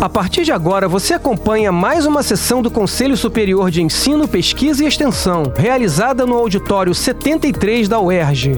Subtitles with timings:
[0.00, 4.84] A partir de agora, você acompanha mais uma sessão do Conselho Superior de Ensino, Pesquisa
[4.84, 8.52] e Extensão, realizada no auditório 73 da UERJ.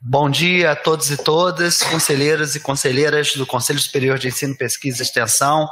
[0.00, 5.02] Bom dia a todos e todas, conselheiros e conselheiras do Conselho Superior de Ensino, Pesquisa
[5.02, 5.68] e Extensão.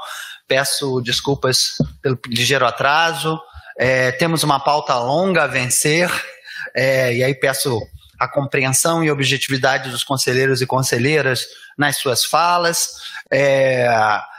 [0.47, 3.41] Peço desculpas pelo ligeiro atraso.
[3.79, 6.11] É, temos uma pauta longa a vencer,
[6.77, 7.81] é, e aí peço
[8.19, 12.89] a compreensão e objetividade dos conselheiros e conselheiras nas suas falas.
[13.33, 13.89] É,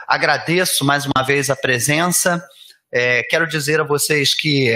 [0.06, 2.42] agradeço mais uma vez a presença.
[2.92, 4.70] É, quero dizer a vocês que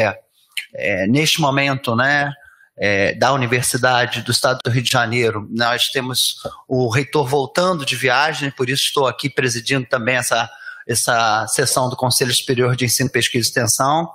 [0.75, 2.33] é, neste momento, né,
[2.77, 6.37] é, da Universidade do Estado do Rio de Janeiro, nós temos
[6.67, 10.49] o reitor voltando de viagem, por isso estou aqui presidindo também essa,
[10.89, 14.09] essa sessão do Conselho Superior de Ensino, Pesquisa e Extensão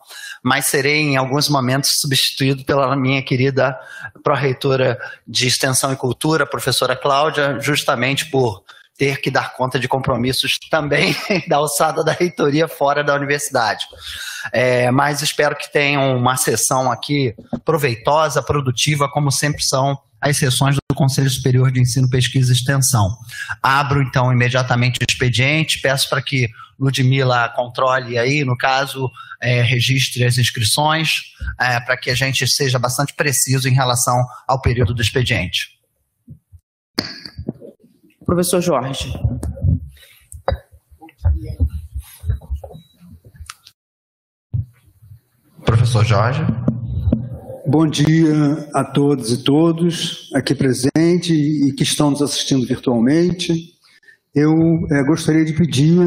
[0.45, 3.75] mas serei em alguns momentos substituído pela minha querida
[4.23, 4.95] pró-reitora
[5.27, 8.63] de Extensão e Cultura, professora Cláudia, justamente por
[8.95, 11.15] ter que dar conta de compromissos também
[11.49, 13.87] da alçada da reitoria fora da universidade.
[14.53, 17.33] É, mas espero que tenham uma sessão aqui
[17.65, 23.15] proveitosa, produtiva, como sempre são as sessões do Conselho Superior de Ensino, Pesquisa e Extensão.
[23.61, 26.49] Abro então imediatamente o expediente, peço para que
[26.79, 29.09] Ludmila controle aí, no caso,
[29.41, 34.61] é, registre as inscrições, é, para que a gente seja bastante preciso em relação ao
[34.61, 35.75] período do expediente.
[38.25, 39.13] Professor Jorge.
[45.63, 46.41] Professor Jorge.
[47.67, 53.73] Bom dia a todos e todos aqui presentes e que estão nos assistindo virtualmente.
[54.35, 54.53] Eu
[54.91, 55.97] é, gostaria de pedir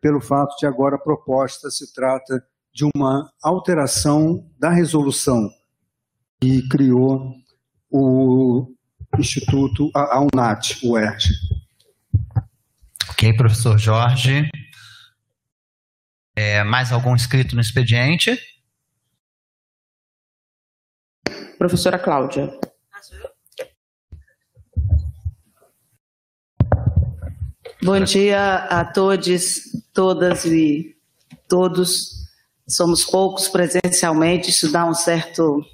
[0.00, 2.42] pelo fato de agora a proposta se trata
[2.72, 5.50] de uma alteração da resolução
[6.40, 7.32] que criou
[7.90, 8.74] o
[9.18, 11.30] Instituto, a, a UNAT, o ERJ.
[13.10, 14.50] Ok, professor Jorge.
[16.34, 18.38] É, mais algum inscrito no expediente?
[21.56, 22.60] Professora Cláudia.
[27.86, 29.60] Bom dia a todos,
[29.94, 30.96] todas e
[31.46, 32.26] todos.
[32.68, 35.64] Somos poucos presencialmente, isso dá um certo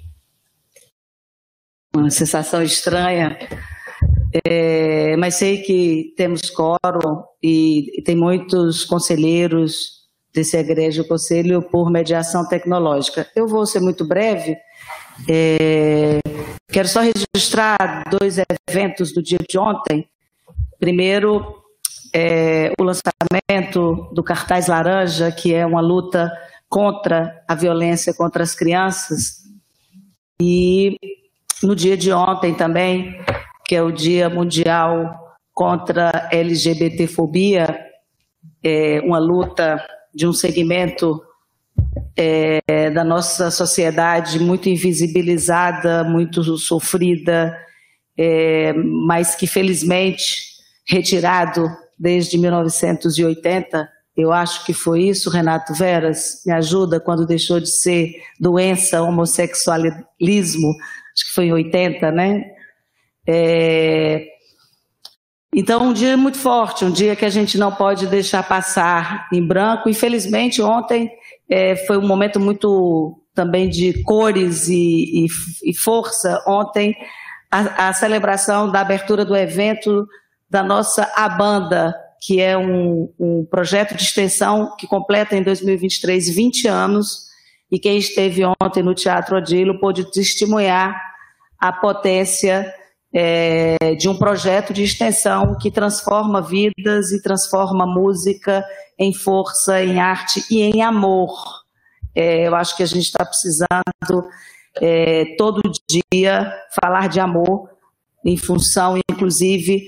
[1.95, 3.35] uma sensação estranha,
[4.45, 12.47] é, mas sei que temos quórum e, tem muitos conselheiros desse egrégio conselho por mediação
[12.47, 13.27] tecnológica.
[13.35, 14.55] Eu vou ser muito breve.
[15.27, 16.19] É,
[16.71, 18.37] quero só registrar dois
[18.69, 20.07] eventos do dia de ontem.
[20.79, 21.62] Primeiro,
[22.13, 26.31] é, o lançamento do cartaz laranja, que é uma luta
[26.69, 29.43] contra a violência contra as crianças.
[30.41, 30.97] E
[31.61, 33.19] no dia de ontem também,
[33.65, 37.79] que é o Dia Mundial contra a LGBTfobia,
[38.63, 41.21] é uma luta de um segmento
[42.15, 47.57] é, da nossa sociedade muito invisibilizada, muito sofrida,
[48.17, 50.53] é, mas que felizmente
[50.87, 51.67] retirado
[52.03, 53.89] desde 1980.
[54.15, 60.75] Eu acho que foi isso, Renato Veras, me ajuda quando deixou de ser doença, homossexualismo,
[61.15, 62.43] acho que foi em 80, né?
[63.25, 64.25] É...
[65.55, 69.45] Então, um dia muito forte, um dia que a gente não pode deixar passar em
[69.45, 69.87] branco.
[69.87, 71.09] Infelizmente, ontem
[71.49, 75.27] é, foi um momento muito também de cores e, e,
[75.63, 76.43] e força.
[76.47, 76.95] Ontem,
[77.51, 80.07] a, a, celebração da abertura do evento
[80.53, 86.67] da nossa Abanda, que é um, um projeto de extensão que completa em 2023 20
[86.67, 87.23] anos
[87.71, 90.95] e quem esteve ontem no Teatro Odilo pôde testemunhar
[91.59, 92.71] a potência
[93.11, 98.63] é, de um projeto de extensão que transforma vidas e transforma música
[98.99, 101.33] em força, em arte e em amor.
[102.13, 104.29] É, eu acho que a gente está precisando
[104.79, 107.73] é, todo dia falar de amor
[108.23, 109.83] em função, inclusive,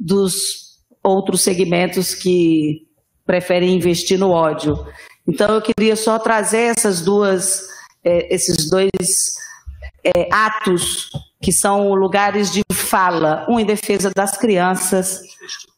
[0.00, 2.86] dos outros segmentos que
[3.26, 4.86] preferem investir no ódio.
[5.28, 7.68] Então, eu queria só trazer essas duas,
[8.02, 8.90] é, esses dois
[10.02, 11.10] é, atos
[11.40, 15.20] que são lugares de fala, um em defesa das crianças,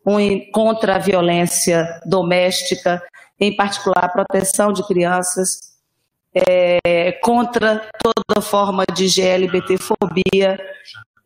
[0.06, 3.02] um em, contra a violência doméstica,
[3.38, 5.72] em particular a proteção de crianças,
[6.34, 10.58] é, contra toda forma de GLBT-fobia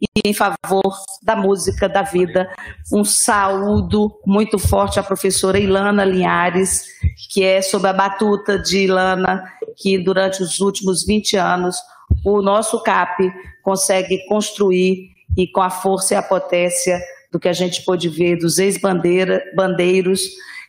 [0.00, 2.48] e em favor da música, da vida.
[2.92, 6.84] Um saúdo muito forte à professora Ilana Linhares,
[7.32, 9.44] que é sob a batuta de Ilana,
[9.76, 11.76] que durante os últimos 20 anos
[12.24, 13.32] o nosso CAP
[13.62, 17.00] consegue construir e com a força e a potência
[17.32, 20.22] do que a gente pôde ver dos ex-bandeiros,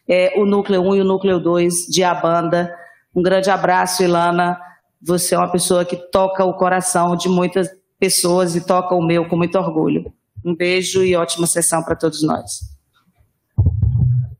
[0.07, 2.73] é, o Núcleo 1 e o Núcleo 2 de Abanda.
[3.15, 4.59] Um grande abraço, Ilana.
[5.01, 9.27] Você é uma pessoa que toca o coração de muitas pessoas e toca o meu
[9.27, 10.13] com muito orgulho.
[10.45, 12.61] Um beijo e ótima sessão para todos nós.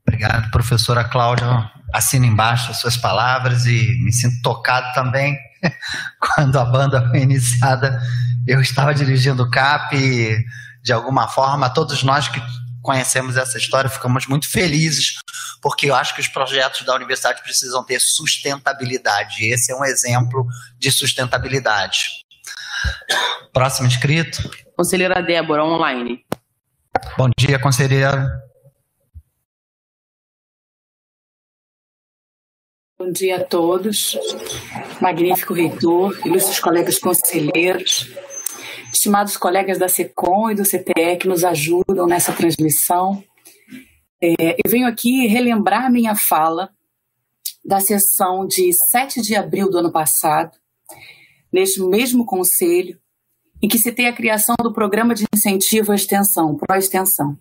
[0.06, 1.70] Obrigado, professora Cláudia.
[1.92, 5.36] Assino embaixo as suas palavras e me sinto tocado também.
[6.20, 8.00] Quando a banda foi iniciada,
[8.46, 10.44] eu estava dirigindo o CAP e,
[10.82, 12.40] de alguma forma, todos nós que
[12.82, 15.16] conhecemos essa história ficamos muito felizes,
[15.60, 19.44] porque eu acho que os projetos da universidade precisam ter sustentabilidade.
[19.44, 20.46] Esse é um exemplo
[20.78, 22.17] de sustentabilidade.
[23.52, 24.50] Próximo inscrito.
[24.76, 26.24] Conselheira Débora, online.
[27.16, 28.48] Bom dia, conselheira.
[32.98, 34.18] Bom dia a todos.
[35.00, 38.10] Magnífico reitor, ilustres colegas conselheiros,
[38.92, 43.22] estimados colegas da SECOM e do CTE que nos ajudam nessa transmissão.
[44.20, 46.70] É, eu venho aqui relembrar minha fala
[47.64, 50.58] da sessão de 7 de abril do ano passado,
[51.52, 52.98] neste mesmo conselho,
[53.62, 57.38] em que se tem a criação do Programa de Incentivo à Extensão, Pró-Extensão,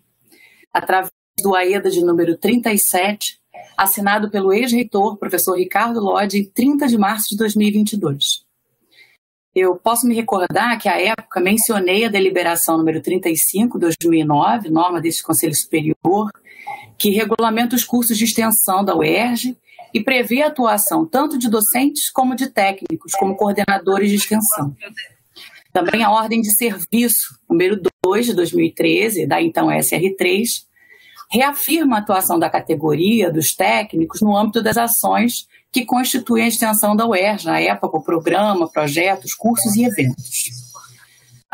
[0.73, 1.11] através
[1.41, 3.39] do AEDA de número 37,
[3.77, 8.45] assinado pelo ex-reitor, professor Ricardo Lodi, em 30 de março de 2022.
[9.53, 15.23] Eu posso me recordar que, à época, mencionei a deliberação número 35, 2009, norma deste
[15.23, 16.31] Conselho Superior,
[16.97, 19.57] que regulamenta os cursos de extensão da UERJ
[19.93, 24.75] e prevê a atuação tanto de docentes como de técnicos, como coordenadores de extensão.
[25.71, 30.65] Também a ordem de serviço, número 2 de 2013, da então SR3,
[31.29, 36.95] reafirma a atuação da categoria dos técnicos no âmbito das ações que constituem a extensão
[36.95, 40.56] da UERJ, na época, o programa, projetos, cursos e eventos.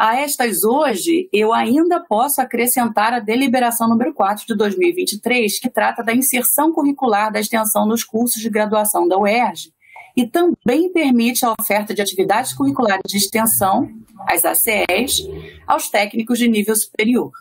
[0.04, 6.04] A estas hoje, eu ainda posso acrescentar a deliberação número 4 de 2023, que trata
[6.04, 9.72] da inserção curricular da extensão nos cursos de graduação da UERJ
[10.14, 13.90] e também permite a oferta de atividades curriculares de extensão,
[14.28, 15.26] as ACEs,
[15.66, 17.32] aos técnicos de nível superior.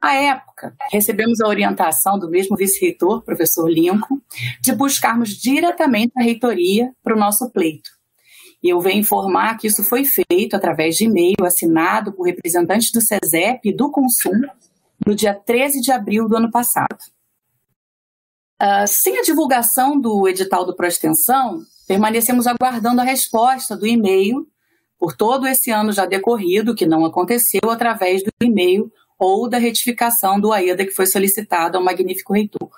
[0.00, 4.20] À época, recebemos a orientação do mesmo vice-reitor, professor Lincoln,
[4.60, 8.01] de buscarmos diretamente a reitoria para o nosso pleito
[8.62, 13.00] e eu venho informar que isso foi feito através de e-mail assinado por representantes do
[13.00, 14.46] SESEP e do Consumo
[15.04, 16.98] no dia 13 de abril do ano passado.
[18.62, 24.46] Uh, sem a divulgação do edital do Proextensão, permanecemos aguardando a resposta do e-mail
[24.96, 30.40] por todo esse ano já decorrido, que não aconteceu através do e-mail ou da retificação
[30.40, 32.70] do AEDA que foi solicitado ao magnífico reitor.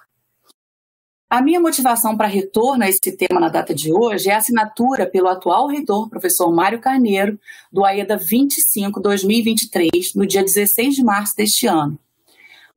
[1.35, 5.05] A minha motivação para retorno a esse tema na data de hoje é a assinatura
[5.05, 7.37] pelo atual reitor, professor Mário Carneiro,
[7.73, 11.99] do AEDA 25-2023, no dia 16 de março deste ano.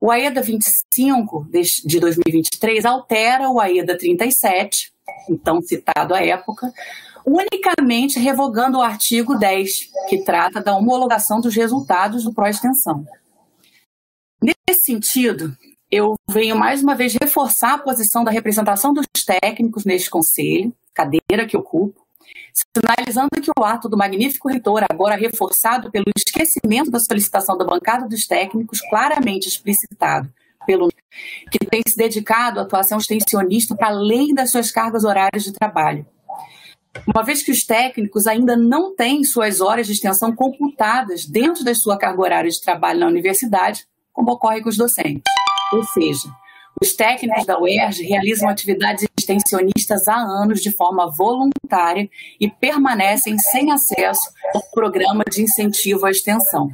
[0.01, 1.47] O AEDA 25
[1.85, 4.91] de 2023 altera o AEDA 37,
[5.29, 6.73] então citado à época,
[7.23, 13.05] unicamente revogando o artigo 10, que trata da homologação dos resultados do pró-extensão.
[14.41, 15.55] Nesse sentido,
[15.89, 21.45] eu venho mais uma vez reforçar a posição da representação dos técnicos neste conselho, cadeira
[21.47, 22.05] que ocupo,
[22.75, 28.07] sinalizando que o ato do magnífico reitor, agora reforçado pelo esquecimento da solicitação da bancada
[28.07, 30.29] dos técnicos, claramente explicitado
[30.65, 30.89] pelo
[31.49, 36.05] que tem se dedicado à atuação extensionista para além das suas cargas horárias de trabalho.
[37.07, 41.73] Uma vez que os técnicos ainda não têm suas horas de extensão computadas dentro da
[41.73, 45.23] sua carga horária de trabalho na universidade, como ocorre com os docentes.
[45.73, 46.29] Ou seja,
[46.81, 52.09] os técnicos da UERJ realizam atividades extensionistas há anos de forma voluntária
[52.39, 56.69] e permanecem sem acesso ao programa de incentivo à extensão.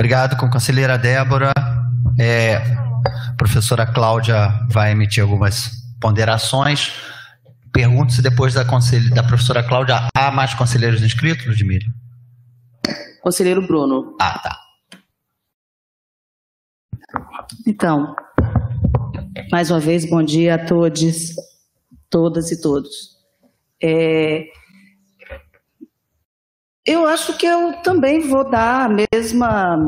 [0.00, 1.52] Obrigado, com a conselheira Débora.
[2.18, 6.90] É, a professora Cláudia vai emitir algumas ponderações.
[7.70, 11.84] Pergunto se depois da, da professora Cláudia há mais conselheiros inscritos, Ludmila?
[13.20, 14.16] Conselheiro Bruno.
[14.18, 14.58] Ah, tá.
[17.66, 18.16] Então,
[19.52, 21.34] mais uma vez, bom dia a todos,
[22.08, 23.18] todas e todos.
[23.82, 24.46] É,
[26.90, 29.78] eu acho que eu também vou dar a mesma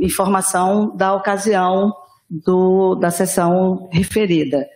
[0.00, 1.92] informação da ocasião
[2.28, 4.66] do, da sessão referida.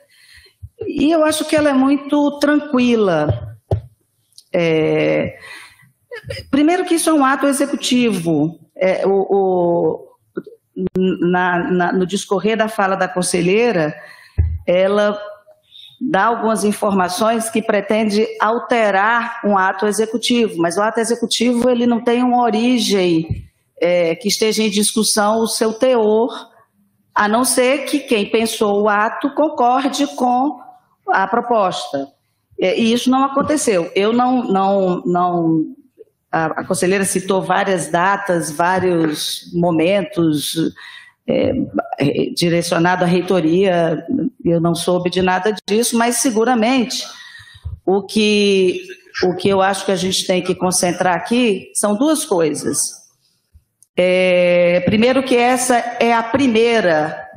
[0.87, 3.57] E eu acho que ela é muito tranquila.
[4.53, 5.37] É,
[6.51, 8.59] primeiro que isso é um ato executivo.
[8.75, 10.11] É, o, o
[10.97, 13.95] na, na, no discorrer da fala da conselheira,
[14.67, 15.21] ela
[16.01, 22.03] dá algumas informações que pretende alterar um ato executivo, mas o ato executivo ele não
[22.03, 23.45] tem uma origem
[23.81, 26.49] é, que esteja em discussão o seu teor,
[27.15, 30.59] a não ser que quem pensou o ato concorde com
[31.09, 32.09] a proposta.
[32.59, 33.91] E isso não aconteceu.
[33.95, 35.65] Eu não, não, não
[36.31, 40.57] a, a conselheira citou várias datas, vários momentos
[41.27, 41.53] é,
[41.99, 44.07] é, direcionado à reitoria,
[44.45, 47.05] eu não soube de nada disso, mas seguramente
[47.85, 48.83] o que,
[49.25, 52.79] o que eu acho que a gente tem que concentrar aqui são duas coisas.
[53.97, 57.29] É, primeiro que essa é a primeira,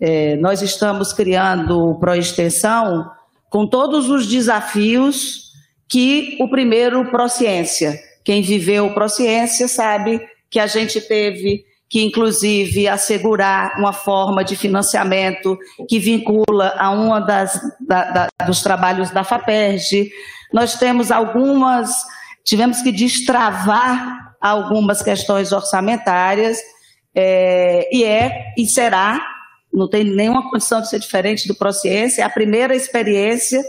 [0.00, 3.10] é, nós estamos criando o Proextensão
[3.50, 5.46] com todos os desafios
[5.88, 13.78] que o primeiro Prociência quem viveu Prociência sabe que a gente teve que, inclusive, assegurar
[13.78, 15.56] uma forma de financiamento
[15.88, 20.10] que vincula a uma das da, dos trabalhos da FAPERJ.
[20.52, 21.90] Nós temos algumas,
[22.44, 26.58] tivemos que destravar algumas questões orçamentárias,
[27.14, 29.24] é, e é e será,
[29.72, 33.62] não tem nenhuma condição de ser diferente do Prociência, a primeira experiência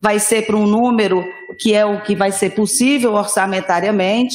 [0.00, 1.24] vai ser para um número
[1.60, 4.34] que é o que vai ser possível orçamentariamente,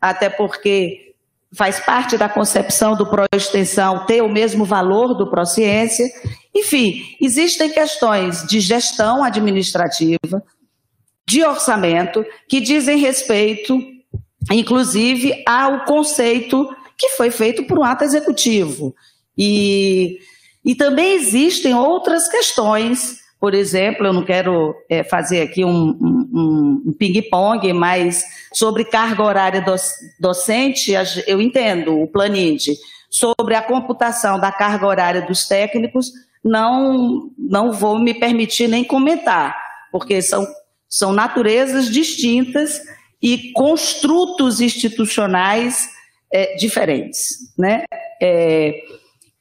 [0.00, 1.05] até porque
[1.54, 6.06] faz parte da concepção do Proextensão ter o mesmo valor do Prociência.
[6.54, 10.42] Enfim, existem questões de gestão administrativa,
[11.26, 13.78] de orçamento, que dizem respeito,
[14.50, 18.94] inclusive, ao conceito que foi feito por um ato executivo.
[19.36, 20.18] E,
[20.64, 26.82] e também existem outras questões por exemplo, eu não quero é, fazer aqui um, um,
[26.86, 29.64] um ping-pong, mas sobre carga horária
[30.18, 30.92] docente,
[31.26, 32.72] eu entendo o Planinde.
[33.10, 36.10] Sobre a computação da carga horária dos técnicos,
[36.42, 39.56] não, não vou me permitir nem comentar,
[39.92, 40.46] porque são,
[40.88, 42.80] são naturezas distintas
[43.22, 45.88] e construtos institucionais
[46.32, 47.52] é, diferentes.
[47.58, 47.84] Né?
[48.20, 48.74] É,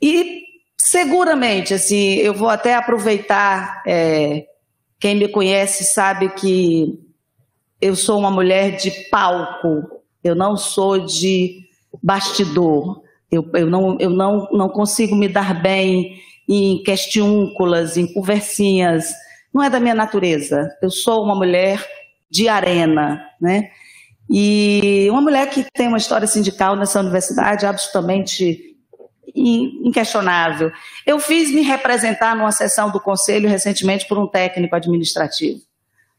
[0.02, 0.44] e
[0.88, 3.82] Seguramente, assim, eu vou até aproveitar.
[3.88, 4.46] É,
[5.00, 7.00] quem me conhece sabe que
[7.82, 11.64] eu sou uma mulher de palco, eu não sou de
[12.04, 13.02] bastidor.
[13.32, 19.12] Eu, eu, não, eu não, não consigo me dar bem em questiúnculas, em conversinhas.
[19.52, 20.70] Não é da minha natureza.
[20.84, 21.84] Eu sou uma mulher
[22.30, 23.72] de arena, né?
[24.30, 28.75] E uma mulher que tem uma história sindical nessa universidade absolutamente
[29.36, 30.72] inquestionável.
[31.06, 35.60] Eu fiz me representar numa sessão do conselho recentemente por um técnico administrativo.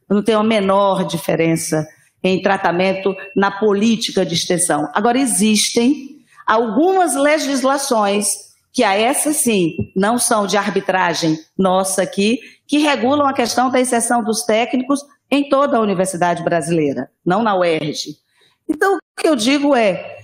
[0.08, 1.87] Eu não tenho a menor diferença
[2.23, 4.88] em tratamento na política de extensão.
[4.94, 12.78] Agora, existem algumas legislações que a essa sim não são de arbitragem nossa aqui, que
[12.78, 18.16] regulam a questão da inserção dos técnicos em toda a universidade brasileira, não na UERJ.
[18.68, 20.18] Então, o que eu digo é,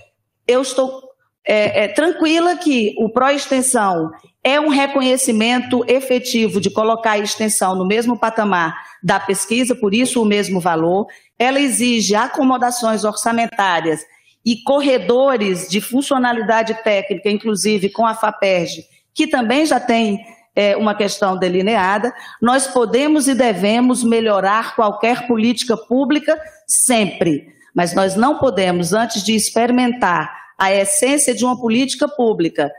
[0.47, 1.02] eu estou
[1.45, 4.11] é, é, tranquila que o pró-extensão
[4.45, 10.23] é um reconhecimento efetivo de colocar a extensão no mesmo patamar da pesquisa, por isso
[10.23, 11.07] o mesmo valor.
[11.39, 14.01] Ela exige acomodações orçamentárias
[14.45, 18.85] e corredores de funcionalidade técnica, inclusive com a FAPERJ,
[19.15, 20.21] que também já tem
[20.55, 22.13] é, uma questão delineada.
[22.41, 29.35] Nós podemos e devemos melhorar qualquer política pública sempre, mas nós não podemos, antes de
[29.35, 32.71] experimentar a essência de uma política pública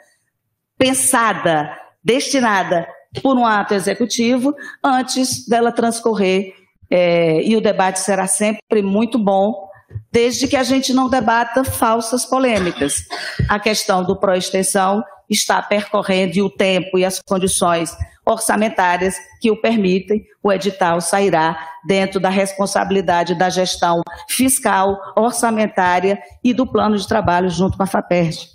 [0.78, 2.88] pensada, destinada
[3.22, 6.54] por um ato executivo, antes dela transcorrer.
[6.90, 9.68] É, e o debate será sempre muito bom,
[10.10, 13.04] desde que a gente não debata falsas polêmicas.
[13.50, 17.94] A questão do pró-extensão está percorrendo e o tempo e as condições
[18.26, 26.54] orçamentárias que o permitem, o edital sairá dentro da responsabilidade da gestão fiscal, orçamentária e
[26.54, 28.48] do plano de trabalho junto com a FAPERJ.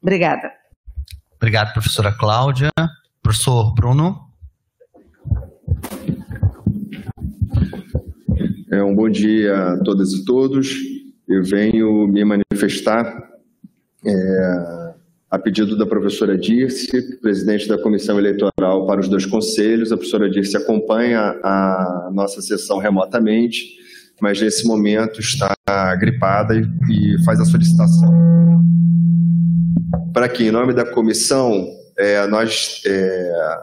[0.00, 0.50] Obrigada.
[1.36, 2.70] Obrigado, professora Cláudia.
[3.22, 4.30] Professor Bruno.
[8.72, 10.74] É, um bom dia a todas e todos.
[11.28, 13.30] Eu venho me manifestar
[14.06, 14.89] é,
[15.30, 19.92] a pedido da professora Dirce, presidente da comissão eleitoral para os dois conselhos.
[19.92, 23.78] A professora Dirce acompanha a nossa sessão remotamente,
[24.20, 25.54] mas nesse momento está
[25.96, 28.40] gripada e, faz a solicitação
[30.12, 33.58] para que, em nome da comissão, é, nós é,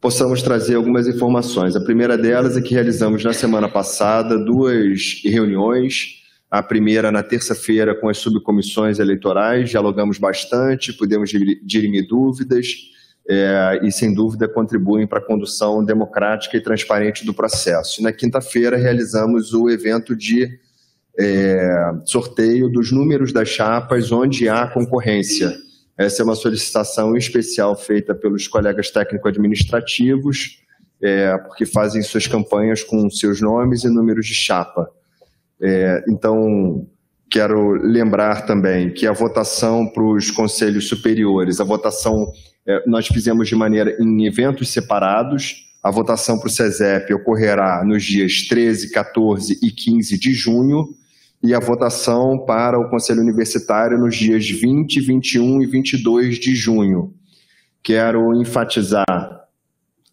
[0.00, 1.74] possamos trazer algumas informações.
[1.74, 6.21] A primeira delas é que realizamos na semana passada duas reuniões
[6.52, 12.66] a primeira na terça-feira com as subcomissões eleitorais, dialogamos bastante, pudemos dirimir dúvidas
[13.26, 18.02] é, e, sem dúvida, contribuem para a condução democrática e transparente do processo.
[18.02, 20.46] E na quinta-feira realizamos o evento de
[21.18, 21.70] é,
[22.04, 25.56] sorteio dos números das chapas onde há concorrência.
[25.96, 30.62] Essa é uma solicitação especial feita pelos colegas técnico-administrativos,
[31.02, 34.90] é, porque fazem suas campanhas com seus nomes e números de chapa.
[35.62, 36.86] É, então,
[37.30, 42.32] quero lembrar também que a votação para os conselhos superiores, a votação
[42.66, 45.70] é, nós fizemos de maneira em eventos separados.
[45.82, 50.88] A votação para o CESEP ocorrerá nos dias 13, 14 e 15 de junho
[51.42, 57.12] e a votação para o Conselho Universitário nos dias 20, 21 e 22 de junho.
[57.82, 59.42] Quero enfatizar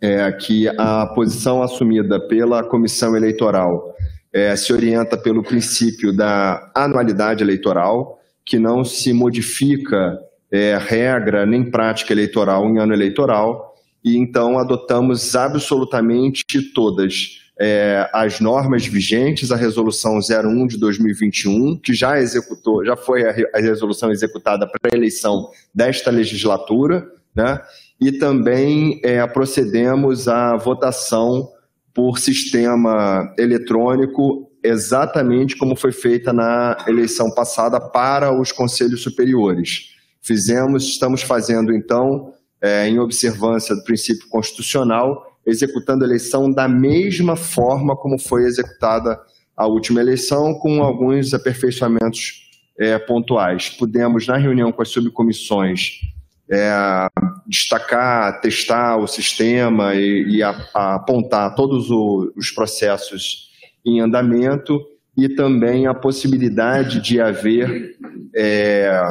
[0.01, 3.93] é, que a posição assumida pela comissão eleitoral
[4.33, 10.19] é, se orienta pelo princípio da anualidade eleitoral, que não se modifica
[10.51, 16.43] é, regra nem prática eleitoral em ano eleitoral, e então adotamos absolutamente
[16.73, 23.23] todas é, as normas vigentes, a resolução 01 de 2021, que já executou, já foi
[23.27, 27.59] a, resolução executada para a eleição desta legislatura, né?
[27.99, 31.49] e também é, procedemos à votação
[31.99, 39.89] por sistema eletrônico, exatamente como foi feita na eleição passada para os conselhos superiores.
[40.21, 42.31] Fizemos, estamos fazendo então,
[42.61, 49.19] é, em observância do princípio constitucional, executando a eleição da mesma forma como foi executada
[49.53, 53.71] a última eleição, com alguns aperfeiçoamentos é, pontuais.
[53.71, 55.99] Pudemos, na reunião com as subcomissões,
[56.49, 56.71] é,
[57.49, 63.49] destacar, testar o sistema e, e a, a apontar todos o, os processos
[63.83, 64.79] em andamento
[65.17, 67.97] e também a possibilidade de haver
[68.35, 69.01] é,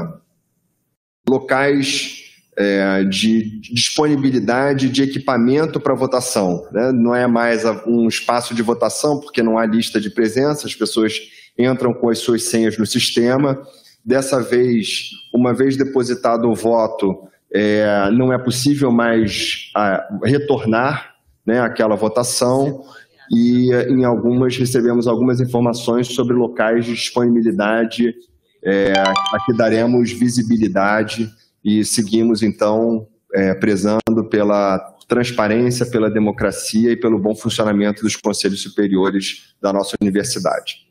[1.29, 6.67] locais é, de disponibilidade de equipamento para votação.
[6.71, 6.93] Né?
[6.93, 11.15] Não é mais um espaço de votação, porque não há lista de presença, as pessoas
[11.59, 13.61] entram com as suas senhas no sistema.
[14.05, 21.15] Dessa vez, uma vez depositado o voto, é, não é possível mais a, retornar
[21.47, 22.85] né, aquela votação
[23.31, 28.15] e em algumas recebemos algumas informações sobre locais de disponibilidade
[28.63, 31.31] é, a que daremos visibilidade
[31.65, 38.63] e seguimos então é, prezando pela transparência, pela democracia e pelo bom funcionamento dos conselhos
[38.63, 40.88] superiores da nossa universidade.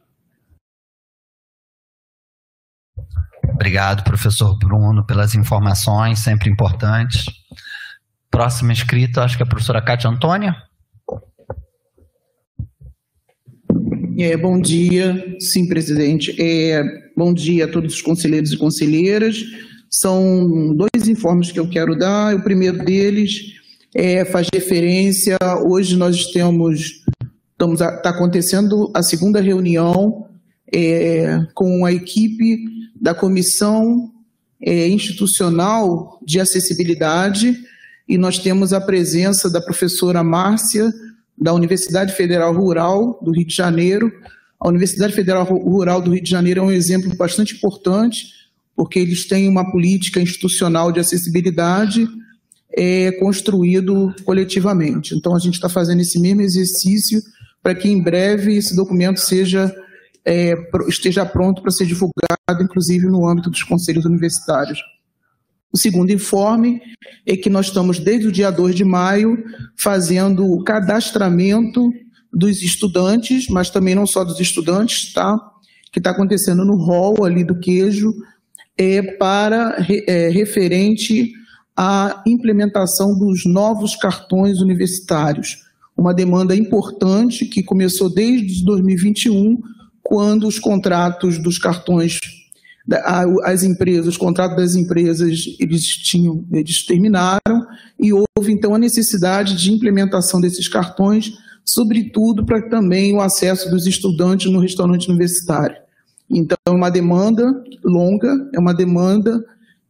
[3.57, 7.25] Obrigado, professor Bruno, pelas informações, sempre importantes.
[8.29, 10.55] Próximo inscrito, acho que é a professora Cátia Antônia.
[14.19, 16.39] É, bom dia, sim, presidente.
[16.39, 16.83] É,
[17.15, 19.37] bom dia a todos os conselheiros e conselheiras.
[19.89, 22.35] São dois informes que eu quero dar.
[22.35, 23.31] O primeiro deles
[23.95, 25.35] é, faz referência.
[25.65, 27.03] Hoje nós temos,
[27.53, 30.27] estamos está acontecendo a segunda reunião
[30.71, 34.11] é, com a equipe da Comissão
[34.61, 37.57] é, Institucional de Acessibilidade
[38.07, 40.91] e nós temos a presença da professora Márcia,
[41.37, 44.11] da Universidade Federal Rural do Rio de Janeiro.
[44.59, 48.27] A Universidade Federal Rural do Rio de Janeiro é um exemplo bastante importante,
[48.75, 52.07] porque eles têm uma política institucional de acessibilidade
[52.75, 55.15] é, construído coletivamente.
[55.15, 57.21] Então, a gente está fazendo esse mesmo exercício
[57.61, 59.73] para que em breve esse documento seja
[60.27, 60.55] é,
[60.89, 64.79] esteja pronto para ser divulgado, inclusive no âmbito dos conselhos universitários.
[65.71, 66.81] O segundo informe
[67.25, 69.41] é que nós estamos, desde o dia 2 de maio,
[69.77, 71.89] fazendo o cadastramento
[72.31, 75.39] dos estudantes, mas também não só dos estudantes, tá?
[75.91, 78.13] Que está acontecendo no hall ali do queijo,
[78.77, 81.31] é, para é, referente
[81.75, 85.63] a implementação dos novos cartões universitários,
[85.95, 89.57] uma demanda importante que começou desde 2021,
[90.07, 92.21] quando os contratos dos cartões
[93.43, 97.67] as empresas, os contratos das empresas, eles tinham, eles terminaram
[97.99, 101.33] e houve então a necessidade de implementação desses cartões,
[101.65, 105.75] sobretudo para também o acesso dos estudantes no restaurante universitário.
[106.29, 109.43] Então, é uma demanda longa, é uma demanda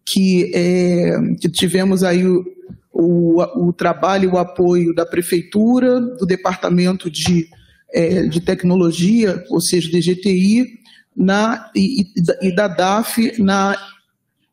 [0.03, 2.43] que, é, que tivemos aí o,
[2.91, 7.47] o, o, trabalho e o apoio da Prefeitura, do Departamento de,
[7.93, 10.77] é, de Tecnologia, ou seja, DGTI,
[11.15, 12.05] na, e,
[12.41, 13.75] e da DAF na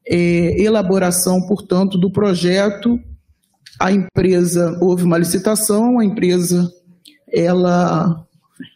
[0.06, 2.98] é, elaboração, portanto, do projeto.
[3.78, 6.70] A empresa, houve uma licitação, a empresa,
[7.32, 8.24] ela,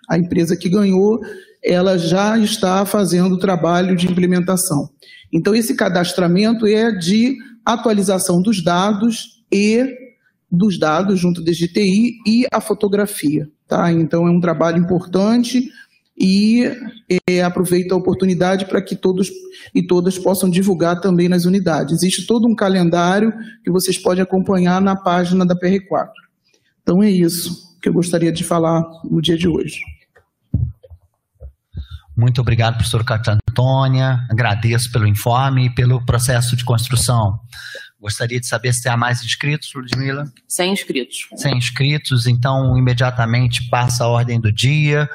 [0.08, 1.20] a empresa que ganhou,
[1.62, 4.90] ela já está fazendo o trabalho de implementação.
[5.32, 9.86] Então, esse cadastramento é de atualização dos dados e
[10.50, 13.48] dos dados junto da GTI e a fotografia.
[13.68, 13.92] Tá?
[13.92, 15.70] Então, é um trabalho importante
[16.18, 16.64] e
[17.28, 19.30] é, aproveito a oportunidade para que todos
[19.74, 21.94] e todas possam divulgar também nas unidades.
[21.94, 26.08] Existe todo um calendário que vocês podem acompanhar na página da PR4.
[26.82, 29.78] Então, é isso que eu gostaria de falar no dia de hoje.
[32.16, 34.26] Muito obrigado, professor Cátia Antônia.
[34.28, 37.38] Agradeço pelo informe e pelo processo de construção.
[38.00, 40.24] Gostaria de saber se há mais inscritos, Ludmila?
[40.46, 41.26] Sem inscritos.
[41.36, 45.08] Sem inscritos, então imediatamente passa a ordem do dia.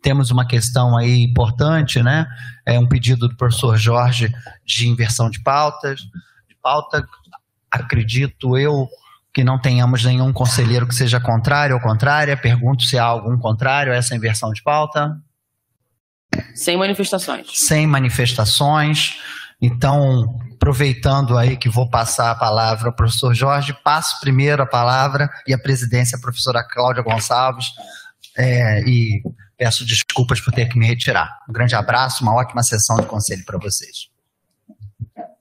[0.00, 2.28] Temos uma questão aí importante, né?
[2.64, 4.32] É um pedido do professor Jorge
[4.64, 6.00] de inversão de pautas.
[6.48, 7.04] De pauta,
[7.70, 8.88] acredito eu
[9.34, 12.36] que não tenhamos nenhum conselheiro que seja contrário ou contrária.
[12.36, 15.20] Pergunto se há algum contrário a essa inversão de pauta.
[16.54, 17.48] Sem manifestações.
[17.66, 19.18] Sem manifestações.
[19.60, 25.28] Então, aproveitando aí que vou passar a palavra ao professor Jorge, passo primeiro a palavra
[25.46, 27.66] e a presidência à professora Cláudia Gonçalves.
[28.36, 29.22] É, e
[29.56, 31.40] peço desculpas por ter que me retirar.
[31.48, 34.08] Um grande abraço, uma ótima sessão de conselho para vocês.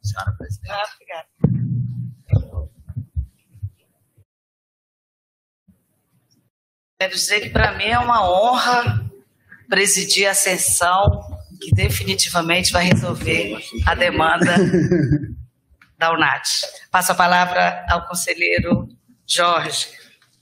[0.02, 0.72] Senhora presidente.
[0.72, 1.28] Ah, obrigada.
[7.00, 9.06] Quero dizer que para mim é uma honra
[9.70, 14.56] presidir a sessão que definitivamente vai resolver a demanda
[15.98, 16.44] da UNAT.
[16.92, 18.88] Passo a palavra ao conselheiro
[19.26, 19.88] Jorge.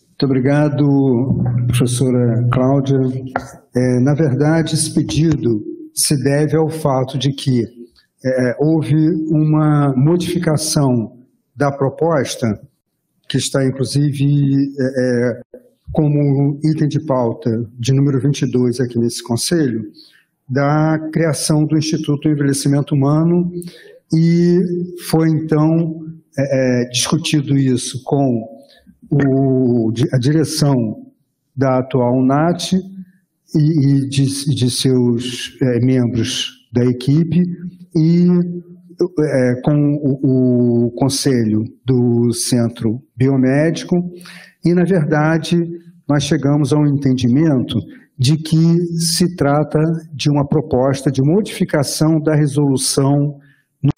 [0.10, 2.98] Muito obrigado, professora Cláudia.
[3.76, 5.62] É, na verdade, esse pedido
[5.94, 7.64] se deve ao fato de que
[8.24, 8.96] é, houve
[9.30, 11.18] uma modificação
[11.56, 12.60] da proposta,
[13.28, 15.42] que está inclusive é, é
[15.92, 17.50] como item de pauta
[17.80, 19.84] de número 22 aqui nesse Conselho,
[20.48, 23.52] da criação do Instituto Envelhecimento Humano
[24.14, 24.60] e
[25.10, 26.06] foi então
[26.38, 28.44] é, é, discutido isso com
[29.10, 31.02] o, a direção
[31.56, 32.80] da atual NAT e,
[33.58, 37.42] e de, de, seus é, membros da equipe
[37.96, 38.28] e
[39.20, 43.96] é, com o, o conselho do Centro Biomédico.
[44.64, 45.58] E, na verdade,
[46.08, 47.80] nós chegamos a um entendimento
[48.18, 49.80] de que se trata
[50.14, 53.38] de uma proposta de modificação da resolução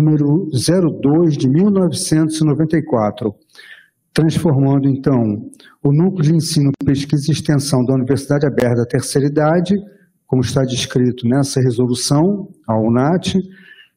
[0.02, 3.34] número 02 de 1994,
[4.14, 5.22] transformando então
[5.84, 9.76] o núcleo de ensino, pesquisa e extensão da Universidade Aberta da Terceira Idade,
[10.26, 13.36] como está descrito nessa resolução, a UNAT,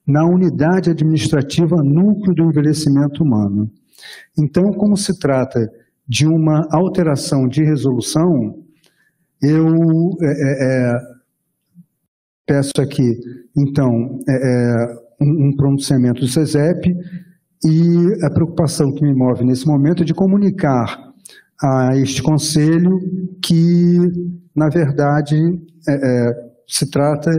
[0.06, 3.70] na unidade administrativa Núcleo do Envelhecimento Humano.
[4.38, 5.60] Então, como se trata
[6.06, 8.54] de uma alteração de resolução,
[9.42, 9.66] eu
[10.22, 11.20] é, é, é
[12.46, 13.08] peço aqui,
[13.56, 14.86] então, é, é,
[15.20, 16.92] um, um pronunciamento do SESEP
[17.64, 21.10] e a preocupação que me move nesse momento é de comunicar
[21.62, 22.98] a este Conselho
[23.40, 23.98] que,
[24.54, 25.36] na verdade,
[25.88, 27.30] é, se trata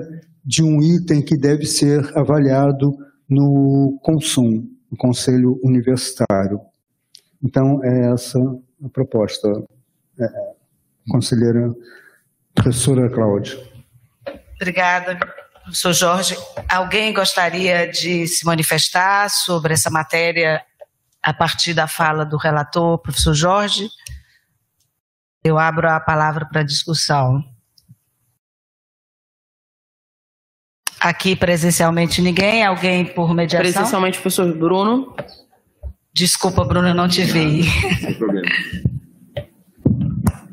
[0.45, 2.91] de um item que deve ser avaliado
[3.29, 6.59] no consumo, no Conselho Universitário.
[7.43, 8.39] Então, é essa
[8.83, 9.49] a proposta,
[11.09, 11.73] conselheira
[12.53, 13.57] professora Cláudia.
[14.55, 15.17] Obrigada,
[15.63, 16.37] professor Jorge.
[16.69, 20.63] Alguém gostaria de se manifestar sobre essa matéria
[21.23, 23.89] a partir da fala do relator, professor Jorge?
[25.43, 27.43] Eu abro a palavra para discussão.
[30.99, 33.71] Aqui presencialmente ninguém, alguém por mediação?
[33.71, 35.15] Presencialmente, professor Bruno.
[36.13, 37.63] Desculpa, Bruno, não te vi.
[37.63, 38.47] Sem problema.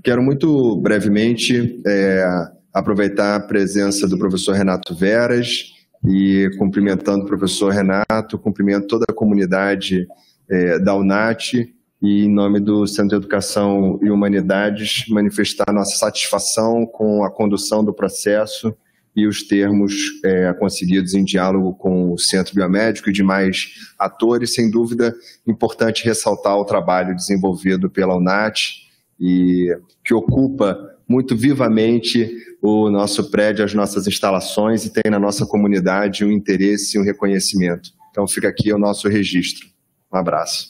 [0.09, 2.25] Quero muito brevemente é,
[2.73, 9.12] aproveitar a presença do professor Renato Veras e cumprimentando o professor Renato, cumprimento toda a
[9.12, 10.07] comunidade
[10.49, 11.53] é, da UNAT
[12.01, 17.85] e, em nome do Centro de Educação e Humanidades, manifestar nossa satisfação com a condução
[17.85, 18.75] do processo
[19.14, 19.92] e os termos
[20.25, 24.55] é, conseguidos em diálogo com o Centro Biomédico e demais atores.
[24.55, 25.14] Sem dúvida,
[25.47, 28.88] importante ressaltar o trabalho desenvolvido pela UNAT
[29.20, 30.78] e que ocupa
[31.09, 36.96] muito vivamente o nosso prédio, as nossas instalações e tem na nossa comunidade um interesse
[36.96, 37.90] e um reconhecimento.
[38.11, 39.66] Então fica aqui o nosso registro.
[40.12, 40.68] Um abraço.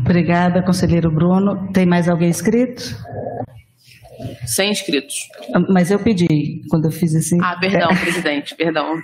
[0.00, 1.70] Obrigada, conselheiro Bruno.
[1.72, 2.82] Tem mais alguém inscrito?
[4.46, 5.28] Sem inscritos.
[5.70, 7.38] Mas eu pedi, quando eu fiz assim.
[7.42, 8.94] Ah, perdão, presidente, perdão.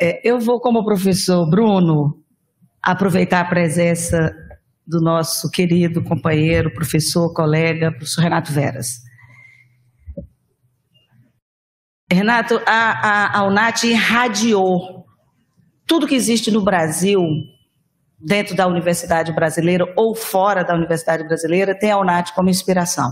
[0.00, 2.22] É, eu vou, como professor Bruno,
[2.82, 4.34] aproveitar a presença
[4.86, 9.00] do nosso querido companheiro, professor, colega, professor Renato Veras.
[12.10, 15.02] Renato, a, a, a UNAT irradiou
[15.86, 17.22] tudo que existe no Brasil,
[18.18, 23.10] dentro da universidade brasileira ou fora da universidade brasileira, tem a UNAT como inspiração.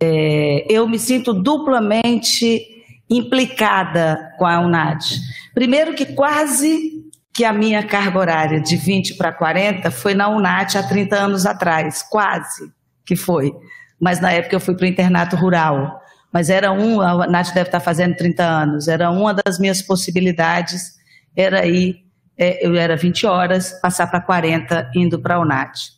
[0.00, 2.66] É, eu me sinto duplamente
[3.10, 5.18] implicada com a UNAT.
[5.54, 7.01] Primeiro que quase
[7.34, 11.46] que a minha carga horária de 20 para 40 foi na UNAT há 30 anos
[11.46, 12.70] atrás, quase
[13.04, 13.52] que foi.
[13.98, 16.00] Mas na época eu fui para o internato rural.
[16.32, 20.94] Mas era um, a UNAT deve estar fazendo 30 anos, era uma das minhas possibilidades,
[21.36, 22.04] era ir,
[22.38, 25.92] é, eu era 20 horas, passar para 40, indo para a UNAT.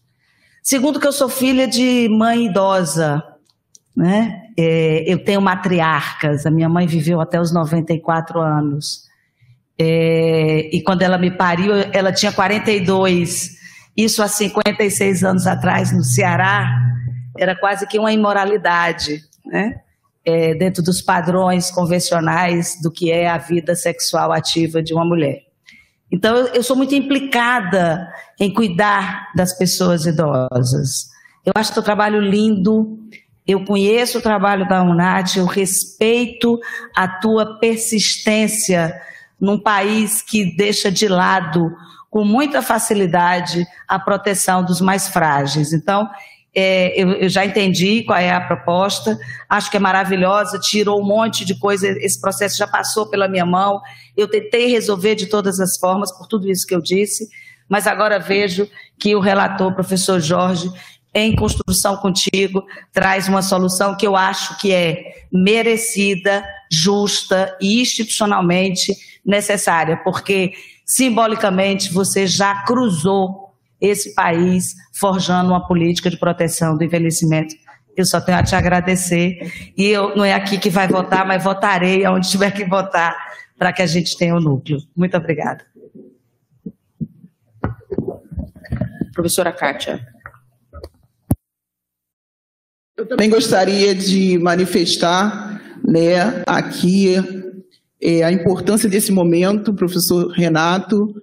[0.61, 3.23] Segundo que eu sou filha de mãe idosa,
[3.97, 4.43] né?
[4.57, 9.05] É, eu tenho matriarcas, a minha mãe viveu até os 94 anos.
[9.79, 13.51] É, e quando ela me pariu, ela tinha 42.
[13.97, 16.69] Isso há 56 anos atrás, no Ceará,
[17.37, 19.81] era quase que uma imoralidade, né?
[20.27, 25.43] É, dentro dos padrões convencionais do que é a vida sexual ativa de uma mulher.
[26.11, 28.09] Então, eu, eu sou muito implicada
[28.41, 31.09] em cuidar das pessoas idosas.
[31.45, 32.99] Eu acho o teu trabalho lindo,
[33.47, 36.59] eu conheço o trabalho da UNAT, eu respeito
[36.97, 38.95] a tua persistência
[39.41, 41.71] num país que deixa de lado
[42.11, 45.73] com muita facilidade a proteção dos mais frágeis.
[45.73, 46.09] Então,
[46.55, 49.19] é, eu, eu, já entendi qual é a proposta,
[49.49, 53.45] acho que é maravilhosa, tirou um monte de coisa, esse processo já passou pela minha
[53.45, 53.81] mão,
[54.17, 57.29] eu tentei resolver de todas as formas, por tudo isso que eu disse,
[57.69, 60.71] mas agora vejo que o relator, professor Jorge,
[61.13, 66.45] em construção contigo, traz uma solução que eu acho que é merecida,
[66.75, 70.53] justa e institucionalmente necessária, porque
[70.85, 77.55] simbolicamente você já cruzou esse país forjando uma política de proteção do envelhecimento.
[77.97, 81.43] Eu só tenho a te agradecer e eu não é aqui que vai votar, mas
[81.43, 83.17] votarei aonde tiver que votar
[83.57, 84.79] para que a gente tenha o um núcleo.
[84.97, 85.65] Muito obrigada.
[89.13, 90.05] Professora Kátia.
[92.97, 95.54] Eu também gostaria de manifestar
[95.87, 97.17] né, aqui
[98.01, 101.15] é, a importância desse momento, professor Renato.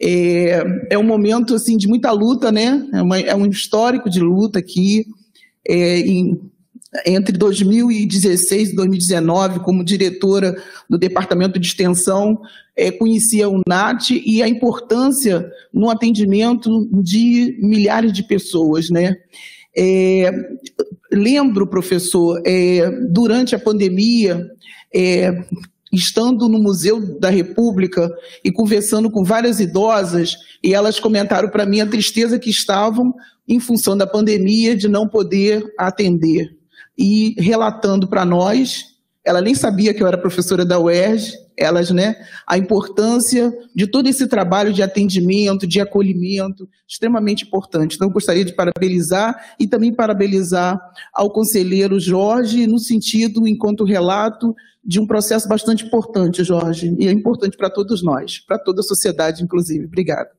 [0.00, 2.86] É, é um momento assim de muita luta, né?
[2.92, 5.06] É, uma, é um histórico de luta aqui.
[5.66, 6.40] É, em,
[7.04, 10.56] entre 2016 e 2019, como diretora
[10.88, 12.40] do Departamento de Extensão,
[12.76, 19.16] é, conhecia a UNAT e a importância no atendimento de milhares de pessoas, né?
[19.76, 20.30] É,
[21.10, 24.46] lembro, professor, é, durante a pandemia,
[24.94, 25.32] é,
[25.92, 28.10] estando no Museu da República
[28.44, 33.14] e conversando com várias idosas, e elas comentaram para mim a tristeza que estavam
[33.48, 36.50] em função da pandemia de não poder atender.
[36.96, 38.84] E relatando para nós,
[39.24, 42.14] ela nem sabia que eu era professora da UERJ, elas, né,
[42.46, 47.96] a importância de todo esse trabalho de atendimento, de acolhimento, extremamente importante.
[47.96, 50.80] Então, gostaria de parabenizar e também parabenizar
[51.12, 57.12] ao conselheiro Jorge, no sentido, enquanto relato, de um processo bastante importante, Jorge, e é
[57.12, 59.84] importante para todos nós, para toda a sociedade, inclusive.
[59.84, 60.30] Obrigada.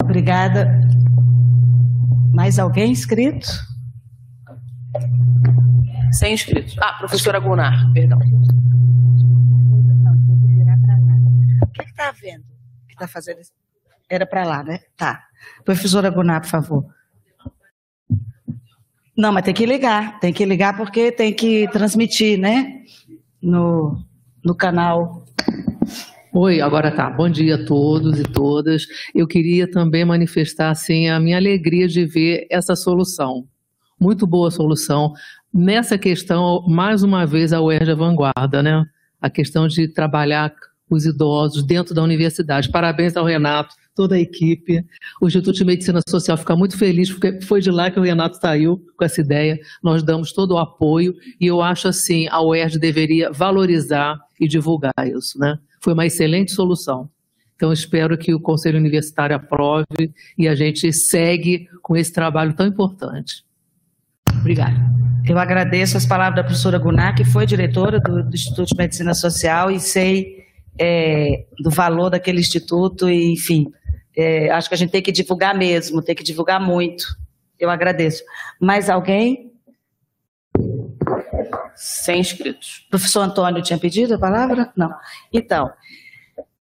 [0.00, 0.80] Obrigada.
[2.32, 3.46] Mais alguém inscrito?
[6.14, 6.76] Sem inscritos.
[6.78, 8.18] Ah, professora Gunnar, perdão.
[11.62, 12.54] O que está vendo?
[12.94, 13.40] que está fazendo?
[14.08, 14.80] Era para lá, né?
[14.96, 15.24] Tá.
[15.64, 16.86] Professora Gunnar, por favor.
[19.16, 20.18] Não, mas tem que ligar.
[20.20, 22.82] Tem que ligar porque tem que transmitir, né?
[23.42, 24.04] No,
[24.44, 25.24] no canal.
[26.32, 27.10] Oi, agora tá.
[27.10, 28.86] Bom dia a todos e todas.
[29.14, 33.46] Eu queria também manifestar assim a minha alegria de ver essa solução.
[34.00, 35.12] Muito boa solução.
[35.54, 38.84] Nessa questão, mais uma vez, a UERJ é vanguarda, né?
[39.20, 40.52] A questão de trabalhar
[40.90, 42.68] os idosos dentro da universidade.
[42.68, 44.84] Parabéns ao Renato, toda a equipe.
[45.22, 48.36] O Instituto de Medicina Social fica muito feliz, porque foi de lá que o Renato
[48.40, 49.56] saiu com essa ideia.
[49.80, 54.92] Nós damos todo o apoio e eu acho assim, a UERJ deveria valorizar e divulgar
[55.06, 55.56] isso, né?
[55.80, 57.08] Foi uma excelente solução.
[57.54, 62.66] Então, espero que o Conselho Universitário aprove e a gente segue com esse trabalho tão
[62.66, 63.44] importante.
[64.40, 64.93] Obrigada.
[65.26, 69.14] Eu agradeço as palavras da professora Gunar, que foi diretora do, do Instituto de Medicina
[69.14, 70.44] Social e sei
[70.78, 73.72] é, do valor daquele instituto e, enfim,
[74.16, 77.04] é, acho que a gente tem que divulgar mesmo, tem que divulgar muito.
[77.58, 78.22] Eu agradeço.
[78.60, 79.50] Mais alguém?
[81.74, 82.86] Sem inscritos.
[82.90, 84.72] Professor Antônio tinha pedido a palavra?
[84.76, 84.92] Não.
[85.32, 85.72] Então,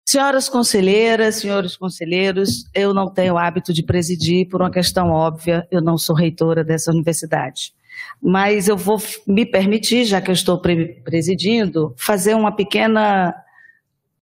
[0.02, 5.82] senhoras conselheiras, senhores conselheiros, eu não tenho hábito de presidir por uma questão óbvia, eu
[5.82, 7.74] não sou reitora dessa universidade.
[8.22, 13.34] Mas eu vou me permitir, já que eu estou presidindo, fazer uma pequena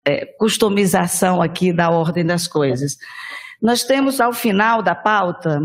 [0.06, 2.98] é, customização aqui da ordem das coisas.
[3.62, 5.62] Nós temos ao final da pauta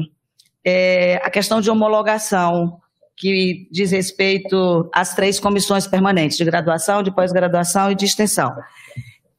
[0.65, 2.81] é, a questão de homologação,
[3.17, 8.55] que diz respeito às três comissões permanentes, de graduação, de pós-graduação e de extensão.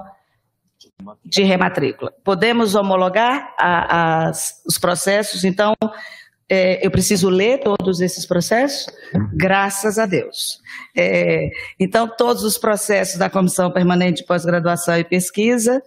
[1.25, 2.13] de rematrícula.
[2.23, 5.73] Podemos homologar a, as, os processos, então
[6.53, 8.93] é, eu preciso ler todos esses processos?
[9.33, 10.59] Graças a Deus.
[10.93, 15.81] É, então, todos os processos da Comissão Permanente de Pós-Graduação e Pesquisa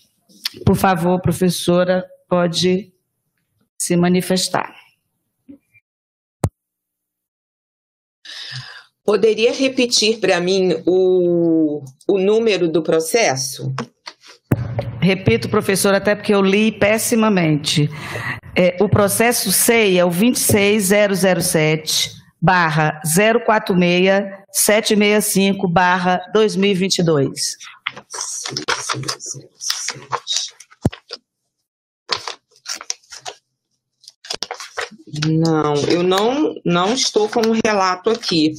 [0.65, 2.91] Por favor, professora, pode
[3.77, 4.75] se manifestar.
[9.05, 13.73] Poderia repetir para mim o, o número do processo?
[15.01, 17.89] Repito, professor, até porque eu li pessimamente.
[18.55, 22.99] É, o processo SEI é o 26007 barra
[23.45, 27.57] 046 765 barra 2022.
[35.27, 38.53] Não, eu não, não estou com um relato aqui.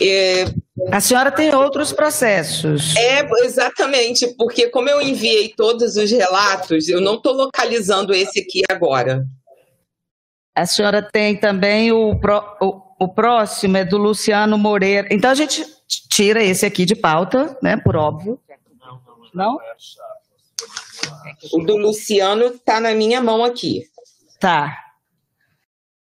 [0.00, 0.44] É,
[0.92, 2.94] a senhora tem outros processos.
[2.96, 8.62] É, exatamente, porque como eu enviei todos os relatos, eu não estou localizando esse aqui
[8.70, 9.26] agora.
[10.54, 12.12] A senhora tem também o,
[12.60, 15.08] o, o próximo, é do Luciano Moreira.
[15.10, 15.64] Então a gente
[16.10, 18.38] tira esse aqui de pauta, né, por óbvio.
[19.34, 19.58] Não?
[21.52, 23.84] O do Luciano está na minha mão aqui.
[24.40, 24.85] Tá.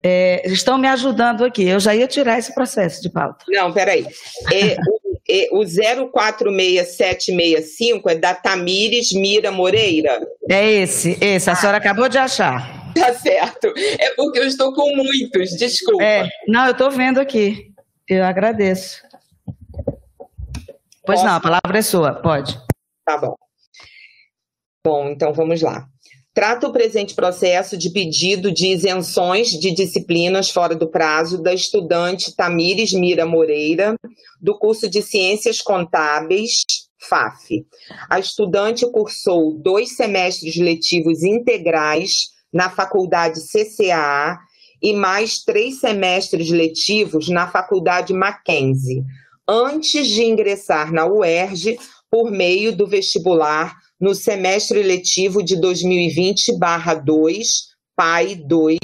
[0.07, 1.67] É, estão me ajudando aqui.
[1.67, 3.43] Eu já ia tirar esse processo de pauta.
[3.49, 4.07] Não, peraí.
[4.53, 5.65] É, o, é, o
[6.13, 10.21] 046765 é da Tamires Mira Moreira.
[10.51, 11.49] É esse, esse.
[11.49, 12.93] A senhora acabou de achar.
[12.95, 13.73] Tá certo.
[13.99, 16.05] É porque eu estou com muitos, desculpa.
[16.05, 17.73] É, não, eu estou vendo aqui.
[18.07, 19.03] Eu agradeço.
[21.07, 21.25] Pois Posso?
[21.25, 22.59] não, a palavra é sua, pode.
[23.07, 23.35] Tá bom.
[24.87, 25.89] Bom, então vamos lá.
[26.35, 32.35] Trata o presente processo de pedido de isenções de disciplinas fora do prazo da estudante
[32.35, 33.95] Tamires Mira Moreira,
[34.41, 36.64] do curso de Ciências Contábeis,
[36.99, 37.64] FAF.
[38.11, 44.37] A estudante cursou dois semestres letivos integrais na faculdade CCAA
[44.82, 49.05] e mais três semestres letivos na faculdade Mackenzie,
[49.47, 51.78] antes de ingressar na UERJ
[52.11, 58.79] por meio do vestibular no semestre letivo de 2020/2, PAI 2,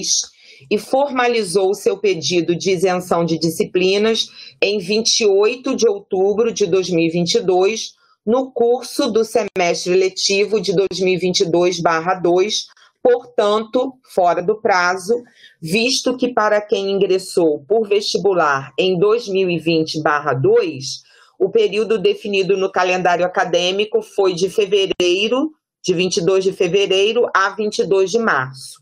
[0.70, 4.28] e formalizou seu pedido de isenção de disciplinas
[4.62, 7.90] em 28 de outubro de 2022,
[8.24, 12.68] no curso do semestre letivo de 2022/2,
[13.02, 15.22] portanto, fora do prazo,
[15.60, 21.02] visto que para quem ingressou por vestibular em 2020/2,
[21.40, 25.50] o período definido no calendário acadêmico foi de fevereiro,
[25.82, 28.78] de 22 de fevereiro a 22 de março.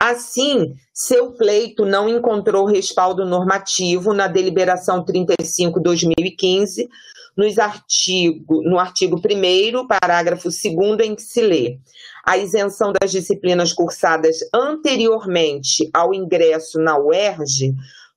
[0.00, 6.88] Assim, seu pleito não encontrou respaldo normativo na deliberação 35/2015,
[7.36, 11.78] nos artigo, no artigo 1 parágrafo 2 em que se lê:
[12.24, 17.74] a isenção das disciplinas cursadas anteriormente ao ingresso na UERJ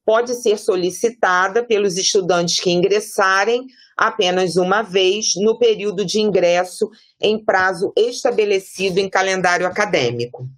[0.09, 6.89] pode ser solicitada pelos estudantes que ingressarem apenas uma vez no período de ingresso
[7.21, 10.49] em prazo estabelecido em calendário acadêmico.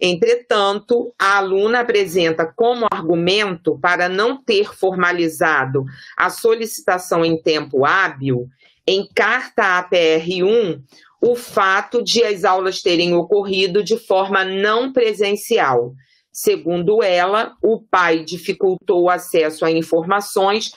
[0.00, 5.84] Entretanto, a aluna apresenta como argumento para não ter formalizado
[6.16, 8.46] a solicitação em tempo hábil,
[8.86, 10.80] em carta APR1,
[11.20, 15.92] o fato de as aulas terem ocorrido de forma não presencial,
[16.32, 20.72] Segundo ela, o pai dificultou o acesso a informações,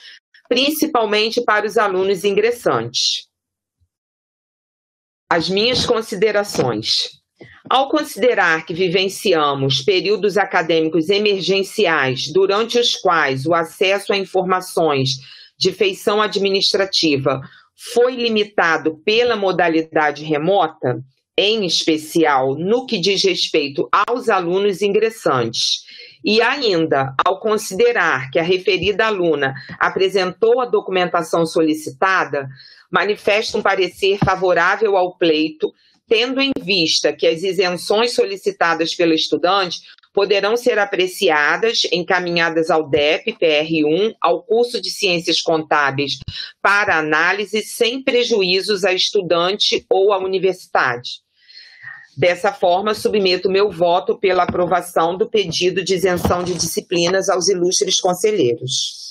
[0.49, 3.27] principalmente para os alunos ingressantes.
[5.31, 7.21] As minhas considerações.
[7.69, 15.11] Ao considerar que vivenciamos períodos acadêmicos emergenciais durante os quais o acesso a informações
[15.57, 17.41] de feição administrativa
[17.93, 21.01] foi limitado pela modalidade remota,
[21.37, 25.83] em especial no que diz respeito aos alunos ingressantes.
[26.23, 32.47] E ainda, ao considerar que a referida aluna apresentou a documentação solicitada,
[32.91, 35.71] manifesta um parecer favorável ao pleito,
[36.07, 39.81] tendo em vista que as isenções solicitadas pelo estudante
[40.13, 46.13] poderão ser apreciadas, encaminhadas ao DEP PR1, ao curso de Ciências Contábeis
[46.61, 51.24] para análise, sem prejuízos a estudante ou à universidade.
[52.17, 57.99] Dessa forma, submeto meu voto pela aprovação do pedido de isenção de disciplinas aos ilustres
[57.99, 59.05] conselheiros.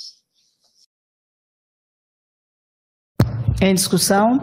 [3.60, 4.40] Em discussão?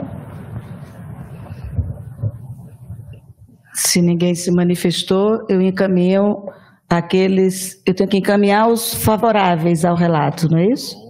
[3.74, 6.46] Se ninguém se manifestou, eu encaminho
[6.88, 7.82] aqueles.
[7.86, 11.01] Eu tenho que encaminhar os favoráveis ao relato, não é isso?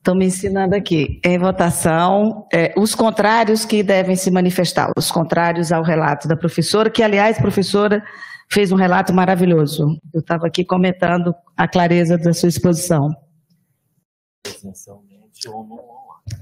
[0.00, 5.70] Estão me ensinando aqui, em votação, é, os contrários que devem se manifestar, os contrários
[5.72, 8.02] ao relato da professora, que, aliás, professora,
[8.50, 10.00] fez um relato maravilhoso.
[10.14, 13.10] Eu estava aqui comentando a clareza da sua exposição.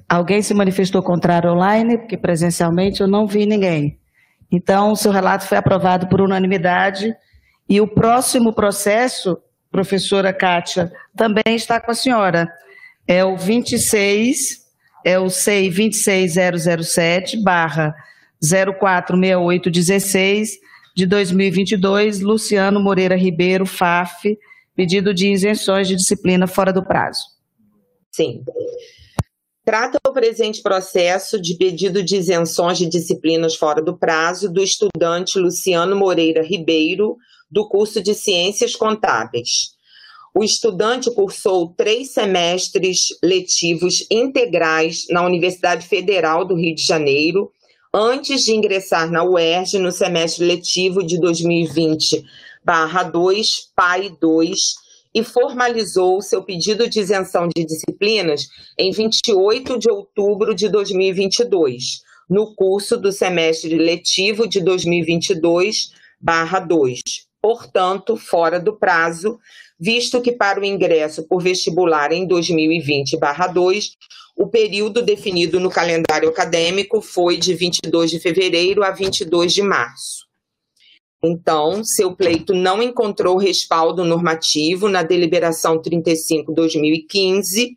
[0.09, 3.98] Alguém se manifestou contrário online, porque presencialmente eu não vi ninguém.
[4.52, 7.12] Então, o seu relato foi aprovado por unanimidade.
[7.68, 9.36] E o próximo processo,
[9.68, 12.48] professora Kátia, também está com a senhora
[13.09, 14.64] é o 26,
[15.04, 17.92] é o CEI 26007, barra
[18.40, 20.59] 046816,
[20.94, 24.38] de 2022, Luciano Moreira Ribeiro, FAF,
[24.76, 27.22] pedido de isenções de disciplina fora do prazo.
[28.12, 28.44] Sim.
[29.64, 35.38] Trata o presente processo de pedido de isenções de disciplinas fora do prazo do estudante
[35.38, 37.16] Luciano Moreira Ribeiro,
[37.50, 39.78] do curso de Ciências Contábeis.
[40.39, 47.51] O estudante cursou três semestres letivos integrais na Universidade Federal do Rio de Janeiro,
[47.93, 52.22] antes de ingressar na UERJ no semestre letivo de 2020-2,
[53.74, 54.61] PAI 2,
[55.12, 58.47] e formalizou seu pedido de isenção de disciplinas
[58.78, 65.89] em 28 de outubro de 2022, no curso do semestre letivo de 2022-2,
[67.43, 69.41] portanto, fora do prazo
[69.79, 73.91] visto que para o ingresso por vestibular em 2020/2,
[74.37, 80.29] o período definido no calendário acadêmico foi de 22 de fevereiro a 22 de março.
[81.22, 87.76] Então, seu pleito não encontrou respaldo normativo na deliberação 35/2015,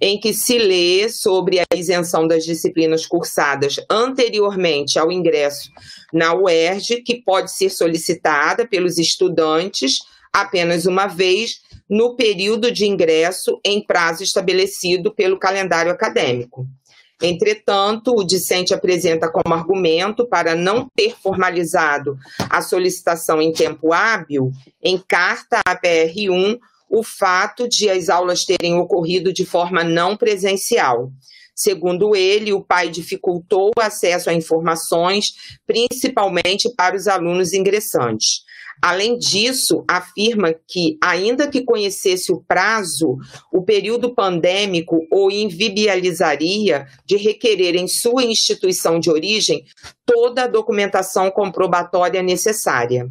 [0.00, 5.70] em que se lê sobre a isenção das disciplinas cursadas anteriormente ao ingresso
[6.12, 10.00] na UERJ, que pode ser solicitada pelos estudantes
[10.32, 16.66] apenas uma vez no período de ingresso em prazo estabelecido pelo calendário acadêmico.
[17.22, 22.16] Entretanto, o discente apresenta como argumento para não ter formalizado
[22.50, 24.50] a solicitação em tempo hábil,
[24.82, 26.58] em carta à PR1,
[26.90, 31.12] o fato de as aulas terem ocorrido de forma não presencial.
[31.54, 35.32] Segundo ele, o pai dificultou o acesso a informações,
[35.66, 38.42] principalmente para os alunos ingressantes.
[38.80, 43.16] Além disso, afirma que, ainda que conhecesse o prazo,
[43.52, 49.64] o período pandêmico o invibializaria de requerer em sua instituição de origem
[50.04, 53.08] toda a documentação comprobatória necessária.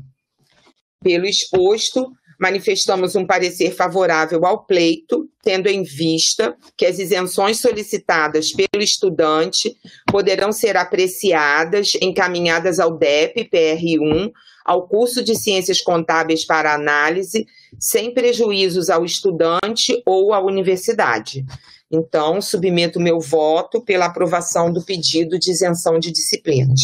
[1.03, 8.51] Pelo exposto, manifestamos um parecer favorável ao pleito, tendo em vista que as isenções solicitadas
[8.51, 9.75] pelo estudante
[10.07, 14.31] poderão ser apreciadas, encaminhadas ao DEP PR1,
[14.65, 17.45] ao curso de Ciências Contábeis para análise,
[17.79, 21.45] sem prejuízos ao estudante ou à universidade.
[21.91, 26.81] Então, submeto meu voto pela aprovação do pedido de isenção de disciplinas.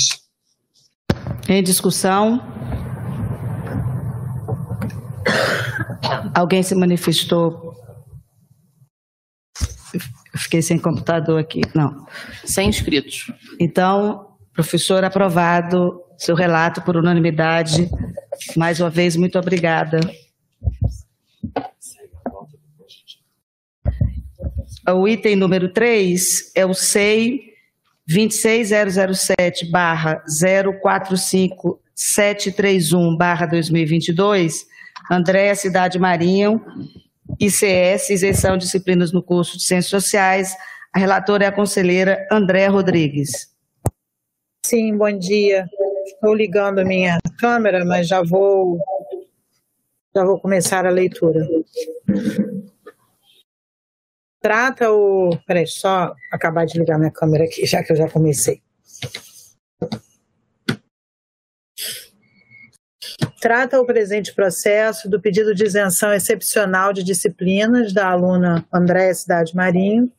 [1.47, 2.41] Em discussão?
[6.34, 7.67] Alguém se manifestou?
[10.38, 11.61] fiquei sem computador aqui.
[11.73, 12.05] Não.
[12.45, 13.32] Sem inscritos.
[13.59, 17.88] Então, professor aprovado, seu relato por unanimidade.
[18.55, 19.99] Mais uma vez, muito obrigada.
[24.89, 27.41] O item número 3 é o SEI
[28.07, 34.65] 26007 barra 045731 barra 2022,
[35.11, 36.65] Andréa Cidade Marinho,
[37.38, 40.55] ICS, isenção de disciplinas no curso de Ciências Sociais.
[40.93, 43.53] A relatora é a conselheira Andréa Rodrigues.
[44.65, 45.68] Sim, bom dia.
[46.08, 48.80] Estou ligando a minha câmera, mas já vou
[50.16, 51.47] já vou começar a leitura.
[54.41, 55.38] Trata o.
[55.45, 58.62] Peraí, só acabar de ligar minha câmera aqui, já que eu já comecei.
[63.39, 69.55] Trata o presente processo do pedido de isenção excepcional de disciplinas da aluna Andréa Cidade
[69.55, 70.12] Marinho,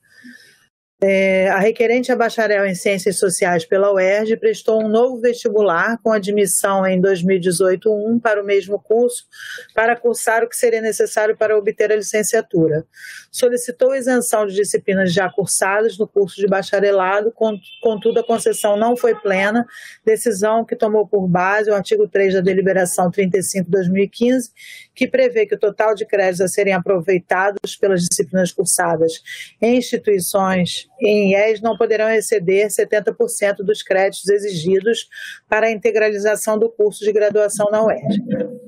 [1.01, 6.11] é, a requerente a bacharel em Ciências Sociais pela UERJ prestou um novo vestibular com
[6.11, 9.25] admissão em 2018-1 para o mesmo curso,
[9.73, 12.85] para cursar o que seria necessário para obter a licenciatura.
[13.31, 17.33] Solicitou isenção de disciplinas já cursadas no curso de bacharelado,
[17.81, 19.65] contudo a concessão não foi plena,
[20.05, 24.51] decisão que tomou por base o artigo 3 da deliberação 35-2015,
[24.99, 29.23] que prevê que o total de créditos a serem aproveitados pelas disciplinas cursadas
[29.63, 35.09] em instituições em IES não poderão exceder 70% dos créditos exigidos
[35.49, 38.21] para a integralização do curso de graduação na UERJ.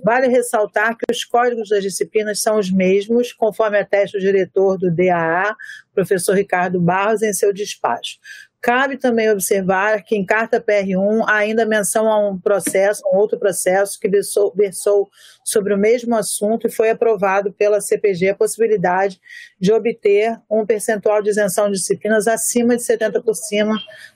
[0.04, 4.88] Vale ressaltar que os códigos das disciplinas são os mesmos, conforme atesta o diretor do
[4.88, 5.56] DAA,
[5.92, 8.18] professor Ricardo Barros, em seu despacho.
[8.62, 13.38] Cabe também observar que em carta PR1 há ainda menção a um processo, um outro
[13.38, 15.08] processo que versou, versou
[15.42, 19.18] sobre o mesmo assunto e foi aprovado pela CPG a possibilidade
[19.58, 23.22] de obter um percentual de isenção de disciplinas acima de 70%,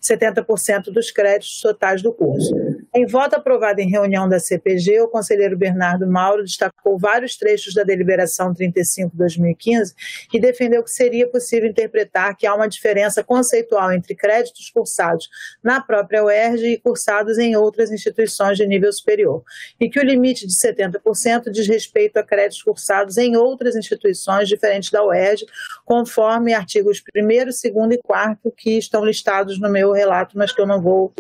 [0.03, 2.55] 70% dos créditos totais do curso.
[2.97, 7.83] Em voto aprovado em reunião da CPG, o conselheiro Bernardo Mauro destacou vários trechos da
[7.83, 9.95] deliberação 35-2015
[10.33, 15.29] e defendeu que seria possível interpretar que há uma diferença conceitual entre créditos cursados
[15.61, 19.43] na própria UERJ e cursados em outras instituições de nível superior,
[19.81, 24.93] e que o limite de 70% diz respeito a créditos cursados em outras instituições diferentes
[24.93, 25.47] da UERJ,
[25.85, 30.67] conforme artigos 1, 2 e 4 que estão listados no meu relato, mas que eu
[30.67, 31.13] não vou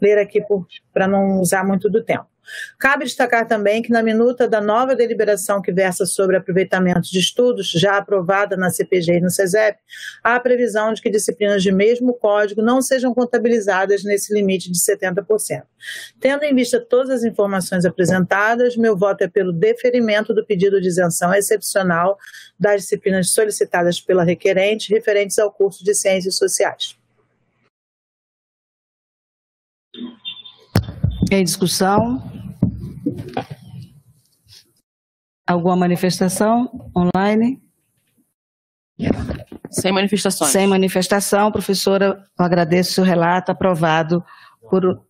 [0.00, 0.42] ler aqui
[0.92, 2.26] para não usar muito do tempo.
[2.78, 7.70] Cabe destacar também que, na minuta da nova deliberação que versa sobre aproveitamento de estudos,
[7.70, 9.78] já aprovada na CPG e no CESEP,
[10.22, 14.78] há a previsão de que disciplinas de mesmo código não sejam contabilizadas nesse limite de
[14.78, 15.62] 70%.
[16.18, 20.88] Tendo em vista todas as informações apresentadas, meu voto é pelo deferimento do pedido de
[20.88, 22.18] isenção excepcional
[22.58, 26.99] das disciplinas solicitadas pela requerente referentes ao curso de Ciências Sociais.
[31.30, 32.20] Em discussão?
[35.46, 37.62] Alguma manifestação online?
[39.70, 40.50] Sem manifestações.
[40.50, 44.24] Sem manifestação, professora, eu agradeço o seu relato, aprovado
[44.68, 45.04] por.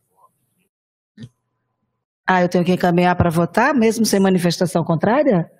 [2.26, 5.50] Ah, eu tenho que encaminhar para votar, mesmo sem manifestação contrária?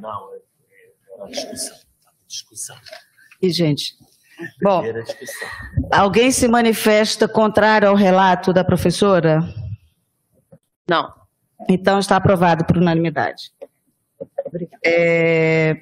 [0.00, 1.76] Não, é, é discussão.
[2.26, 2.76] discussão.
[3.40, 3.94] E, gente,
[4.62, 4.82] bom,
[5.92, 9.40] alguém se manifesta contrário ao relato da professora?
[10.90, 11.08] Não.
[11.68, 13.52] Então está aprovado por unanimidade.
[14.84, 15.76] É,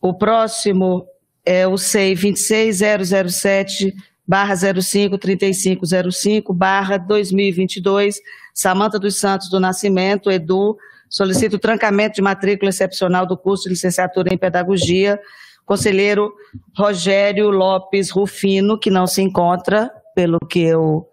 [0.00, 1.06] o próximo
[1.46, 3.94] é o SEI 26007
[4.26, 8.20] barra 05 3505 barra 2022,
[8.52, 10.76] Samanta dos Santos do Nascimento, Edu,
[11.08, 15.20] solicita o trancamento de matrícula excepcional do curso de licenciatura em Pedagogia,
[15.64, 16.32] conselheiro
[16.76, 21.06] Rogério Lopes Rufino, que não se encontra, pelo que eu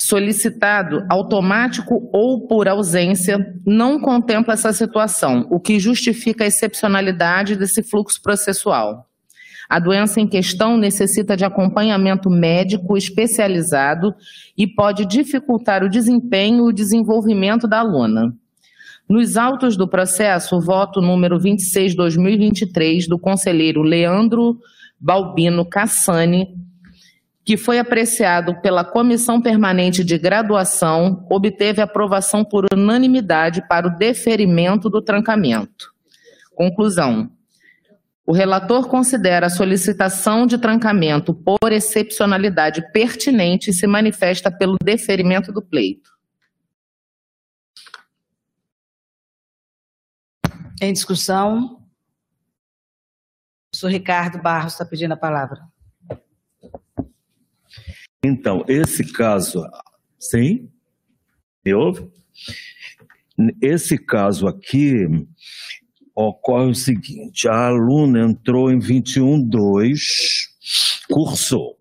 [0.00, 7.82] solicitado automático ou por ausência, não contempla essa situação, o que justifica a excepcionalidade desse
[7.82, 9.06] fluxo processual.
[9.68, 14.14] A doença em questão necessita de acompanhamento médico especializado
[14.58, 18.34] e pode dificultar o desempenho e o desenvolvimento da aluna.
[19.10, 24.56] Nos autos do processo, o voto número 26-2023 do conselheiro Leandro
[25.00, 26.54] Balbino Cassani,
[27.44, 34.88] que foi apreciado pela Comissão Permanente de Graduação, obteve aprovação por unanimidade para o deferimento
[34.88, 35.92] do trancamento.
[36.54, 37.28] Conclusão.
[38.24, 45.50] O relator considera a solicitação de trancamento por excepcionalidade pertinente e se manifesta pelo deferimento
[45.50, 46.19] do pleito.
[50.80, 51.80] Em discussão, o
[53.70, 55.60] professor Ricardo Barros está pedindo a palavra.
[58.24, 59.62] Então, esse caso,
[60.18, 60.70] sim?
[61.62, 62.10] Me ouve?
[63.60, 65.06] Esse caso aqui,
[66.14, 69.98] ocorre o seguinte: a aluna entrou em 21.2,
[71.10, 71.76] cursou.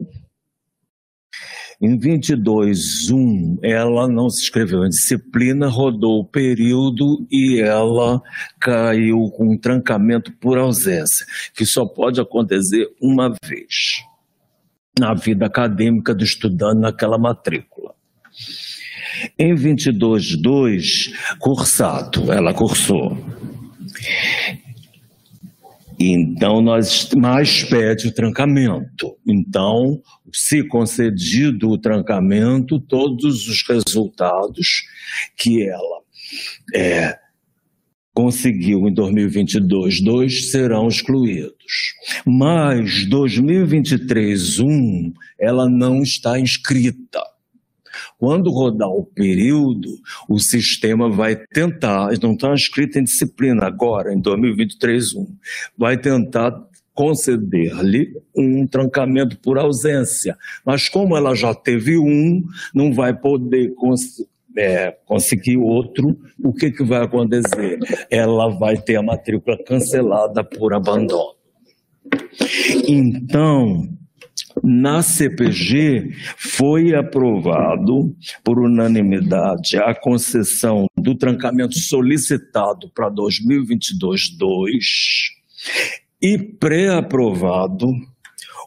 [1.81, 8.21] Em 22.1, ela não se inscreveu em disciplina, rodou o período e ela
[8.59, 11.25] caiu com um trancamento por ausência,
[11.55, 14.03] que só pode acontecer uma vez
[14.99, 17.95] na vida acadêmica do estudante naquela matrícula.
[19.37, 23.17] Em 22.2, cursado, ela cursou.
[25.99, 29.17] Então, nós mais pede o trancamento.
[29.27, 34.83] Então, se concedido o trancamento, todos os resultados
[35.35, 35.99] que ela
[36.73, 37.19] é,
[38.13, 41.93] conseguiu em 2022, dois serão excluídos.
[42.25, 47.21] Mas 2023, um, ela não está inscrita.
[48.17, 49.89] Quando rodar o período,
[50.27, 55.27] o sistema vai tentar, não está inscrito em disciplina agora, em 2023, 1,
[55.77, 56.51] vai tentar
[56.93, 60.37] conceder-lhe um trancamento por ausência.
[60.65, 62.43] Mas como ela já teve um,
[62.73, 63.73] não vai poder
[64.57, 67.79] é, conseguir outro, o que, que vai acontecer?
[68.09, 71.35] Ela vai ter a matrícula cancelada por abandono.
[72.87, 73.87] Então,
[74.63, 84.79] na CPG foi aprovado por unanimidade a concessão do trancamento solicitado para 2022-2
[86.21, 87.91] e pré-aprovado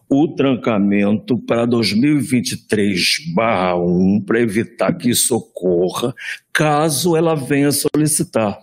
[0.08, 6.14] o trancamento para 2023/1 para evitar que isso ocorra,
[6.52, 8.58] caso ela venha solicitar.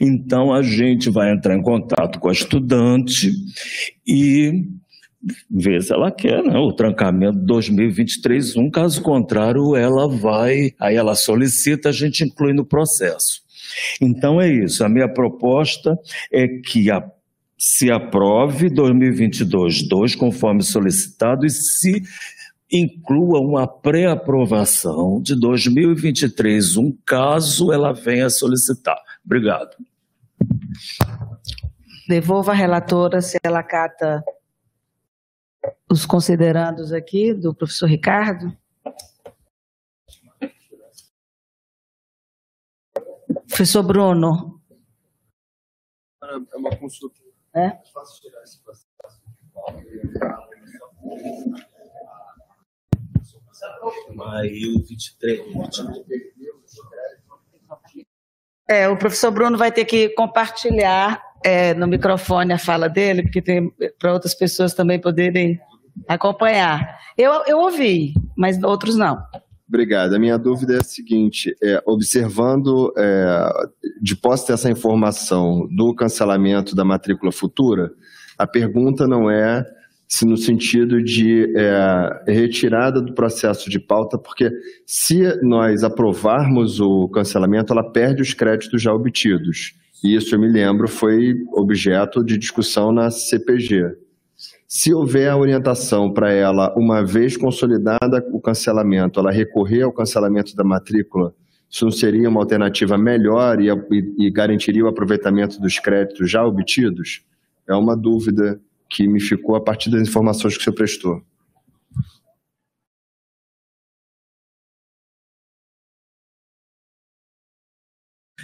[0.00, 3.32] Então a gente vai entrar em contato com a estudante
[4.06, 4.64] e
[5.50, 11.88] ver se ela quer né, o trancamento 2023-1, caso contrário, ela vai, aí ela solicita,
[11.88, 13.42] a gente inclui no processo.
[14.00, 15.98] Então é isso, a minha proposta
[16.32, 17.02] é que a,
[17.58, 22.02] se aprove 2022-2, conforme solicitado, e se
[22.70, 28.98] inclua uma pré-aprovação de 2023-1, caso ela venha solicitar.
[29.24, 29.70] Obrigado.
[32.08, 34.22] Devolva a relatora se ela cata
[35.90, 38.56] os considerandos aqui do professor Ricardo.
[43.48, 44.60] Professor Bruno.
[46.22, 47.20] É uma consulta.
[47.54, 47.78] É?
[54.14, 55.40] Maio 23.
[58.68, 63.40] É, o professor Bruno vai ter que compartilhar é, no microfone a fala dele, porque
[63.40, 65.60] tem para outras pessoas também poderem
[66.08, 66.98] acompanhar.
[67.16, 69.18] Eu, eu ouvi, mas outros não.
[69.68, 70.14] Obrigado.
[70.14, 73.48] A minha dúvida é a seguinte: é, observando, é,
[74.00, 77.90] de posse dessa informação do cancelamento da matrícula futura,
[78.38, 79.64] a pergunta não é
[80.08, 84.50] se no sentido de é, retirada do processo de pauta, porque
[84.86, 89.74] se nós aprovarmos o cancelamento, ela perde os créditos já obtidos.
[90.04, 93.96] E isso, eu me lembro, foi objeto de discussão na CPG.
[94.78, 100.54] Se houver a orientação para ela, uma vez consolidada o cancelamento, ela recorrer ao cancelamento
[100.54, 101.34] da matrícula,
[101.66, 106.44] isso não seria uma alternativa melhor e, e, e garantiria o aproveitamento dos créditos já
[106.44, 107.24] obtidos?
[107.66, 108.60] É uma dúvida
[108.90, 111.22] que me ficou a partir das informações que senhor prestou.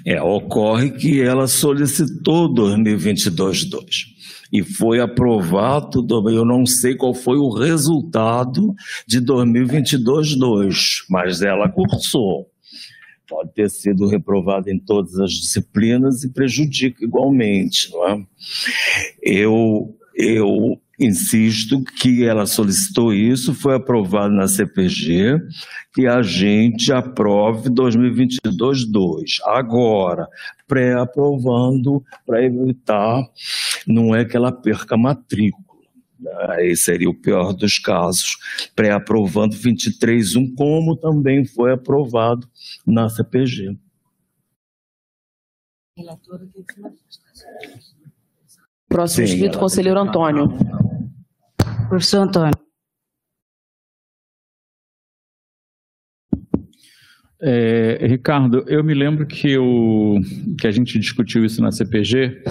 [0.06, 4.21] É, ocorre que ela solicitou 2022-2
[4.53, 8.74] e foi aprovado, eu não sei qual foi o resultado
[9.07, 12.50] de 2022-2, mas ela cursou.
[13.26, 18.26] Pode ter sido reprovada em todas as disciplinas e prejudica igualmente, não é?
[19.22, 25.40] Eu eu insisto que ela solicitou isso, foi aprovado na CPG,
[25.94, 29.40] que a gente aprove 2022-2.
[29.44, 30.28] Agora,
[30.66, 33.22] pré-aprovando para evitar,
[33.86, 35.62] não é que ela perca a matrícula.
[36.50, 38.36] Aí seria o pior dos casos,
[38.76, 42.48] pré-aprovando 23.1, como também foi aprovado
[42.86, 43.76] na CPG.
[45.98, 46.48] Relatora
[48.88, 50.53] Próximo Sim, inscrito, conselheiro Antônio.
[51.93, 52.55] Professor Antônio.
[57.38, 60.18] É, Ricardo, eu me lembro que, eu,
[60.59, 62.43] que a gente discutiu isso na CPG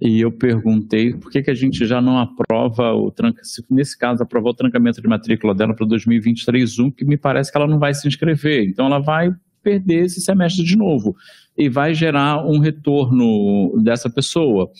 [0.00, 3.98] e eu perguntei por que, que a gente já não aprova o tranca, se nesse
[3.98, 7.80] caso aprovar o trancamento de matrícula dela para 2023-1, que me parece que ela não
[7.80, 11.16] vai se inscrever, então ela vai perder esse semestre de novo
[11.56, 14.70] e vai gerar um retorno dessa pessoa.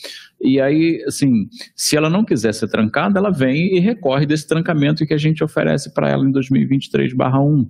[0.40, 5.06] E aí, assim, se ela não quiser ser trancada, ela vem e recorre desse trancamento
[5.06, 7.68] que a gente oferece para ela em 2023/1.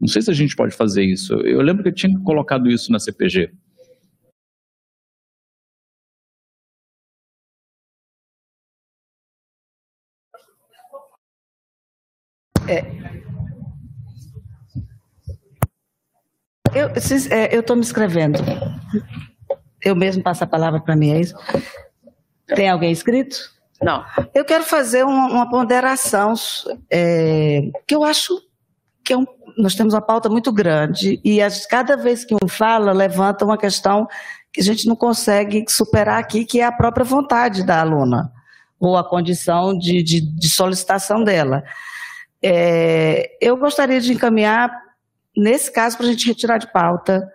[0.00, 1.34] Não sei se a gente pode fazer isso.
[1.34, 3.50] Eu lembro que eu tinha colocado isso na CPG.
[12.66, 13.13] É,
[16.74, 16.88] Eu
[17.30, 18.38] é, estou me escrevendo.
[19.82, 21.34] Eu mesmo passo a palavra para mim, é isso?
[22.46, 23.36] Tem alguém escrito?
[23.82, 24.04] Não.
[24.34, 26.34] Eu quero fazer uma, uma ponderação
[26.90, 28.40] é, que eu acho
[29.04, 32.48] que é um, nós temos uma pauta muito grande e as, cada vez que um
[32.48, 34.08] fala, levanta uma questão
[34.52, 38.32] que a gente não consegue superar aqui, que é a própria vontade da aluna,
[38.80, 41.62] ou a condição de, de, de solicitação dela.
[42.42, 44.83] É, eu gostaria de encaminhar
[45.36, 47.28] nesse caso, para a gente retirar de pauta,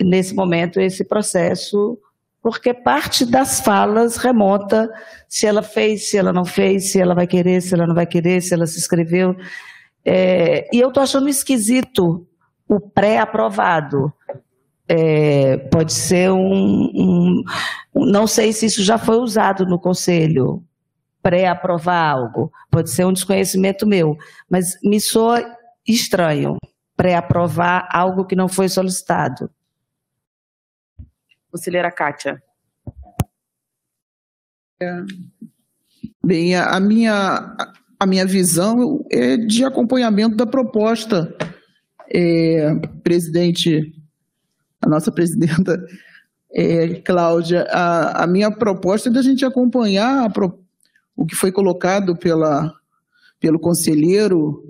[0.00, 1.98] nesse momento, esse processo,
[2.42, 4.88] porque parte das falas remonta
[5.28, 8.06] se ela fez, se ela não fez, se ela vai querer, se ela não vai
[8.06, 9.34] querer, se ela se inscreveu.
[10.04, 12.26] É, e eu estou achando esquisito
[12.68, 14.12] o pré-aprovado.
[14.88, 17.44] É, pode ser um, um,
[17.92, 20.62] Não sei se isso já foi usado no conselho,
[21.20, 22.52] pré-aprovar algo.
[22.70, 24.16] Pode ser um desconhecimento meu,
[24.48, 25.44] mas me soa
[25.84, 26.56] estranho
[26.96, 29.50] pré-aprovar algo que não foi solicitado.
[31.50, 32.42] Conselheira Kátia.
[34.80, 35.02] É.
[36.24, 37.56] Bem, a minha,
[37.98, 41.34] a minha visão é de acompanhamento da proposta.
[42.12, 43.94] É, presidente,
[44.80, 45.84] a nossa presidenta
[46.52, 50.58] é, Cláudia, a, a, minha proposta é da gente acompanhar pro,
[51.16, 52.72] o que foi colocado pela,
[53.40, 54.62] pelo conselheiro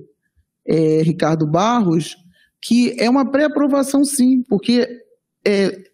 [0.67, 2.17] é, Ricardo Barros,
[2.61, 4.89] que é uma pré-aprovação sim, porque
[5.47, 5.85] é,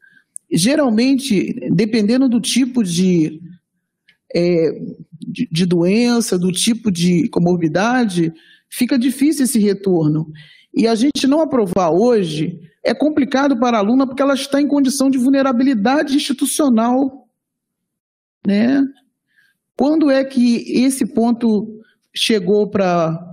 [0.51, 3.41] geralmente, dependendo do tipo de,
[4.35, 4.73] é,
[5.21, 8.33] de, de, doença, do tipo de comorbidade,
[8.69, 10.31] fica difícil esse retorno.
[10.75, 14.67] E a gente não aprovar hoje é complicado para a aluna porque ela está em
[14.67, 17.29] condição de vulnerabilidade institucional.
[18.47, 18.83] Né?
[19.77, 21.79] Quando é que esse ponto
[22.15, 23.32] chegou para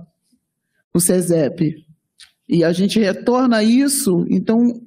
[0.94, 1.74] o SESEP.
[2.48, 4.80] E a gente retorna isso, então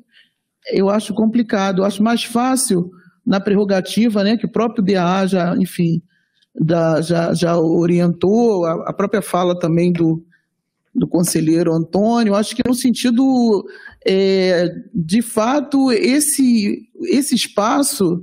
[0.72, 1.80] eu acho complicado.
[1.82, 2.92] Eu acho mais fácil
[3.26, 6.02] na prerrogativa, né, que o próprio DA já, enfim,
[6.54, 10.24] da, já, já orientou, a, a, própria fala também do,
[10.94, 13.66] do conselheiro Antônio, acho que no sentido,
[14.06, 18.22] é, de fato, esse, esse espaço,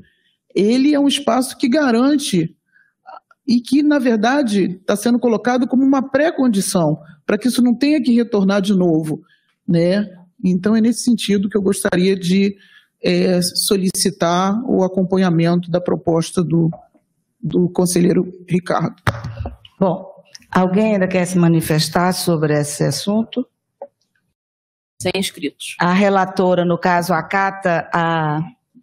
[0.55, 2.55] ele é um espaço que garante
[3.47, 6.99] e que, na verdade, está sendo colocado como uma pré-condição
[7.31, 9.23] para que isso não tenha que retornar de novo,
[9.67, 10.05] né?
[10.45, 12.57] Então, é nesse sentido que eu gostaria de
[13.01, 16.69] é, solicitar o acompanhamento da proposta do,
[17.41, 19.01] do conselheiro Ricardo.
[19.79, 20.11] Bom,
[20.51, 23.47] alguém ainda quer se manifestar sobre esse assunto?
[25.01, 25.77] Sem inscritos.
[25.79, 28.41] A relatora, no caso, acata a,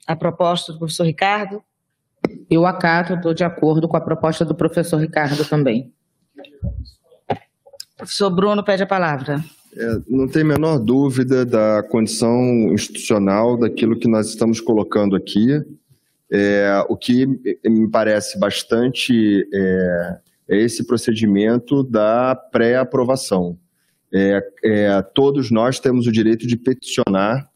[0.08, 1.62] a proposta do professor Ricardo?
[2.50, 5.94] Eu acato, estou de acordo com a proposta do professor Ricardo também.
[7.98, 9.44] Professor Bruno pede a palavra.
[9.76, 12.40] É, não tem a menor dúvida da condição
[12.72, 15.62] institucional daquilo que nós estamos colocando aqui.
[16.32, 17.26] É, o que
[17.66, 20.18] me parece bastante é,
[20.50, 23.58] é esse procedimento da pré-aprovação.
[24.14, 27.50] É, é, todos nós temos o direito de peticionar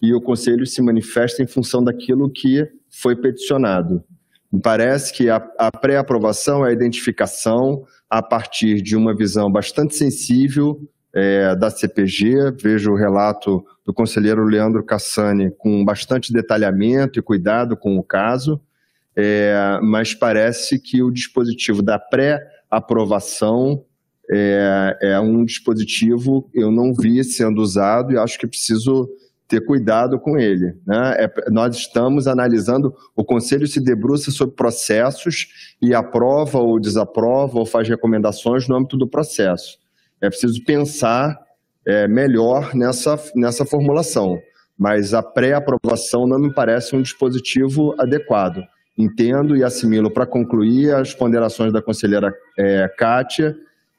[0.00, 4.04] e o Conselho se manifesta em função daquilo que foi peticionado.
[4.52, 9.94] Me parece que a, a pré-aprovação é a identificação a partir de uma visão bastante
[9.94, 10.80] sensível
[11.14, 17.76] é, da CPG, vejo o relato do conselheiro Leandro Cassani com bastante detalhamento e cuidado
[17.76, 18.60] com o caso,
[19.16, 23.82] é, mas parece que o dispositivo da pré-aprovação
[24.30, 29.08] é, é, um dispositivo eu não vi sendo usado e acho que preciso
[29.48, 30.74] ter cuidado com ele.
[30.86, 31.16] Né?
[31.18, 35.48] É, nós estamos analisando, o Conselho se debruça sobre processos
[35.80, 39.78] e aprova ou desaprova ou faz recomendações no âmbito do processo.
[40.20, 41.38] É preciso pensar
[41.86, 44.38] é, melhor nessa, nessa formulação,
[44.76, 48.62] mas a pré-aprovação não me parece um dispositivo adequado.
[48.98, 53.54] Entendo e assimilo para concluir as ponderações da conselheira é, Kátia.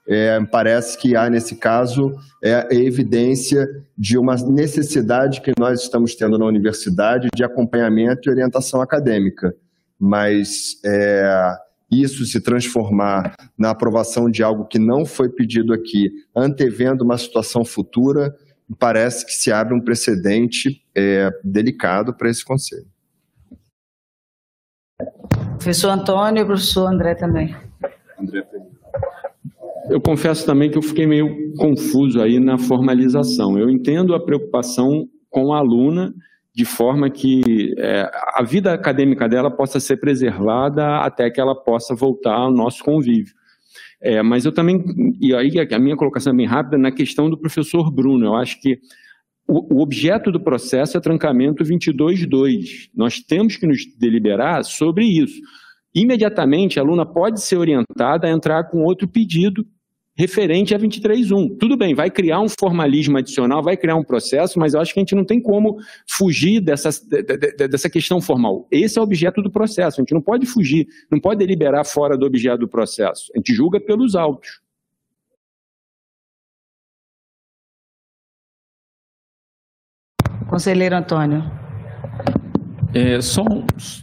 [0.08, 6.38] É, parece que há, nesse caso, é, evidência de uma necessidade que nós estamos tendo
[6.38, 9.54] na universidade de acompanhamento e orientação acadêmica.
[10.00, 11.58] Mas é,
[11.92, 17.66] isso se transformar na aprovação de algo que não foi pedido aqui, antevendo uma situação
[17.66, 18.34] futura,
[18.80, 22.88] parece que se abre um precedente é, delicado para esse Conselho.
[25.58, 27.56] Professor Antônio e professor André também.
[28.20, 28.42] André
[29.90, 33.58] eu confesso também que eu fiquei meio confuso aí na formalização.
[33.58, 36.14] Eu entendo a preocupação com a aluna
[36.54, 41.94] de forma que é, a vida acadêmica dela possa ser preservada até que ela possa
[41.94, 43.34] voltar ao nosso convívio.
[44.02, 44.84] É, mas eu também,
[45.22, 48.60] e aí a minha colocação é bem rápida, na questão do professor Bruno, eu acho
[48.60, 48.80] que
[49.48, 52.90] o, o objeto do processo é trancamento 22.2.
[52.96, 55.40] Nós temos que nos deliberar sobre isso.
[55.94, 59.64] Imediatamente, a aluna pode ser orientada a entrar com outro pedido
[60.18, 61.58] referente a 23.1.
[61.60, 65.00] Tudo bem, vai criar um formalismo adicional, vai criar um processo, mas eu acho que
[65.00, 65.78] a gente não tem como
[66.10, 66.90] fugir dessa,
[67.70, 68.68] dessa questão formal.
[68.72, 72.18] Esse é o objeto do processo, a gente não pode fugir, não pode deliberar fora
[72.18, 73.32] do objeto do processo.
[73.36, 74.60] A gente julga pelos autos.
[80.50, 81.67] Conselheiro Antônio.
[82.94, 83.44] É, só,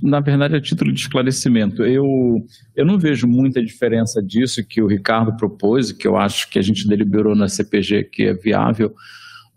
[0.03, 2.45] na verdade, a título de esclarecimento, eu,
[2.77, 6.63] eu não vejo muita diferença disso que o Ricardo propôs, que eu acho que a
[6.63, 8.95] gente deliberou na CPG que é viável,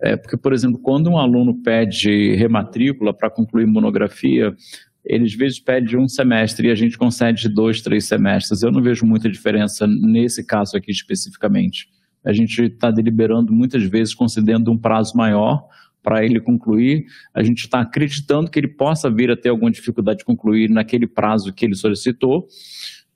[0.02, 4.56] é, porque, por exemplo, quando um aluno pede rematrícula para concluir monografia,
[5.04, 8.62] ele às vezes pede um semestre e a gente concede dois, três semestres.
[8.62, 11.88] Eu não vejo muita diferença nesse caso aqui especificamente.
[12.24, 15.66] A gente está deliberando muitas vezes concedendo um prazo maior,
[16.08, 17.05] para ele concluir.
[17.34, 21.05] A gente está acreditando que ele possa vir a ter alguma dificuldade de concluir naquele
[21.05, 22.47] prazo que ele solicitou.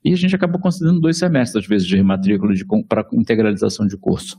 [0.04, 2.52] E a gente acabou concedendo dois semestres, às vezes, de rematrícula
[2.86, 4.38] para integralização de curso.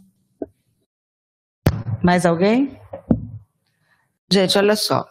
[2.04, 2.78] Mais alguém?
[4.32, 5.04] Gente, olha só.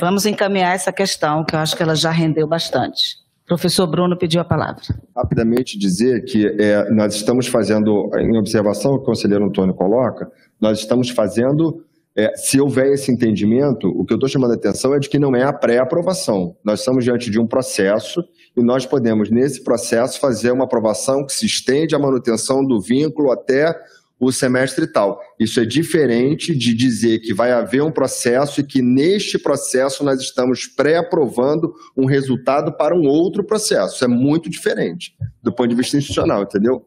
[0.00, 3.22] Vamos encaminhar essa questão, que eu acho que ela já rendeu bastante.
[3.46, 4.82] Professor Bruno pediu a palavra.
[5.16, 10.28] Rapidamente dizer que é, nós estamos fazendo, em observação que o conselheiro Antônio coloca,
[10.60, 11.84] nós estamos fazendo
[12.16, 15.18] é, se houver esse entendimento, o que eu estou chamando a atenção é de que
[15.18, 16.56] não é a pré-aprovação.
[16.64, 18.22] Nós estamos diante de um processo
[18.56, 23.32] e nós podemos, nesse processo, fazer uma aprovação que se estende à manutenção do vínculo
[23.32, 23.74] até
[24.20, 25.20] o semestre tal.
[25.40, 30.20] Isso é diferente de dizer que vai haver um processo e que neste processo nós
[30.20, 33.96] estamos pré-aprovando um resultado para um outro processo.
[33.96, 36.84] Isso é muito diferente do ponto de vista institucional, entendeu?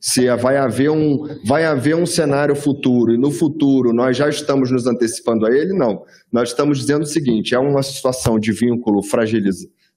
[0.00, 4.70] Se vai haver, um, vai haver um cenário futuro e no futuro nós já estamos
[4.70, 6.04] nos antecipando a ele, não.
[6.32, 9.02] Nós estamos dizendo o seguinte: é uma situação de vínculo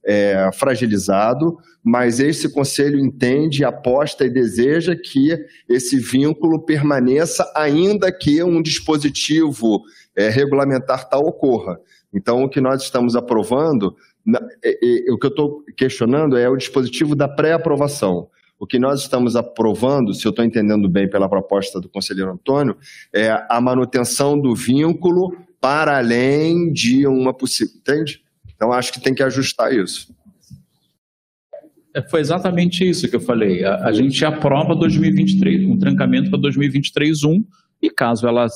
[0.05, 5.37] é, fragilizado, mas esse conselho entende, aposta e deseja que
[5.69, 9.81] esse vínculo permaneça, ainda que um dispositivo
[10.15, 11.79] é, regulamentar tal ocorra.
[12.13, 13.95] Então, o que nós estamos aprovando,
[14.63, 18.27] é, é, o que eu estou questionando é o dispositivo da pré-aprovação.
[18.59, 22.77] O que nós estamos aprovando, se eu estou entendendo bem pela proposta do conselheiro Antônio,
[23.13, 27.73] é a manutenção do vínculo para além de uma possível.
[27.77, 28.21] Entende?
[28.55, 30.13] Então, acho que tem que ajustar isso.
[31.93, 33.63] É, foi exatamente isso que eu falei.
[33.63, 37.43] A, a gente aprova 2023, um trancamento para 2023-1,
[37.81, 38.47] e caso ela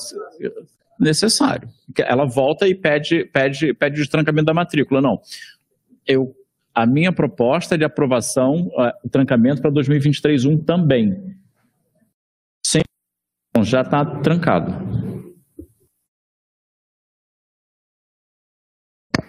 [0.98, 1.68] necessário,
[1.98, 5.00] ela volta e pede, pede, pede o trancamento da matrícula.
[5.00, 5.20] Não.
[6.06, 6.34] Eu
[6.78, 8.70] a minha proposta de aprovação,
[9.04, 11.36] o trancamento para 2023-1 também.
[12.64, 12.82] Sim,
[13.64, 14.72] já está trancado.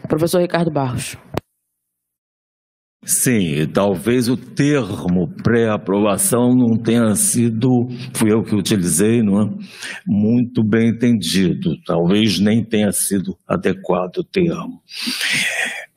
[0.08, 1.18] Professor Ricardo Barros.
[3.04, 9.50] Sim, talvez o termo pré-aprovação não tenha sido, fui eu que utilizei, não é?
[10.06, 11.76] Muito bem entendido.
[11.86, 14.82] Talvez nem tenha sido adequado o termo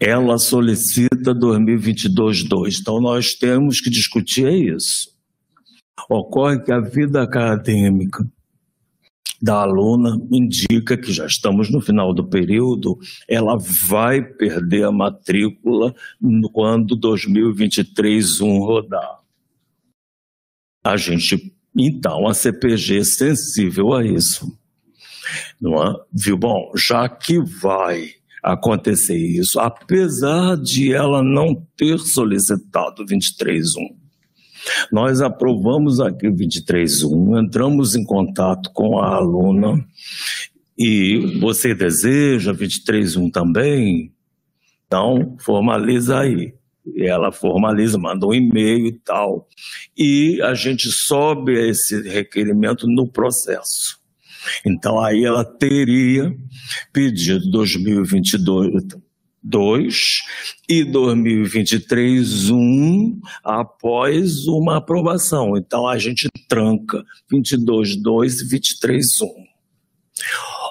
[0.04, 2.80] ela solicita 2022-2.
[2.80, 5.12] Então, nós temos que discutir isso.
[6.10, 8.26] Ocorre que a vida acadêmica
[9.42, 12.96] da aluna indica que já estamos no final do período,
[13.28, 15.92] ela vai perder a matrícula
[16.52, 19.20] quando 2023-1 rodar.
[20.84, 24.56] A gente, então, a CPG é sensível a isso.
[25.60, 25.92] Não é?
[26.12, 26.36] Viu?
[26.36, 28.10] Bom, já que vai
[28.42, 34.01] acontecer isso, apesar de ela não ter solicitado 23.1.
[34.90, 39.84] Nós aprovamos o 23.1, entramos em contato com a aluna
[40.78, 44.12] e você deseja 23.1 também?
[44.86, 46.54] Então, formaliza aí.
[46.84, 49.48] E ela formaliza, manda um e-mail e tal.
[49.96, 54.02] E a gente sobe esse requerimento no processo.
[54.66, 56.34] Então aí ela teria
[56.92, 58.84] pedido 2022
[59.42, 59.94] 2
[60.68, 65.56] e 2023 1 após uma aprovação.
[65.56, 69.26] Então a gente tranca 22 2 e 23 1.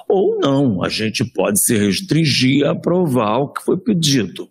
[0.08, 4.48] Ou não, a gente pode se restringir a aprovar o que foi pedido.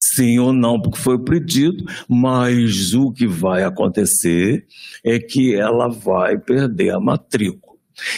[0.00, 4.66] Sim ou não, porque foi pedido, mas o que vai acontecer
[5.04, 7.67] é que ela vai perder a matrícula.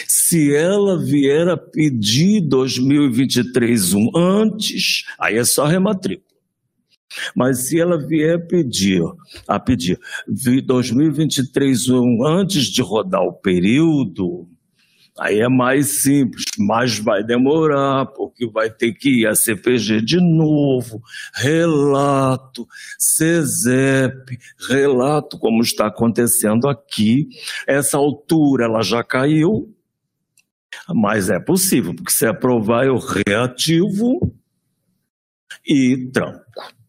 [0.07, 6.31] Se ela vier a pedir 2023 um antes, aí é só rematrícula.
[7.35, 9.03] Mas se ela vier pedir,
[9.47, 14.47] a pedir 2023 um antes de rodar o período,
[15.21, 20.19] Aí é mais simples, mas vai demorar, porque vai ter que ir a CPG de
[20.19, 20.99] novo,
[21.35, 22.67] relato,
[22.97, 27.29] CESEP, relato, como está acontecendo aqui.
[27.67, 29.71] Essa altura ela já caiu,
[30.89, 34.35] mas é possível, porque se aprovar eu reativo
[35.63, 36.80] e tranco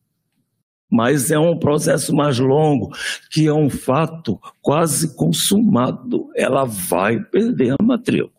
[0.93, 2.91] mas é um processo mais longo,
[3.31, 6.29] que é um fato quase consumado.
[6.37, 8.31] Ela vai perder a matrícula.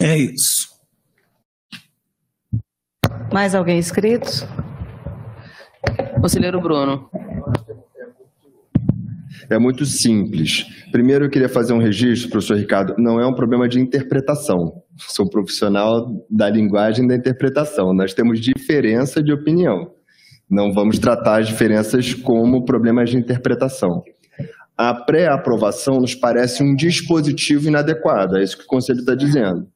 [0.00, 0.68] É isso.
[3.30, 4.48] Mais alguém inscrito?
[6.22, 7.10] Conselheiro Bruno.
[9.50, 10.64] É muito simples.
[10.90, 12.94] Primeiro, eu queria fazer um registro, professor Ricardo.
[12.98, 14.82] Não é um problema de interpretação.
[14.96, 17.92] Sou profissional da linguagem da interpretação.
[17.92, 19.97] Nós temos diferença de opinião.
[20.50, 24.02] Não vamos tratar as diferenças como problemas de interpretação.
[24.76, 29.66] A pré-aprovação nos parece um dispositivo inadequado, é isso que o Conselho está dizendo.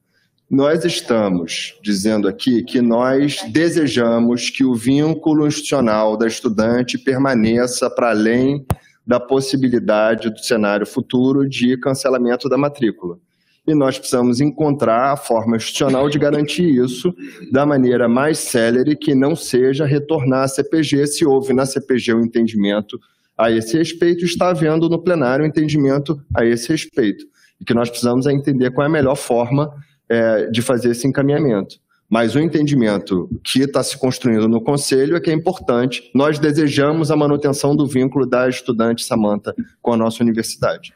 [0.49, 8.09] Nós estamos dizendo aqui que nós desejamos que o vínculo institucional da estudante permaneça para
[8.09, 8.65] além
[9.05, 13.17] da possibilidade do cenário futuro de cancelamento da matrícula
[13.65, 17.13] e nós precisamos encontrar a forma institucional de garantir isso
[17.51, 22.17] da maneira mais célere, que não seja retornar à CPG, se houve na CPG o
[22.17, 22.99] um entendimento
[23.37, 27.25] a esse respeito, está havendo no plenário um entendimento a esse respeito.
[27.59, 29.73] E que nós precisamos é entender qual é a melhor forma
[30.09, 31.77] é, de fazer esse encaminhamento.
[32.09, 36.11] Mas o entendimento que está se construindo no Conselho é que é importante.
[36.13, 40.93] Nós desejamos a manutenção do vínculo da estudante Samanta com a nossa universidade.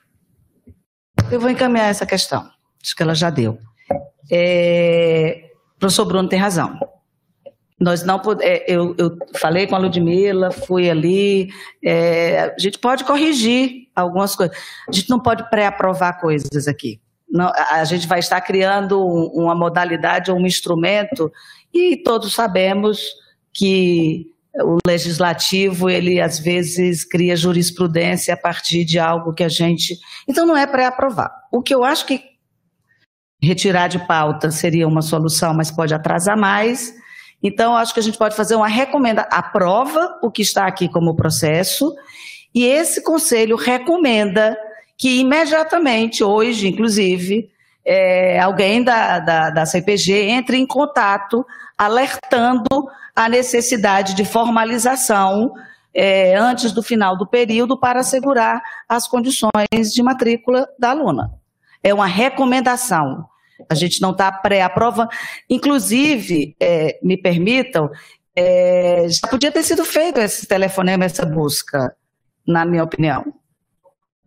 [1.32, 3.58] Eu vou encaminhar essa questão acho que ela já deu.
[4.32, 6.78] É, o professor Bruno tem razão.
[7.80, 11.50] Nós não é, eu, eu falei com a Ludmilla, fui ali.
[11.84, 14.58] É, a gente pode corrigir algumas coisas.
[14.90, 17.00] A gente não pode pré-aprovar coisas aqui.
[17.30, 21.32] Não, a gente vai estar criando uma modalidade ou um instrumento
[21.74, 23.02] e todos sabemos
[23.54, 24.26] que
[24.64, 30.46] o legislativo ele às vezes cria jurisprudência a partir de algo que a gente então
[30.46, 31.32] não é pré-aprovar.
[31.52, 32.37] O que eu acho que
[33.42, 36.94] retirar de pauta seria uma solução, mas pode atrasar mais.
[37.42, 41.16] Então, acho que a gente pode fazer uma recomendação, aprova o que está aqui como
[41.16, 41.94] processo,
[42.54, 44.58] e esse conselho recomenda
[44.98, 47.50] que imediatamente, hoje, inclusive,
[47.86, 51.46] é, alguém da, da, da CPG entre em contato,
[51.78, 55.54] alertando a necessidade de formalização
[55.94, 61.32] é, antes do final do período para assegurar as condições de matrícula da aluna.
[61.84, 63.26] É uma recomendação.
[63.70, 65.10] A gente não está pré-aprovando.
[65.50, 67.90] Inclusive, é, me permitam,
[68.36, 71.96] é, já podia ter sido feito esse telefonema, essa busca,
[72.46, 73.34] na minha opinião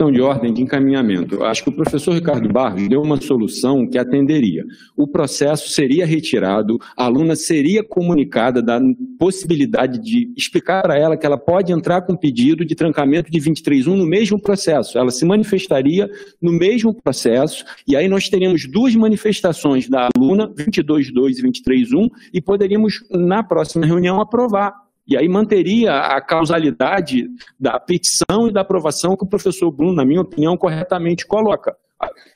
[0.09, 1.35] de ordem de encaminhamento.
[1.35, 4.65] Eu acho que o professor Ricardo Barros deu uma solução que atenderia.
[4.97, 8.81] O processo seria retirado, a aluna seria comunicada da
[9.19, 13.97] possibilidade de explicar para ela que ela pode entrar com pedido de trancamento de 23.1
[13.97, 14.97] no mesmo processo.
[14.97, 16.09] Ela se manifestaria
[16.41, 22.41] no mesmo processo e aí nós teríamos duas manifestações da aluna, 22.2 e 23.1, e
[22.41, 27.29] poderíamos, na próxima reunião, aprovar e aí manteria a causalidade
[27.59, 31.77] da petição e da aprovação que o professor Bruno, na minha opinião, corretamente coloca.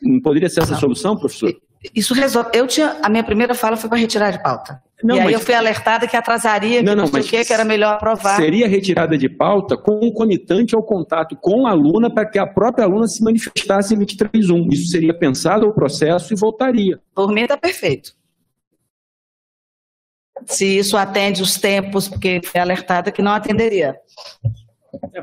[0.03, 1.55] Não poderia ser essa a solução, professor?
[1.95, 2.51] Isso resolve.
[2.55, 2.97] Eu tinha.
[3.03, 4.83] A minha primeira fala foi para retirar de pauta.
[5.03, 5.35] Não, e aí mas...
[5.35, 8.37] eu fui alertada que atrasaria, não, que não, não o que, que era melhor aprovar.
[8.37, 13.07] Seria retirada de pauta concomitante ao contato com a aluna para que a própria aluna
[13.07, 14.73] se manifestasse em 23.1.
[14.73, 16.99] Isso seria pensado o processo e voltaria.
[17.15, 18.13] Por mim está perfeito
[20.47, 23.97] se isso atende os tempos, porque foi alertada que não atenderia.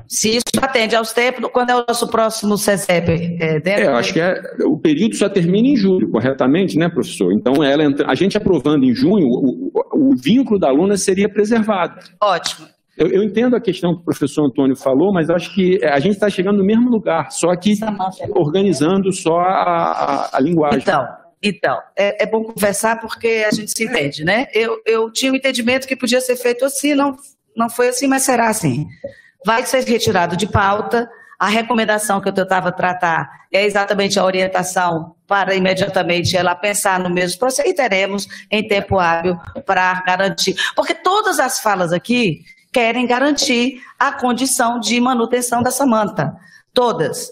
[0.07, 3.37] Se isso atende aos tempos, quando é o nosso próximo CESEP?
[3.39, 7.31] É, é, eu acho que é, o período só termina em julho, corretamente, né, professor?
[7.33, 11.99] Então, ela, a gente aprovando em junho, o, o, o vínculo da aluna seria preservado.
[12.21, 12.67] Ótimo.
[12.97, 16.13] Eu, eu, entendo a questão que o professor Antônio falou, mas acho que a gente
[16.13, 17.73] está chegando no mesmo lugar, só que
[18.35, 19.53] organizando só a,
[20.33, 20.79] a, a linguagem.
[20.79, 21.07] Então,
[21.41, 24.47] então, é, é, bom conversar porque a gente se entende, né?
[24.53, 27.17] Eu, eu tinha o um entendimento que podia ser feito assim, não,
[27.55, 28.85] não foi assim, mas será assim.
[29.43, 31.09] Vai ser retirado de pauta.
[31.39, 37.09] A recomendação que eu tentava tratar é exatamente a orientação para imediatamente ela pensar no
[37.09, 39.35] mesmo processo e teremos em tempo hábil
[39.65, 40.55] para garantir.
[40.75, 46.31] Porque todas as falas aqui querem garantir a condição de manutenção da Samanta.
[46.71, 47.31] Todas.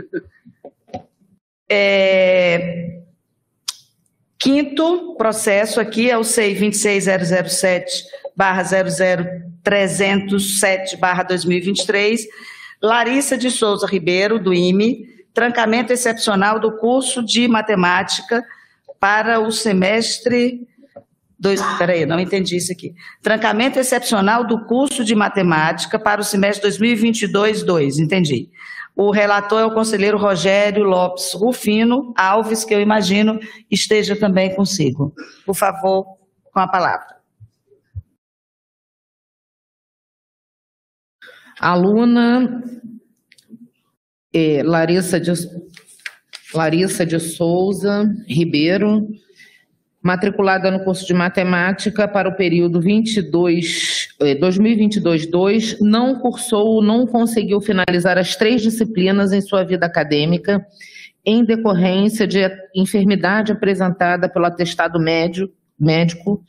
[1.70, 2.98] É...
[4.38, 8.04] Quinto processo aqui é o CEI 26007
[8.36, 12.26] barra 00307 barra 2023,
[12.82, 18.42] Larissa de Souza Ribeiro, do IME, trancamento excepcional do curso de matemática
[18.98, 20.66] para o semestre.
[21.38, 22.94] Dois, peraí, não entendi isso aqui.
[23.22, 28.48] Trancamento excepcional do curso de matemática para o semestre 2022-2, entendi.
[28.96, 33.38] O relator é o conselheiro Rogério Lopes Rufino Alves, que eu imagino
[33.70, 35.14] esteja também consigo.
[35.44, 36.16] Por favor,
[36.50, 37.14] com a palavra.
[41.60, 42.62] Aluna
[44.36, 45.32] é, Larissa, de,
[46.52, 49.08] Larissa de Souza Ribeiro,
[50.02, 57.62] matriculada no curso de matemática para o período 22, 2022-2, é, não cursou, não conseguiu
[57.62, 60.62] finalizar as três disciplinas em sua vida acadêmica,
[61.24, 65.50] em decorrência de enfermidade apresentada pelo atestado médio,
[65.80, 66.44] médico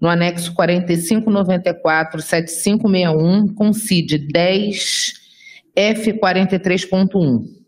[0.00, 5.19] no anexo 4594-7561, com CID 10
[5.76, 7.60] F43.1.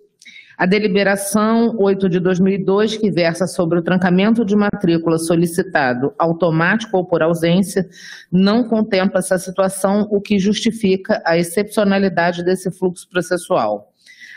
[0.57, 7.05] A deliberação 8 de 2002, que versa sobre o trancamento de matrícula solicitado automático ou
[7.05, 7.89] por ausência,
[8.31, 13.93] não contempla essa situação, o que justifica a excepcionalidade desse fluxo processual.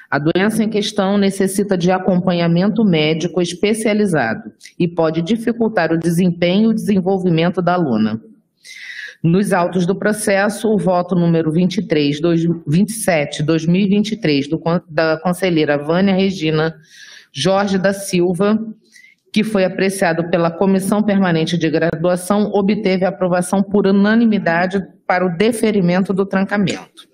[0.10, 6.76] A doença em questão necessita de acompanhamento médico especializado e pode dificultar o desempenho e
[6.76, 8.22] desenvolvimento da aluna.
[9.26, 12.20] Nos autos do processo, o voto número 23,
[12.68, 16.76] 27, 2023, do, da conselheira Vânia Regina
[17.34, 18.56] Jorge da Silva,
[19.34, 26.14] que foi apreciado pela Comissão Permanente de Graduação, obteve aprovação por unanimidade para o deferimento
[26.14, 27.08] do trancamento.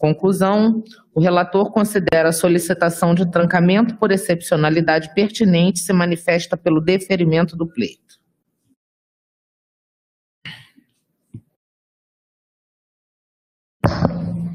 [0.00, 0.82] Conclusão:
[1.14, 7.68] o relator considera a solicitação de trancamento por excepcionalidade pertinente se manifesta pelo deferimento do
[7.68, 8.20] pleito.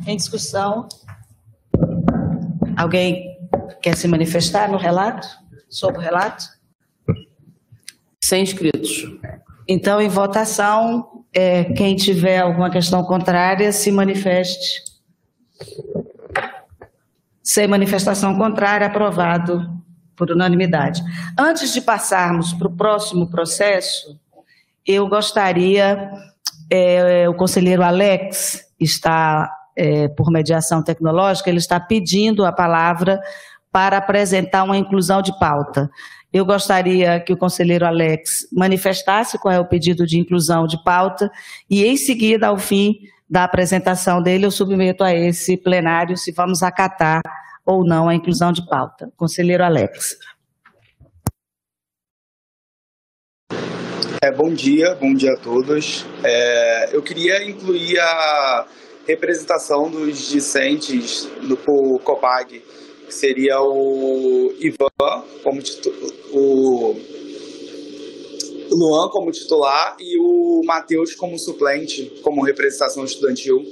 [0.08, 0.88] Em discussão,
[2.78, 3.38] alguém
[3.82, 5.28] quer se manifestar no relato?
[5.70, 6.46] Sobre o relato?
[8.24, 9.06] Sem inscritos.
[9.68, 14.82] Então, em votação, é, quem tiver alguma questão contrária, se manifeste.
[17.44, 19.70] Sem manifestação contrária, aprovado
[20.16, 21.04] por unanimidade.
[21.38, 24.18] Antes de passarmos para o próximo processo,
[24.86, 26.10] eu gostaria,
[26.72, 33.22] é, o conselheiro Alex está é, por mediação tecnológica, ele está pedindo a palavra
[33.72, 35.90] para apresentar uma inclusão de pauta.
[36.34, 41.32] Eu gostaria que o conselheiro Alex manifestasse qual é o pedido de inclusão de pauta
[41.70, 42.96] e, em seguida, ao fim
[43.30, 47.22] da apresentação dele, eu submeto a esse plenário se vamos acatar
[47.66, 49.12] ou não a inclusão de pauta.
[49.16, 50.18] Conselheiro Alex.
[54.22, 56.06] É, bom dia, bom dia a todos.
[56.24, 58.66] É, eu queria incluir a
[59.08, 61.56] representação dos discentes do
[62.00, 62.62] COPAG,
[63.06, 65.62] que seria o Ivan como
[66.34, 66.96] o
[68.70, 73.64] Luan como titular e o Matheus como suplente, como representação estudantil.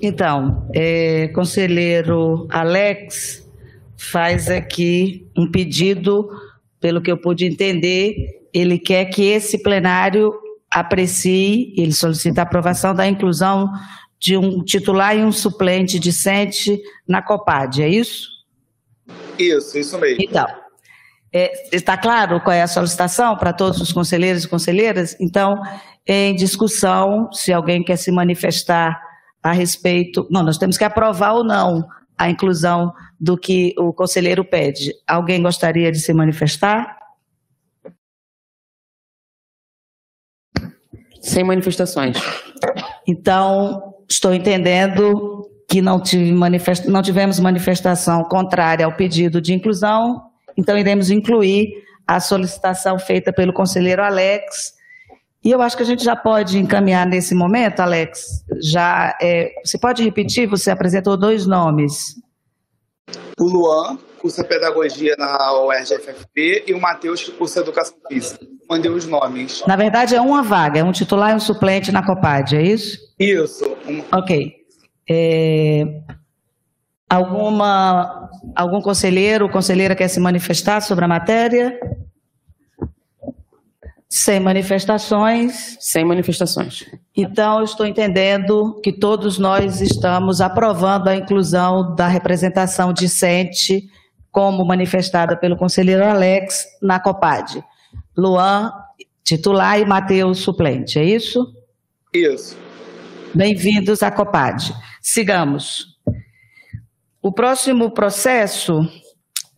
[0.00, 3.46] Então, é, conselheiro Alex
[3.98, 6.28] faz aqui um pedido,
[6.80, 8.14] pelo que eu pude entender,
[8.52, 10.32] ele quer que esse plenário
[10.80, 13.70] aprecie, ele solicita a aprovação da inclusão
[14.18, 18.28] de um titular e um suplente discente na COPAD, é isso?
[19.38, 20.22] Isso, isso mesmo.
[20.22, 20.46] Então,
[21.32, 25.16] é, está claro qual é a solicitação para todos os conselheiros e conselheiras?
[25.20, 25.60] Então,
[26.06, 29.00] em discussão, se alguém quer se manifestar
[29.42, 30.26] a respeito.
[30.30, 31.86] Não, nós temos que aprovar ou não
[32.18, 34.92] a inclusão do que o conselheiro pede.
[35.06, 36.96] Alguém gostaria de se manifestar?
[41.26, 42.16] Sem manifestações.
[43.06, 46.86] Então, estou entendendo que não, tive manifest...
[46.86, 50.22] não tivemos manifestação contrária ao pedido de inclusão,
[50.56, 51.68] então iremos incluir
[52.06, 54.74] a solicitação feita pelo conselheiro Alex.
[55.44, 58.44] E eu acho que a gente já pode encaminhar nesse momento, Alex.
[58.62, 59.50] Já é...
[59.64, 60.46] você pode repetir?
[60.48, 62.14] Você apresentou dois nomes.
[63.38, 68.44] O Luan, cursa Pedagogia na UERJ-FFP, e o Matheus, que cursa Educação Física.
[68.68, 69.62] Mandei os nomes.
[69.68, 72.98] Na verdade, é uma vaga, é um titular e um suplente na COPAD, é isso?
[73.20, 73.64] Isso.
[73.86, 74.02] Um...
[74.12, 74.52] Ok.
[75.08, 75.84] É...
[77.08, 81.78] Alguma, algum conselheiro ou conselheira quer se manifestar sobre a matéria?
[84.08, 85.76] Sem manifestações.
[85.78, 86.84] Sem manifestações.
[87.16, 93.84] Então, eu estou entendendo que todos nós estamos aprovando a inclusão da representação discente
[94.36, 97.64] como manifestada pelo conselheiro Alex na COPAD.
[98.14, 98.70] Luan,
[99.24, 101.56] titular, e Matheus, suplente, é isso?
[102.12, 102.54] Isso.
[103.34, 104.74] Bem-vindos à COPAD.
[105.00, 105.96] Sigamos.
[107.22, 108.86] O próximo processo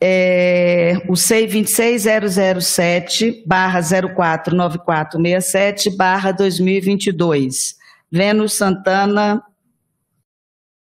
[0.00, 7.74] é o CEI 26007 barra 049467 barra 2022.
[8.12, 9.42] Vênus Santana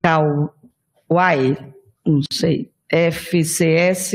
[0.02, 1.56] Kauai,
[2.04, 2.73] não sei.
[2.94, 4.14] FCS,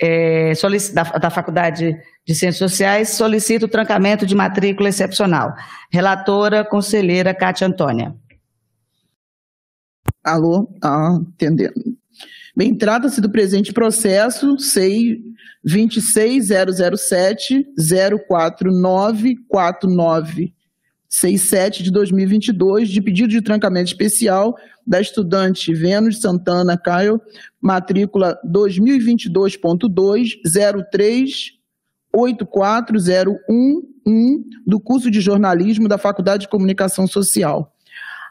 [0.00, 0.52] é,
[0.92, 1.96] da, da Faculdade
[2.26, 5.52] de Ciências Sociais, solicita o trancamento de matrícula excepcional.
[5.90, 8.14] Relatora, conselheira Cátia Antônia.
[10.22, 10.72] Alô?
[10.82, 11.74] Ah, entendendo.
[12.56, 15.20] Bem, trata-se do presente processo, SEI
[15.64, 17.66] 26007
[18.28, 20.54] 04949
[21.20, 27.20] 67 de 2022, de pedido de trancamento especial da estudante Vênus Santana Caio,
[27.60, 30.34] matrícula 2022.2
[34.66, 37.72] do curso de jornalismo da Faculdade de Comunicação Social.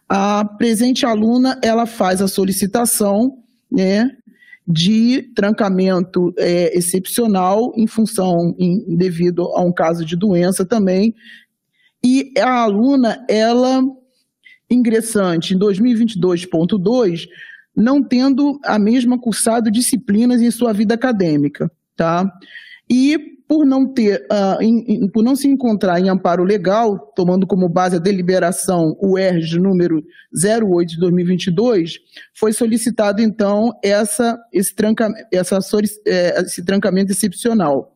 [0.07, 3.38] A presente aluna, ela faz a solicitação,
[3.72, 4.10] né,
[4.68, 11.14] de trancamento é, excepcional em função, em, devido a um caso de doença também,
[12.04, 13.82] e a aluna, ela
[14.70, 17.28] ingressante em 2022.2
[17.76, 22.32] não tendo a mesma cursado disciplinas em sua vida acadêmica, tá?
[22.90, 27.70] E por não ter, uh, em, por não se encontrar em amparo legal, tomando como
[27.70, 30.04] base a deliberação o ERG número
[30.34, 32.00] 08 de 2022,
[32.34, 35.60] foi solicitado então essa, esse, tranca, essa,
[36.08, 37.93] é, esse trancamento excepcional.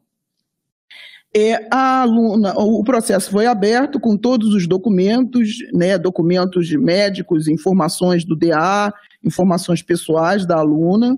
[1.40, 8.26] É, a aluna, o processo foi aberto com todos os documentos, né, documentos médicos, informações
[8.26, 8.92] do DA,
[9.24, 11.16] informações pessoais da aluna,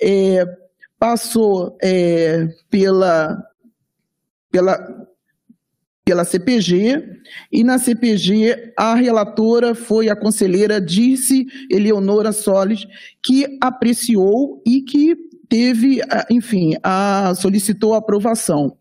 [0.00, 0.46] é,
[0.96, 3.36] passou é, pela,
[4.48, 5.08] pela,
[6.04, 7.02] pela CPG,
[7.50, 12.86] e na CPG a relatora foi a conselheira Dirce Eleonora Solis,
[13.20, 15.16] que apreciou e que
[15.48, 18.77] teve, enfim, a, solicitou a aprovação.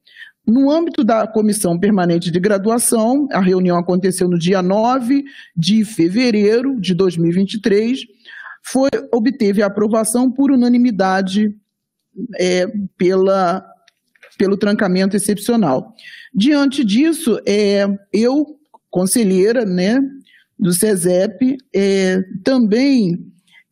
[0.48, 6.80] No âmbito da Comissão Permanente de Graduação, a reunião aconteceu no dia 9 de fevereiro
[6.80, 8.00] de 2023,
[8.64, 11.54] foi, obteve a aprovação por unanimidade
[12.40, 12.66] é,
[12.98, 13.62] pela,
[14.38, 15.94] pelo trancamento excepcional.
[16.34, 18.58] Diante disso, é, eu,
[18.90, 20.00] conselheira né,
[20.58, 23.20] do SESEP, é, também,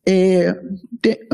[0.06, 0.52] é,
[1.00, 1.26] te,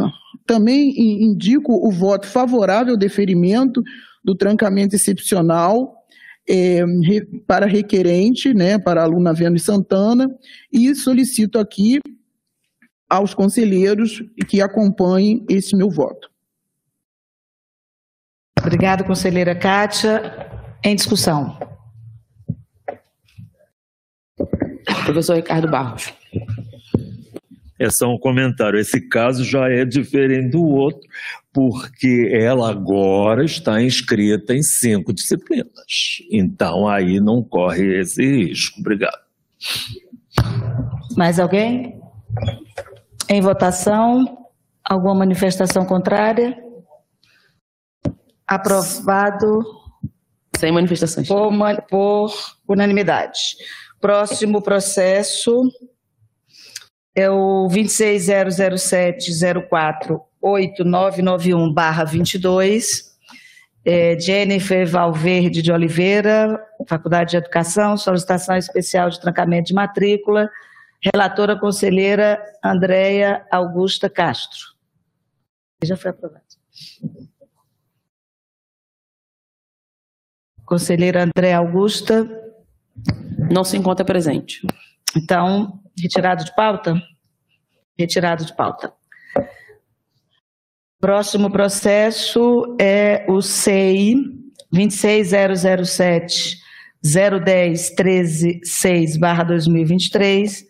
[0.47, 3.83] também indico o voto favorável ao deferimento
[4.25, 5.95] do trancamento excepcional
[6.49, 6.83] é,
[7.47, 10.29] para requerente, né, para a aluna Vênus Santana,
[10.73, 12.01] e solicito aqui
[13.09, 16.31] aos conselheiros que acompanhem esse meu voto.
[18.59, 20.51] Obrigada, conselheira Kátia.
[20.85, 21.59] Em discussão.
[25.05, 26.13] Professor Ricardo Barros.
[27.79, 28.79] É só um comentário.
[28.79, 31.01] Esse caso já é diferente do outro,
[31.53, 35.73] porque ela agora está inscrita em cinco disciplinas.
[36.31, 38.81] Então aí não corre esse risco.
[38.81, 39.21] Obrigado.
[41.17, 42.01] Mais alguém?
[43.29, 44.47] Em votação,
[44.83, 46.57] alguma manifestação contrária?
[48.47, 49.61] Aprovado.
[50.57, 51.29] Sem manifestações.
[51.29, 51.53] Por,
[51.89, 52.33] por
[52.67, 53.57] unanimidade.
[54.01, 55.71] Próximo processo
[57.15, 57.69] é o
[60.43, 63.13] 26007048991-22.
[63.85, 70.49] É Jennifer Valverde de Oliveira, Faculdade de Educação, solicitação especial de trancamento de matrícula
[71.05, 74.61] Relatora conselheira Andréia Augusta Castro.
[75.83, 76.45] Já foi aprovado.
[80.65, 82.25] Conselheira Andréia Augusta.
[83.51, 84.65] Não se encontra presente.
[85.17, 86.95] Então, retirado de pauta?
[87.99, 88.95] Retirado de pauta.
[91.03, 94.15] Próximo processo é o SEI
[94.71, 96.59] 26007
[97.03, 100.65] 010 13 6 2023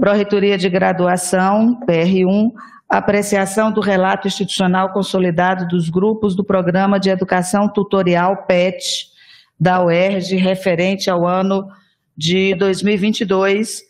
[0.00, 2.50] Pró-Reitoria de Graduação, PR1,
[2.88, 9.08] apreciação do relato institucional consolidado dos grupos do Programa de Educação Tutorial PET
[9.60, 11.68] da UERJ, referente ao ano
[12.16, 13.82] de 2022.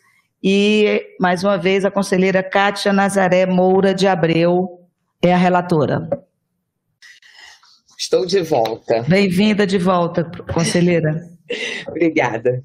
[0.43, 4.84] E, mais uma vez, a conselheira Kátia Nazaré Moura de Abreu
[5.21, 6.09] é a relatora.
[7.97, 9.03] Estou de volta.
[9.03, 11.21] Bem-vinda de volta, conselheira.
[11.87, 12.61] Obrigada.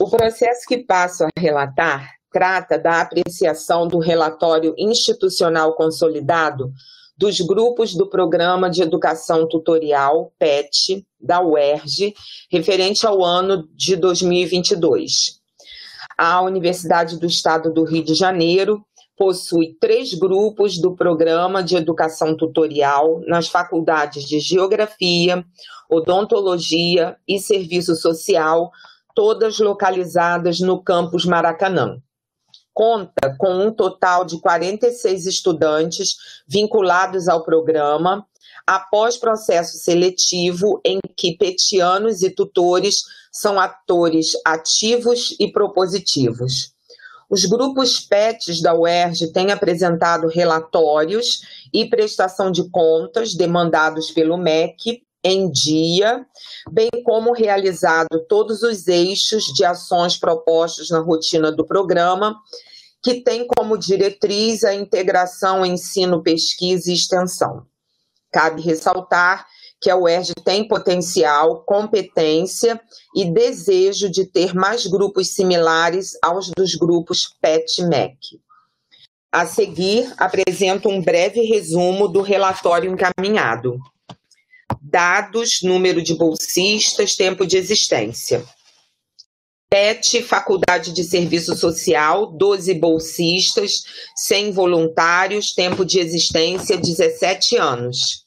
[0.00, 6.72] O processo que passo a relatar trata da apreciação do relatório institucional consolidado
[7.16, 12.14] dos grupos do Programa de Educação Tutorial, PET, da UERJ,
[12.50, 15.40] referente ao ano de 2022.
[16.18, 18.84] A Universidade do Estado do Rio de Janeiro
[19.16, 25.44] possui três grupos do Programa de Educação Tutorial nas faculdades de Geografia,
[25.90, 28.70] Odontologia e Serviço Social,
[29.14, 32.00] todas localizadas no campus Maracanã
[32.72, 36.16] conta com um total de 46 estudantes
[36.48, 38.26] vinculados ao programa,
[38.66, 46.72] após processo seletivo em que petianos e tutores são atores ativos e propositivos.
[47.32, 51.40] Os grupos PETs da UERJ têm apresentado relatórios
[51.72, 56.26] e prestação de contas demandados pelo MEC em dia,
[56.70, 62.36] bem como realizado todos os eixos de ações propostos na rotina do programa,
[63.02, 67.64] que tem como diretriz a integração ensino, pesquisa e extensão.
[68.30, 69.46] Cabe ressaltar
[69.82, 72.80] que a UERJ tem potencial, competência
[73.14, 78.40] e desejo de ter mais grupos similares aos dos grupos PET-MEC.
[79.32, 83.78] A seguir, apresento um breve resumo do relatório encaminhado
[84.92, 88.44] dados, número de bolsistas, tempo de existência.
[89.70, 93.84] PET, Faculdade de Serviço Social, 12 bolsistas,
[94.16, 98.21] 100 voluntários, tempo de existência 17 anos.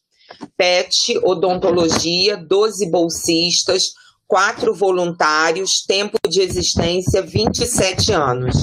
[0.58, 3.94] PET, Odontologia, 12 bolsistas,
[4.28, 8.56] 4 voluntários, tempo de existência 27 anos.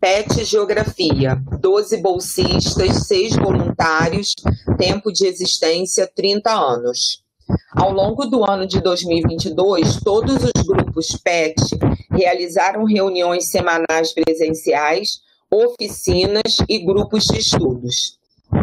[0.00, 4.34] PET Geografia, 12 bolsistas, 6 voluntários,
[4.78, 7.22] tempo de existência 30 anos.
[7.74, 11.56] Ao longo do ano de 2022, todos os grupos PET
[12.10, 15.20] realizaram reuniões semanais presenciais,
[15.50, 18.18] oficinas e grupos de estudos.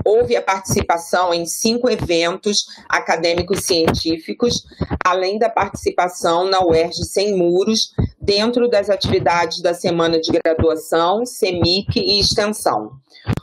[0.06, 4.64] Houve a participação em cinco eventos acadêmicos científicos,
[5.04, 7.90] além da participação na UERJ Sem Muros,
[8.22, 12.92] dentro das atividades da Semana de Graduação, CEMIC e Extensão.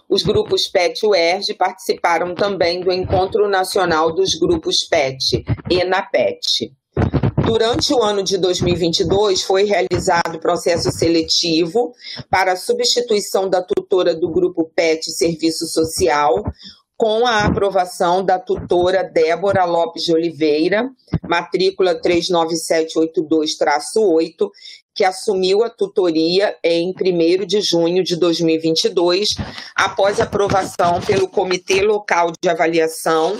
[0.08, 6.72] Os grupos PET UERJ participaram também do Encontro Nacional dos Grupos PET, ENAPET.
[7.44, 11.92] Durante o ano de 2022, foi realizado processo seletivo
[12.30, 16.44] para a substituição da tutora do grupo PET Serviço Social,
[16.96, 20.88] com a aprovação da tutora Débora Lopes de Oliveira,
[21.28, 24.48] matrícula 39782-8,
[24.94, 29.34] que assumiu a tutoria em 1 de junho de 2022,
[29.74, 33.36] após aprovação pelo Comitê Local de Avaliação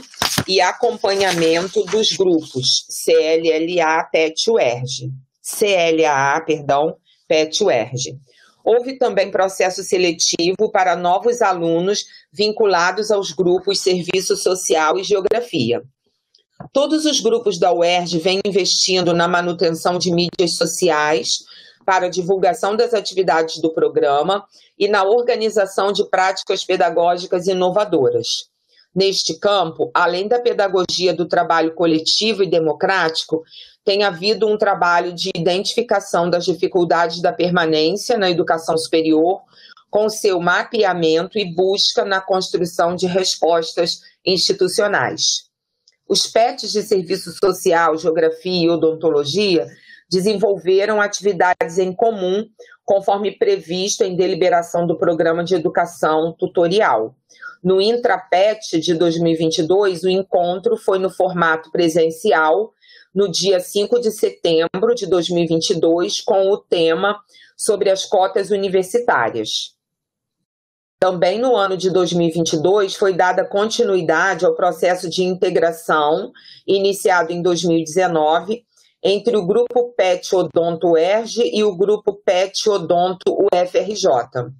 [0.47, 5.11] e Acompanhamento dos Grupos CLLA PET-UERJ.
[5.43, 6.97] CLAA, perdão,
[7.29, 8.19] PET-UERJ.
[8.65, 15.83] Houve também processo seletivo para novos alunos vinculados aos grupos Serviço Social e Geografia.
[16.73, 21.39] Todos os grupos da UERJ vêm investindo na manutenção de mídias sociais
[21.85, 24.45] para divulgação das atividades do programa
[24.79, 28.52] e na organização de práticas pedagógicas inovadoras.
[28.95, 33.43] Neste campo, além da pedagogia do trabalho coletivo e democrático,
[33.85, 39.41] tem havido um trabalho de identificação das dificuldades da permanência na educação superior,
[39.91, 45.51] com seu mapeamento e busca na construção de respostas institucionais.
[46.09, 49.67] Os PETs de Serviço Social, Geografia e Odontologia
[50.11, 52.47] desenvolveram atividades em comum,
[52.93, 57.15] conforme previsto em deliberação do Programa de Educação Tutorial.
[57.65, 62.75] No Intrapet de 2022, o encontro foi no formato presencial,
[63.15, 67.19] no dia 5 de setembro de 2022, com o tema
[67.57, 69.75] sobre as cotas universitárias.
[71.01, 76.31] Também no ano de 2022 foi dada continuidade ao processo de integração
[76.67, 78.67] iniciado em 2019
[79.03, 84.53] entre o grupo PET Odonto UERJ e o grupo PET Odonto UFRJ.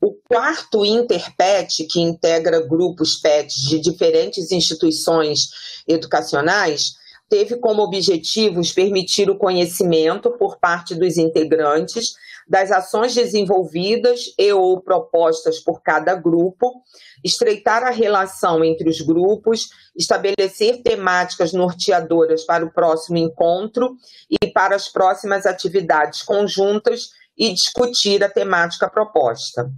[0.00, 5.50] O quarto Interpet, que integra grupos PET de diferentes instituições
[5.86, 6.94] educacionais,
[7.28, 12.14] teve como objetivos permitir o conhecimento por parte dos integrantes
[12.50, 16.82] das ações desenvolvidas e ou propostas por cada grupo,
[17.22, 23.94] estreitar a relação entre os grupos, estabelecer temáticas norteadoras para o próximo encontro
[24.28, 29.70] e para as próximas atividades conjuntas e discutir a temática proposta.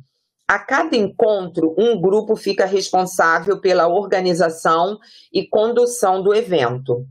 [0.49, 4.99] A cada encontro, um grupo fica responsável pela organização
[5.31, 7.07] e condução do evento.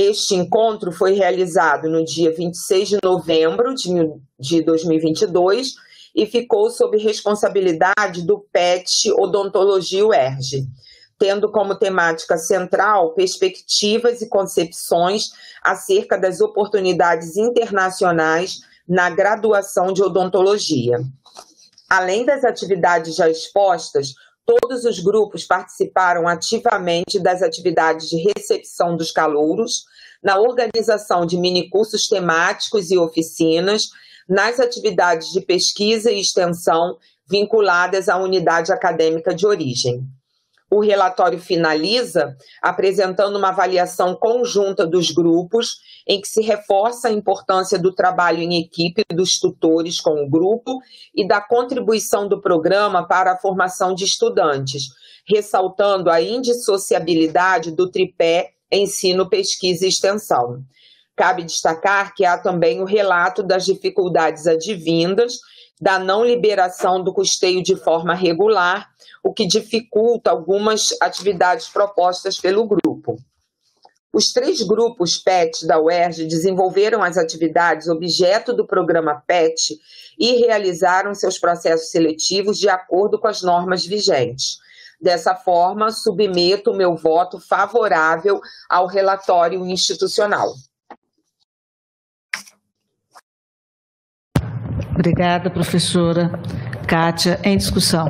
[0.00, 3.74] Este encontro foi realizado no dia 26 de novembro
[4.38, 5.74] de 2022
[6.14, 10.68] e ficou sob responsabilidade do PET Odontologia UERJ,
[11.18, 15.32] tendo como temática central perspectivas e concepções
[15.64, 21.00] acerca das oportunidades internacionais na graduação de odontologia.
[21.90, 24.14] Além das atividades já expostas,
[24.48, 29.84] Todos os grupos participaram ativamente das atividades de recepção dos calouros,
[30.22, 33.90] na organização de minicursos temáticos e oficinas,
[34.26, 36.96] nas atividades de pesquisa e extensão
[37.28, 40.02] vinculadas à unidade acadêmica de origem.
[40.70, 47.78] O relatório finaliza apresentando uma avaliação conjunta dos grupos, em que se reforça a importância
[47.78, 50.78] do trabalho em equipe dos tutores com o grupo
[51.14, 54.88] e da contribuição do programa para a formação de estudantes,
[55.26, 60.62] ressaltando a indissociabilidade do tripé ensino, pesquisa e extensão.
[61.16, 65.38] Cabe destacar que há também o relato das dificuldades advindas
[65.80, 68.88] da não liberação do custeio de forma regular,
[69.22, 73.16] o que dificulta algumas atividades propostas pelo grupo.
[74.12, 79.78] Os três grupos PET da UERJ desenvolveram as atividades objeto do programa PET
[80.18, 84.56] e realizaram seus processos seletivos de acordo com as normas vigentes.
[85.00, 90.52] Dessa forma, submeto o meu voto favorável ao relatório institucional.
[94.98, 96.28] Obrigada, professora
[96.88, 97.38] Kátia.
[97.44, 98.08] Em discussão.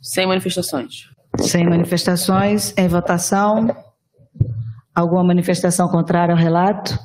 [0.00, 1.10] Sem manifestações.
[1.40, 2.72] Sem manifestações.
[2.78, 3.76] Em votação.
[4.94, 6.96] Alguma manifestação contrária ao relato?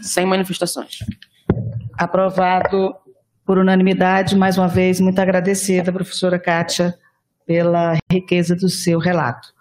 [0.00, 1.00] Sem manifestações.
[1.98, 2.94] Aprovado
[3.44, 4.34] por unanimidade.
[4.34, 6.98] Mais uma vez, muito agradecida, professora Kátia,
[7.46, 9.52] pela riqueza do seu relato.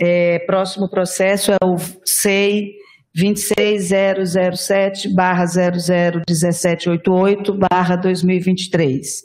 [0.00, 2.72] É, próximo processo é o SEI
[3.14, 9.22] 26007 barra 001788 barra 2023.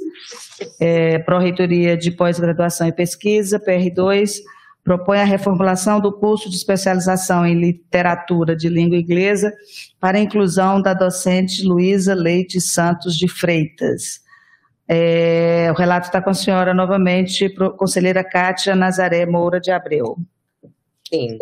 [0.80, 4.40] É, Pró-Reitoria de Pós-Graduação e Pesquisa, PR2,
[4.84, 9.54] propõe a reformulação do curso de especialização em literatura de língua inglesa
[10.00, 14.22] para a inclusão da docente Luísa Leite Santos de Freitas.
[14.88, 20.18] É, o relato está com a senhora novamente, conselheira Kátia Nazaré Moura de Abreu.
[21.14, 21.38] Sim.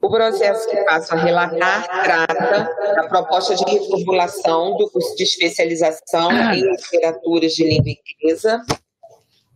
[0.00, 6.30] O processo que passo a relatar trata da proposta de reformulação do curso de especialização
[6.54, 8.62] em literaturas de língua inglesa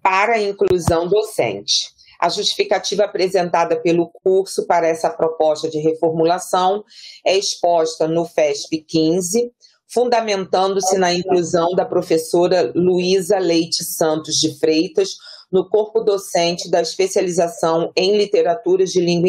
[0.03, 1.95] para a inclusão docente.
[2.21, 6.85] A justificativa apresentada pelo curso para essa proposta de reformulação
[7.25, 9.53] é exposta no FESP 15,
[9.87, 15.11] fundamentando-se na inclusão da professora Luísa Leite Santos de Freitas
[15.51, 19.29] no corpo docente da especialização em literaturas de língua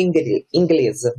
[0.53, 1.13] inglesa.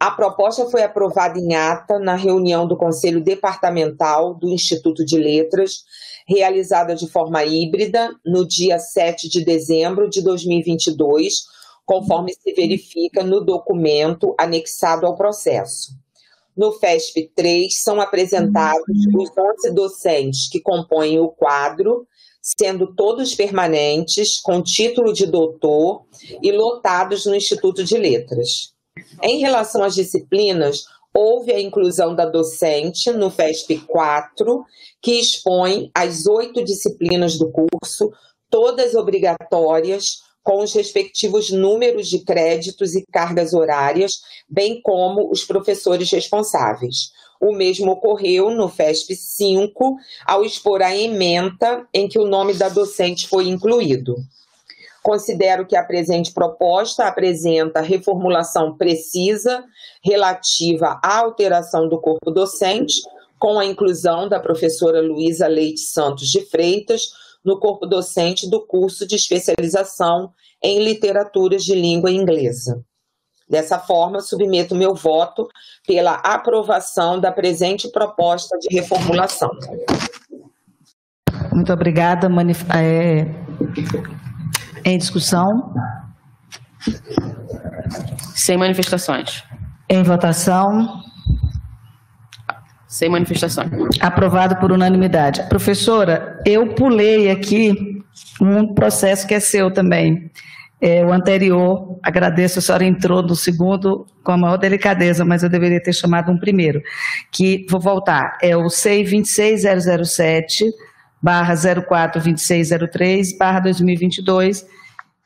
[0.00, 5.84] A proposta foi aprovada em ata na reunião do Conselho Departamental do Instituto de Letras,
[6.26, 11.44] realizada de forma híbrida no dia 7 de dezembro de 2022,
[11.84, 15.92] conforme se verifica no documento anexado ao processo.
[16.56, 22.06] No FESP 3 são apresentados os 11 docentes que compõem o quadro
[22.42, 26.02] sendo todos permanentes, com título de doutor
[26.42, 28.72] e lotados no Instituto de Letras.
[29.22, 34.64] Em relação às disciplinas, houve a inclusão da docente no FESP 4,
[35.00, 38.10] que expõe as oito disciplinas do curso,
[38.50, 46.10] todas obrigatórias, com os respectivos números de créditos e cargas horárias, bem como os professores
[46.10, 47.12] responsáveis.
[47.42, 52.68] O mesmo ocorreu no FESP 5, ao expor a ementa em que o nome da
[52.68, 54.14] docente foi incluído.
[55.02, 59.64] Considero que a presente proposta apresenta reformulação precisa
[60.04, 63.02] relativa à alteração do corpo docente,
[63.40, 67.08] com a inclusão da professora Luísa Leite Santos de Freitas
[67.44, 70.32] no corpo docente do curso de especialização
[70.62, 72.84] em literaturas de língua inglesa.
[73.52, 75.46] Dessa forma, submeto meu voto
[75.86, 79.50] pela aprovação da presente proposta de reformulação.
[81.52, 82.30] Muito obrigada.
[82.30, 83.26] Manif é...
[84.82, 85.74] Em discussão?
[88.34, 89.44] Sem manifestações.
[89.86, 91.02] Em votação?
[92.88, 93.70] Sem manifestações.
[94.00, 95.42] Aprovado por unanimidade.
[95.50, 98.02] Professora, eu pulei aqui
[98.40, 100.30] um processo que é seu também.
[100.84, 105.48] É, o anterior, agradeço, a senhora entrou no segundo com a maior delicadeza, mas eu
[105.48, 106.82] deveria ter chamado um primeiro,
[107.30, 110.64] que, vou voltar, é o CEI 26007,
[111.22, 114.66] barra 042603, barra 2022,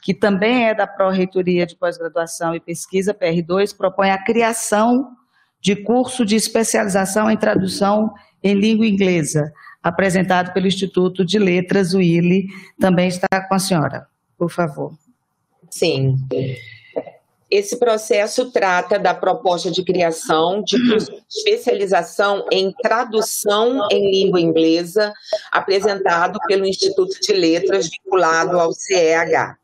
[0.02, 5.08] que também é da Pró-Reitoria de Pós-Graduação e Pesquisa, PR2, propõe a criação
[5.58, 8.12] de curso de especialização em tradução
[8.42, 9.50] em língua inglesa,
[9.82, 12.44] apresentado pelo Instituto de Letras, o ILE,
[12.78, 14.06] também está com a senhora,
[14.36, 15.05] por favor.
[15.70, 16.16] Sim.
[17.50, 20.76] Esse processo trata da proposta de criação de
[21.30, 25.12] especialização em tradução em língua inglesa,
[25.52, 29.56] apresentado pelo Instituto de Letras, vinculado ao CEH.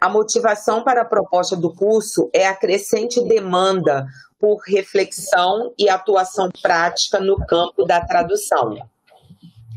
[0.00, 4.06] A motivação para a proposta do curso é a crescente demanda
[4.40, 8.76] por reflexão e atuação prática no campo da tradução.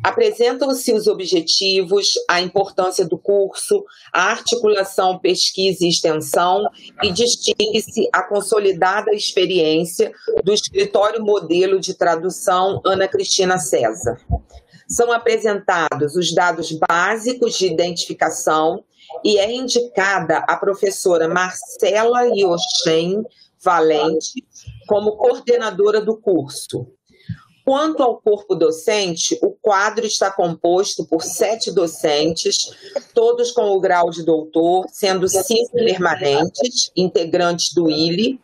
[0.05, 3.83] Apresentam-se os objetivos, a importância do curso,
[4.13, 6.63] a articulação pesquisa e extensão
[7.01, 10.11] e distingue-se a consolidada experiência
[10.43, 14.21] do escritório modelo de tradução Ana Cristina César.
[14.87, 18.83] São apresentados os dados básicos de identificação
[19.23, 23.25] e é indicada a professora Marcela Yochen
[23.59, 24.45] Valente
[24.87, 26.85] como coordenadora do curso.
[27.65, 32.69] Quanto ao corpo docente, o quadro está composto por sete docentes,
[33.11, 38.39] todos com o grau de doutor, sendo cinco permanentes, integrantes do ILE,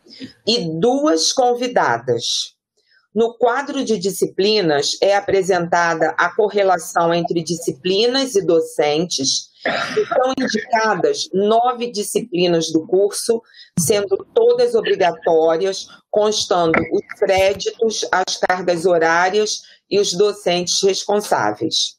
[0.48, 2.56] e duas convidadas.
[3.14, 11.92] No quadro de disciplinas é apresentada a correlação entre disciplinas e docentes, Estão indicadas nove
[11.92, 13.42] disciplinas do curso,
[13.78, 21.98] sendo todas obrigatórias, constando os créditos, as cargas horárias e os docentes responsáveis.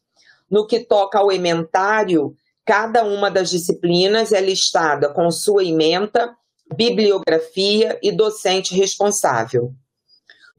[0.50, 6.36] No que toca ao ementário, cada uma das disciplinas é listada com sua ementa,
[6.74, 9.72] bibliografia e docente responsável.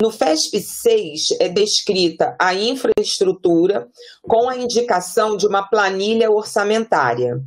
[0.03, 3.87] No FESP 6 é descrita a infraestrutura
[4.21, 7.39] com a indicação de uma planilha orçamentária.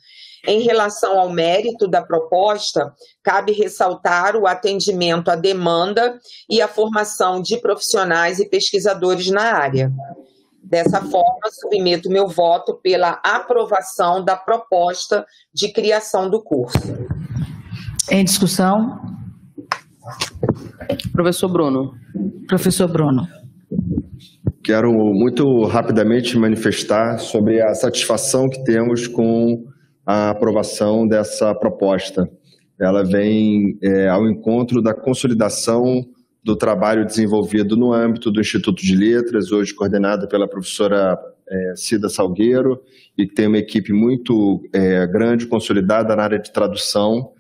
[0.48, 6.18] Em relação ao mérito da proposta, cabe ressaltar o atendimento à demanda
[6.50, 9.91] e a formação de profissionais e pesquisadores na área.
[10.64, 16.80] Dessa forma, submeto meu voto pela aprovação da proposta de criação do curso.
[18.10, 19.19] Em discussão?
[21.11, 21.93] Professor Bruno.
[22.47, 23.27] Professor Bruno.
[24.63, 29.65] Quero muito rapidamente manifestar sobre a satisfação que temos com
[30.05, 32.30] a aprovação dessa proposta.
[32.80, 36.03] Ela vem é, ao encontro da consolidação
[36.43, 41.17] do trabalho desenvolvido no âmbito do Instituto de Letras, hoje coordenado pela professora
[41.47, 42.81] é, Cida Salgueiro,
[43.17, 47.31] e que tem uma equipe muito é, grande, consolidada na área de tradução.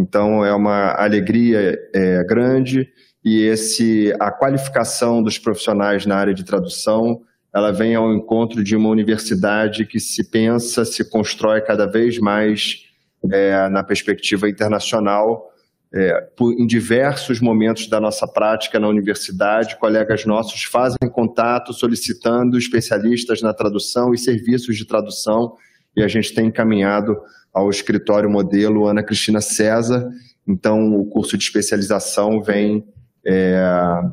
[0.00, 2.88] Então, é uma alegria é, grande
[3.24, 7.20] e esse a qualificação dos profissionais na área de tradução
[7.52, 12.86] ela vem ao encontro de uma universidade que se pensa, se constrói cada vez mais
[13.30, 15.48] é, na perspectiva internacional.
[15.92, 22.56] É, por, em diversos momentos da nossa prática na universidade, colegas nossos fazem contato solicitando
[22.56, 25.56] especialistas na tradução e serviços de tradução,
[25.96, 27.16] e a gente tem encaminhado
[27.52, 30.08] ao escritório modelo Ana Cristina César.
[30.46, 32.84] Então, o curso de especialização vem
[33.26, 33.60] é,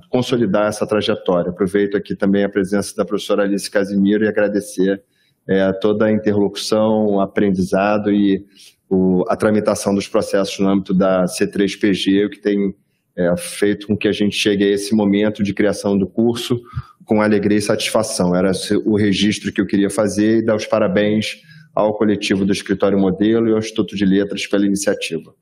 [0.10, 1.52] consolidar essa trajetória.
[1.52, 5.02] Aproveito aqui também a presença da professora Alice Casimiro e agradecer
[5.48, 8.46] é, toda a interlocução, o aprendizado e
[8.90, 12.76] o, a tramitação dos processos no âmbito da C3PG, o que tem
[13.16, 16.62] é, feito com que a gente chegue a esse momento de criação do curso
[17.06, 18.36] com alegria e satisfação.
[18.36, 18.52] Era
[18.86, 21.42] o registro que eu queria fazer e dar os parabéns
[21.78, 25.36] ao coletivo do Escritório Modelo e ao Instituto de Letras pela iniciativa.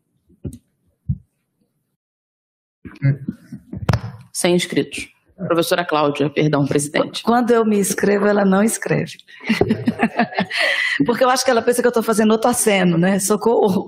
[4.34, 5.07] Sem inscritos.
[5.38, 7.24] Professora Cláudia, perdão, presidente.
[7.24, 9.18] Quando eu me inscrevo, ela não escreve.
[11.06, 13.18] Porque eu acho que ela pensa que eu estou fazendo outro aceno, né?
[13.18, 13.88] Socorro.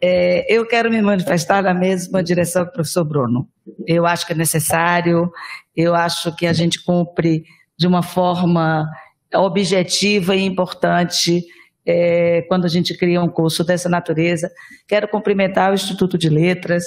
[0.00, 3.48] É, eu quero me manifestar na mesma direção que o professor Bruno.
[3.84, 5.28] Eu acho que é necessário,
[5.74, 7.44] eu acho que a gente cumpre
[7.76, 8.88] de uma forma
[9.38, 11.44] objetiva e importante
[11.86, 14.50] é, quando a gente cria um curso dessa natureza.
[14.88, 16.84] Quero cumprimentar o Instituto de Letras,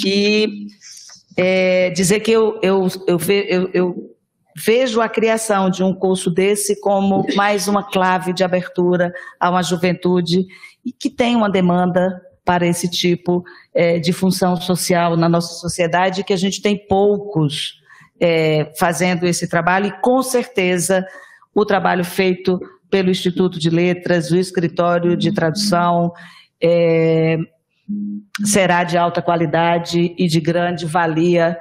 [0.00, 0.66] que
[1.36, 4.14] é, dizer que eu, eu, eu, eu, eu
[4.56, 9.62] vejo a criação de um curso desse como mais uma clave de abertura a uma
[9.62, 10.46] juventude
[10.98, 13.42] que tem uma demanda para esse tipo
[13.74, 17.80] é, de função social na nossa sociedade, que a gente tem poucos
[18.20, 21.04] é, fazendo esse trabalho, e com certeza
[21.54, 22.58] o trabalho feito
[22.90, 26.12] pelo Instituto de Letras, o Escritório de Tradução,
[26.62, 27.36] é,
[28.44, 31.58] será de alta qualidade e de grande valia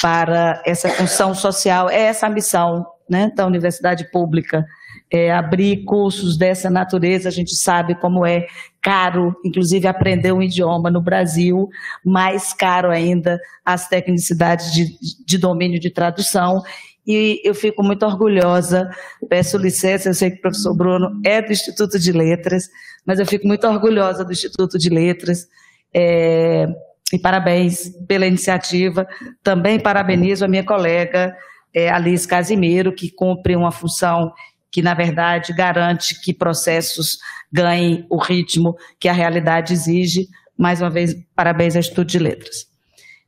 [0.00, 1.88] para essa função social.
[1.88, 4.64] É essa a missão né, da universidade pública.
[5.10, 8.44] É abrir cursos dessa natureza, a gente sabe como é
[8.82, 11.68] caro, inclusive aprender um idioma no Brasil,
[12.04, 14.86] mais caro ainda as tecnicidades de,
[15.24, 16.60] de domínio de tradução,
[17.06, 18.90] e eu fico muito orgulhosa,
[19.28, 22.68] peço licença, eu sei que o professor Bruno é do Instituto de Letras,
[23.06, 25.46] mas eu fico muito orgulhosa do Instituto de Letras,
[25.94, 26.66] é,
[27.12, 29.06] e parabéns pela iniciativa.
[29.42, 31.36] Também parabenizo a minha colega
[31.74, 34.32] é, Alice Casimiro, que cumpre uma função
[34.70, 37.18] que, na verdade, garante que processos
[37.52, 40.26] ganhem o ritmo que a realidade exige.
[40.58, 42.66] Mais uma vez, parabéns ao Instituto de Letras.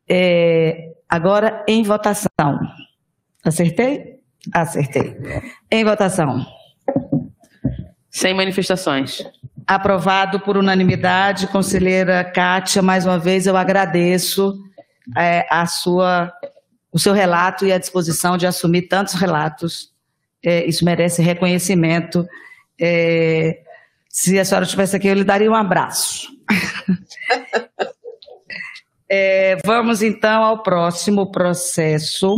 [0.09, 2.59] É, agora, em votação.
[3.48, 4.18] Acertei?
[4.52, 5.16] Acertei.
[5.70, 6.46] Em votação.
[8.10, 9.24] Sem manifestações.
[9.66, 11.46] Aprovado por unanimidade.
[11.46, 14.54] Conselheira Kátia, mais uma vez eu agradeço
[15.16, 16.32] é, a sua,
[16.92, 19.92] o seu relato e a disposição de assumir tantos relatos.
[20.44, 22.26] É, isso merece reconhecimento.
[22.80, 23.60] É,
[24.10, 26.28] se a senhora estivesse aqui, eu lhe daria um abraço.
[29.10, 32.36] É, vamos então ao próximo processo,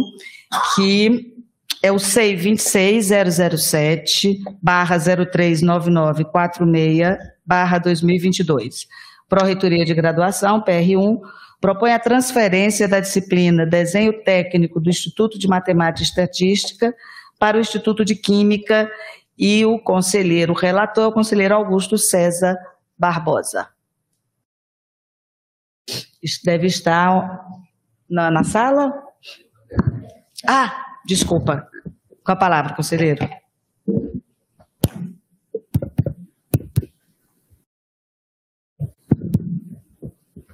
[0.75, 1.37] que
[1.83, 8.87] é o CEI 26007 barra 039946 barra 2022.
[9.29, 11.21] Pró-Reitoria de Graduação, PR1,
[11.61, 16.93] propõe a transferência da disciplina Desenho Técnico do Instituto de Matemática e Estatística
[17.39, 18.91] para o Instituto de Química
[19.39, 22.59] e o conselheiro relator, o conselheiro Augusto César
[22.99, 23.69] Barbosa.
[26.45, 27.47] Deve estar
[28.09, 28.93] na, na sala?
[30.47, 31.69] Ah, desculpa.
[32.25, 33.29] Com a palavra, conselheiro.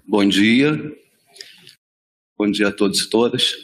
[0.06, 0.78] Bom dia.
[2.38, 3.54] Bom dia a todos e todas.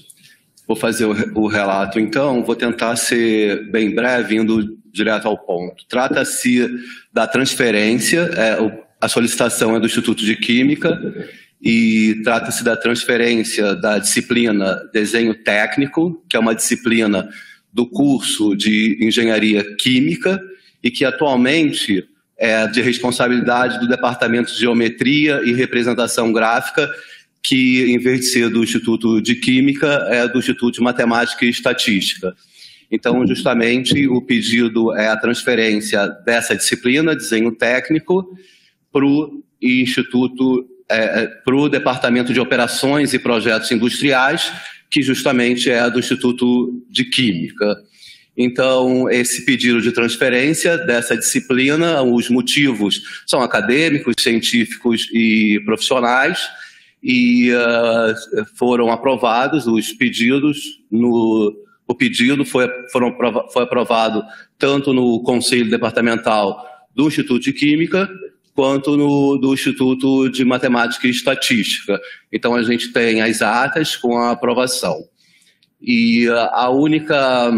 [0.67, 5.85] Vou fazer o relato então, vou tentar ser bem breve, indo direto ao ponto.
[5.89, 6.69] Trata-se
[7.13, 8.57] da transferência, é,
[9.01, 10.99] a solicitação é do Instituto de Química
[11.63, 17.29] e trata-se da transferência da disciplina Desenho Técnico, que é uma disciplina
[17.73, 20.43] do curso de Engenharia Química
[20.83, 22.05] e que atualmente
[22.37, 26.91] é de responsabilidade do Departamento de Geometria e Representação Gráfica,
[27.41, 31.51] que em vez de ser do Instituto de Química, é do Instituto de Matemática e
[31.51, 32.35] Estatística.
[32.91, 38.37] Então, justamente, o pedido é a transferência dessa disciplina, desenho técnico,
[38.93, 44.53] para o Instituto, é, é para o Departamento de Operações e Projetos Industriais,
[44.91, 47.77] que justamente é do Instituto de Química.
[48.37, 56.49] Então, esse pedido de transferência dessa disciplina, os motivos são acadêmicos, científicos e profissionais,
[57.03, 60.59] e uh, foram aprovados os pedidos
[60.91, 61.55] no
[61.85, 63.15] o pedido foi, foram,
[63.53, 64.25] foi aprovado
[64.57, 66.65] tanto no Conselho Departamental
[66.95, 68.09] do Instituto de Química
[68.55, 72.01] quanto no do Instituto de Matemática e Estatística.
[72.31, 74.97] Então a gente tem as atas com a aprovação.
[75.81, 77.51] E a única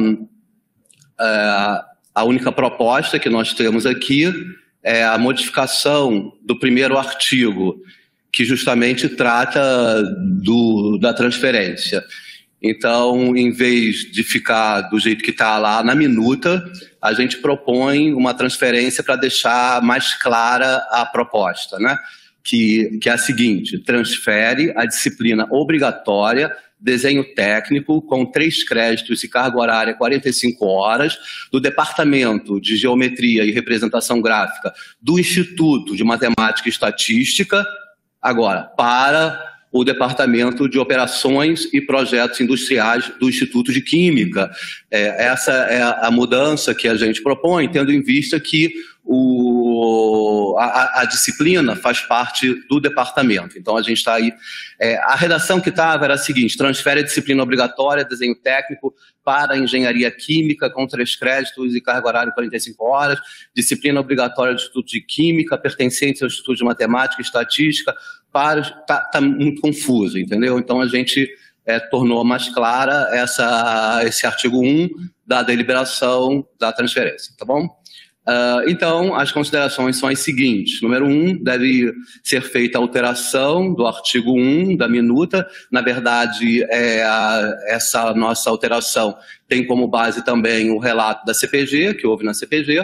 [1.20, 1.84] é,
[2.14, 4.32] a única proposta que nós temos aqui
[4.82, 7.76] é a modificação do primeiro artigo,
[8.30, 10.02] que justamente trata
[10.42, 12.04] do, da transferência.
[12.66, 16.64] Então, em vez de ficar do jeito que está lá na minuta,
[17.00, 21.98] a gente propõe uma transferência para deixar mais clara a proposta, né?
[22.42, 26.50] Que, que é a seguinte: transfere a disciplina obrigatória
[26.80, 31.18] desenho técnico, com três créditos e carga horária 45 horas,
[31.52, 37.64] do Departamento de Geometria e Representação Gráfica do Instituto de Matemática e Estatística,
[38.20, 44.48] agora, para o Departamento de Operações e Projetos Industriais do Instituto de Química.
[44.88, 48.72] É, essa é a mudança que a gente propõe, tendo em vista que
[49.04, 53.58] o, a, a, disciplina faz parte do departamento.
[53.58, 54.32] Então a gente está aí.
[54.80, 58.94] É, a redação que estava era a seguinte: transfere a disciplina obrigatória, desenho técnico,
[59.24, 63.18] para engenharia química, com três créditos e carga horária 45 horas,
[63.54, 67.94] disciplina obrigatória do Instituto de Química, pertencente ao Instituto de Matemática e Estatística.
[68.60, 70.58] Está tá muito confuso, entendeu?
[70.58, 71.28] Então a gente.
[71.66, 74.90] É, tornou mais clara essa, esse artigo 1
[75.26, 77.66] da deliberação da transferência, tá bom?
[78.26, 80.80] Uh, então, as considerações são as seguintes.
[80.80, 81.92] Número um, deve
[82.22, 85.46] ser feita a alteração do artigo 1 da minuta.
[85.70, 89.14] Na verdade, é a, essa nossa alteração
[89.46, 92.82] tem como base também o relato da CPG, que houve na CPG.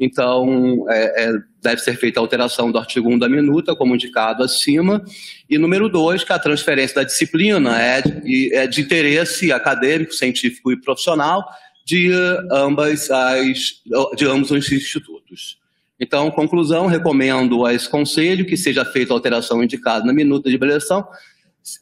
[0.00, 1.32] Então, é, é,
[1.62, 5.04] deve ser feita a alteração do artigo 1 da minuta, como indicado acima.
[5.48, 10.72] E número dois, que a transferência da disciplina é de, é de interesse acadêmico, científico
[10.72, 11.48] e profissional,
[11.84, 12.10] de
[12.50, 13.82] ambas as
[14.16, 15.58] de ambos os institutos.
[15.98, 20.56] Então, conclusão, recomendo a esse conselho que seja feita a alteração indicada na minuta de
[20.56, 21.06] avaliação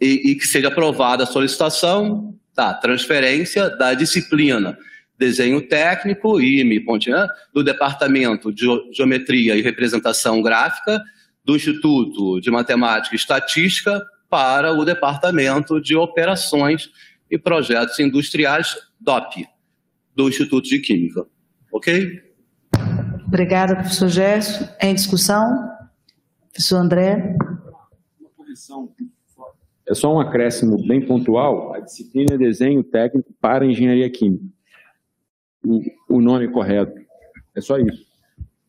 [0.01, 4.77] e, e, que seja aprovada a solicitação, tá, transferência da disciplina
[5.17, 11.03] desenho técnico, IME, Pontian, do Departamento de Geometria e Representação Gráfica
[11.45, 16.89] do Instituto de Matemática e Estatística para o Departamento de Operações
[17.31, 19.47] e Projetos Industriais, DOP
[20.15, 21.27] do Instituto de Química.
[21.73, 22.23] Ok?
[23.27, 24.69] Obrigada, professor Gerson.
[24.81, 25.71] Em discussão?
[26.53, 27.37] Professor André?
[29.89, 31.75] É só um acréscimo bem pontual.
[31.75, 34.45] A disciplina é desenho técnico para engenharia química.
[35.65, 35.81] O,
[36.17, 37.01] o nome correto.
[37.55, 38.05] É só isso.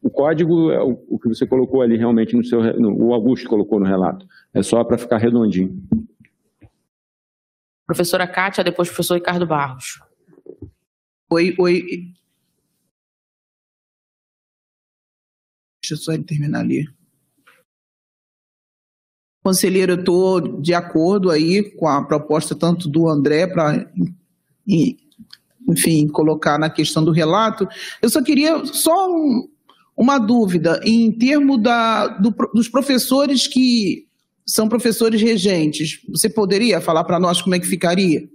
[0.02, 2.62] O código é o, o que você colocou ali realmente no seu.
[2.80, 4.26] No, o Augusto colocou no relato.
[4.54, 5.80] É só para ficar redondinho.
[7.86, 10.00] Professora Kátia, depois professor Ricardo Barros.
[11.34, 12.12] Oi, oi.
[15.82, 16.86] Deixa eu só terminar ali.
[19.42, 23.90] Conselheiro, eu estou de acordo aí com a proposta tanto do André para,
[24.68, 27.66] enfim, colocar na questão do relato.
[28.02, 29.48] Eu só queria só um,
[29.96, 34.06] uma dúvida em termos da, do, dos professores que
[34.46, 36.02] são professores regentes.
[36.10, 38.30] Você poderia falar para nós como é que ficaria?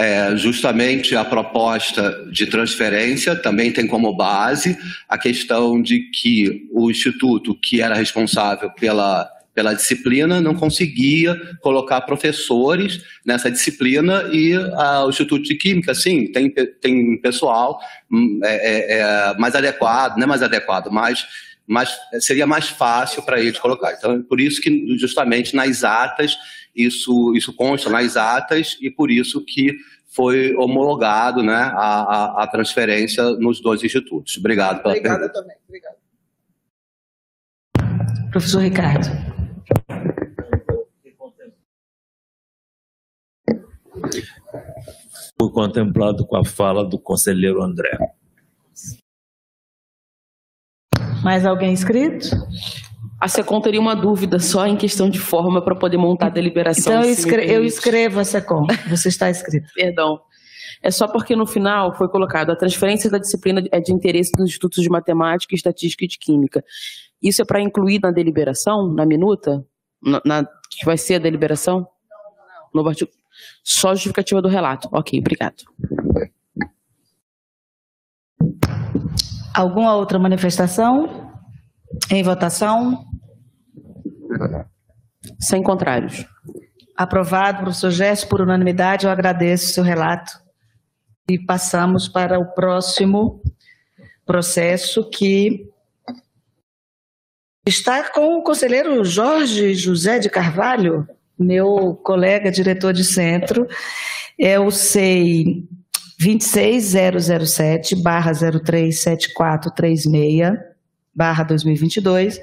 [0.00, 6.88] É, justamente a proposta de transferência também tem como base a questão de que o
[6.88, 15.04] instituto que era responsável pela, pela disciplina não conseguia colocar professores nessa disciplina e a,
[15.04, 20.22] o Instituto de Química, sim, tem, tem pessoal hum, é, é, é mais adequado, não
[20.22, 21.26] é mais adequado, mas
[21.70, 23.92] mas seria mais fácil para eles colocar.
[23.92, 26.34] Então, é por isso que justamente nas atas
[26.78, 29.76] isso, isso consta nas atas e por isso que
[30.08, 34.36] foi homologado né, a, a, a transferência nos dois institutos.
[34.38, 35.40] Obrigado pela Obrigada pergunta.
[35.40, 35.56] também.
[35.66, 35.98] Obrigada.
[38.30, 39.06] Professor Ricardo.
[45.40, 47.96] Fui contemplado com a fala do conselheiro André.
[51.22, 52.28] Mais alguém inscrito?
[53.20, 56.92] A SECOM teria uma dúvida só em questão de forma para poder montar a deliberação.
[56.92, 58.66] Então eu, escre eu escrevo a SECOM.
[58.88, 59.68] Você está escrito.
[59.74, 60.20] Perdão.
[60.80, 64.46] É só porque no final foi colocado a transferência da disciplina é de interesse dos
[64.46, 66.64] institutos de matemática, estatística e de química.
[67.20, 69.66] Isso é para incluir na deliberação, na minuta?
[70.00, 71.84] Na, na- que vai ser a deliberação?
[72.72, 73.10] No artigo.
[73.64, 74.88] Só justificativa do relato.
[74.92, 75.64] Ok, obrigado.
[79.52, 81.27] Alguma outra manifestação?
[82.10, 83.04] Em votação?
[85.38, 86.26] Sem contrários.
[86.96, 90.32] Aprovado, professor Gerson, por unanimidade, eu agradeço o seu relato.
[91.30, 93.42] E passamos para o próximo
[94.24, 95.68] processo que
[97.66, 101.06] está com o conselheiro Jorge José de Carvalho,
[101.38, 103.68] meu colega diretor de centro,
[104.38, 105.68] é o SEI
[106.18, 108.02] 26007
[111.18, 112.40] barra 037436 barra 2022,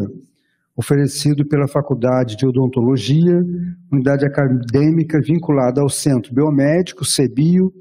[0.76, 3.42] oferecido pela Faculdade de Odontologia,
[3.92, 7.72] unidade acadêmica vinculada ao Centro Biomédico, CEBIO,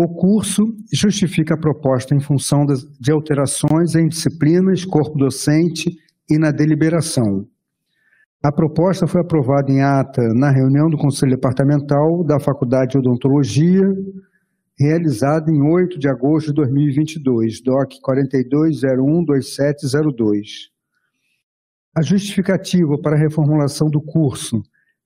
[0.00, 0.62] o curso
[0.92, 2.64] justifica a proposta em função
[3.00, 5.88] de alterações em disciplinas, corpo docente
[6.28, 7.46] e na deliberação.
[8.42, 13.82] A proposta foi aprovada em ata na reunião do Conselho Departamental da Faculdade de Odontologia,
[14.78, 20.68] realizada em 8 de agosto de 2022, DOC 42012702.
[21.96, 24.62] A justificativa para a reformulação do curso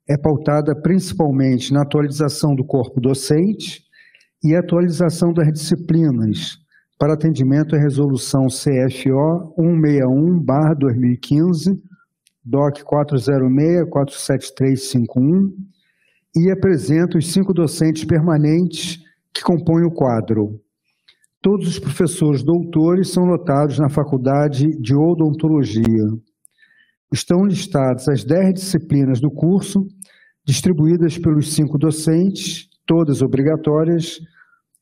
[0.09, 3.87] é pautada principalmente na atualização do corpo docente,
[4.43, 6.59] e atualização das disciplinas
[6.99, 11.81] para atendimento à resolução CFO 161/2015,
[12.45, 15.53] DOC 406-47351,
[16.37, 20.61] e apresenta os cinco docentes permanentes que compõem o quadro.
[21.41, 26.07] Todos os professores doutores são lotados na Faculdade de Odontologia.
[27.13, 29.87] Estão listadas as dez disciplinas do curso,
[30.45, 34.19] distribuídas pelos cinco docentes, todas obrigatórias,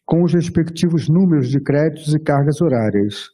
[0.05, 3.28] com os respectivos números de créditos e cargas horárias.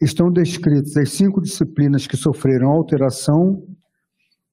[0.00, 3.62] Estão descritas as cinco disciplinas que sofreram alteração,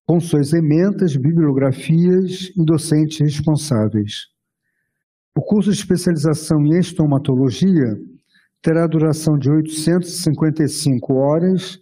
[0.05, 4.35] com suas ementas, bibliografias e docentes responsáveis.
[5.38, 7.98] O curso de especialização em estomatologia
[8.62, 11.78] terá duração de 855 horas,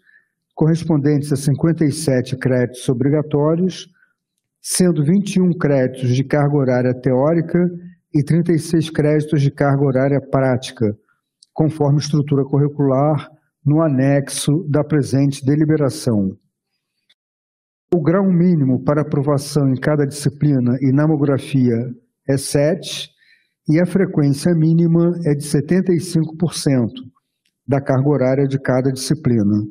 [0.55, 3.87] correspondentes a 57 créditos obrigatórios,
[4.59, 7.59] sendo 21 créditos de carga horária teórica
[8.11, 10.97] e 36 créditos de carga horária prática,
[11.53, 13.29] conforme estrutura curricular
[13.63, 16.35] no anexo da presente deliberação.
[17.93, 21.77] O grau mínimo para aprovação em cada disciplina e namografia
[22.27, 23.13] é 7
[23.69, 26.89] e a frequência mínima é de 75%
[27.67, 29.63] da carga horária de cada disciplina.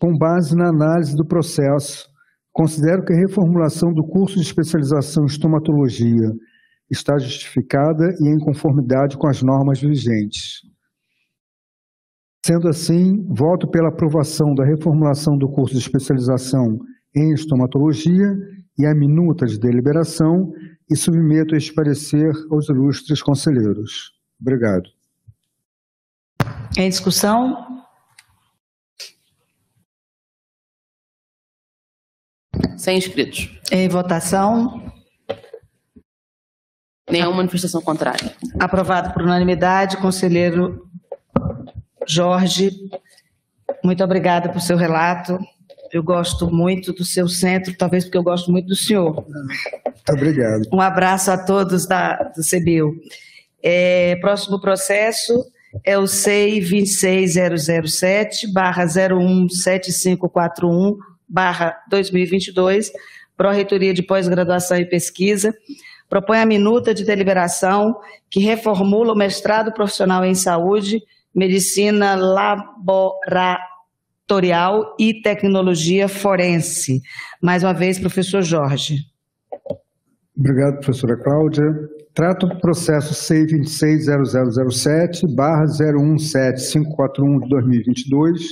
[0.00, 2.08] Com base na análise do processo,
[2.52, 6.32] considero que a reformulação do curso de especialização em estomatologia
[6.90, 10.62] está justificada e em conformidade com as normas vigentes.
[12.44, 16.78] Sendo assim, voto pela aprovação da reformulação do curso de especialização
[17.14, 18.34] em estomatologia
[18.78, 20.50] e a minuta de deliberação
[20.90, 24.12] e submeto este parecer aos ilustres conselheiros.
[24.40, 24.90] Obrigado.
[26.76, 27.84] Em discussão?
[32.76, 33.50] Sem inscritos.
[33.70, 34.92] Em votação?
[37.10, 38.34] Nenhuma manifestação contrária.
[38.60, 40.88] Aprovado por unanimidade, conselheiro
[42.06, 42.70] Jorge.
[43.82, 45.38] Muito obrigada por seu relato.
[45.92, 49.14] Eu gosto muito do seu centro, talvez porque eu gosto muito do senhor.
[49.14, 50.62] Muito obrigado.
[50.72, 52.94] Um abraço a todos da, do CBIL.
[53.62, 55.44] É, próximo processo
[55.84, 60.96] é o SEI 26007 barra 017541
[61.28, 62.90] barra 2022,
[63.36, 65.54] Pró-Reitoria de Pós-Graduação e Pesquisa,
[66.08, 68.00] propõe a minuta de deliberação
[68.30, 71.02] que reformula o mestrado profissional em saúde,
[71.34, 72.16] medicina
[74.28, 77.00] laboratorial e tecnologia forense.
[77.42, 78.98] Mais uma vez, professor Jorge.
[80.36, 81.64] Obrigado, professora Cláudia.
[82.14, 88.42] Trato do processo C260007, barra 017541 de 2022,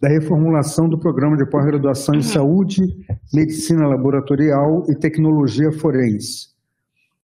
[0.00, 2.80] da reformulação do programa de pós-graduação em saúde,
[3.32, 6.54] medicina laboratorial e tecnologia forense.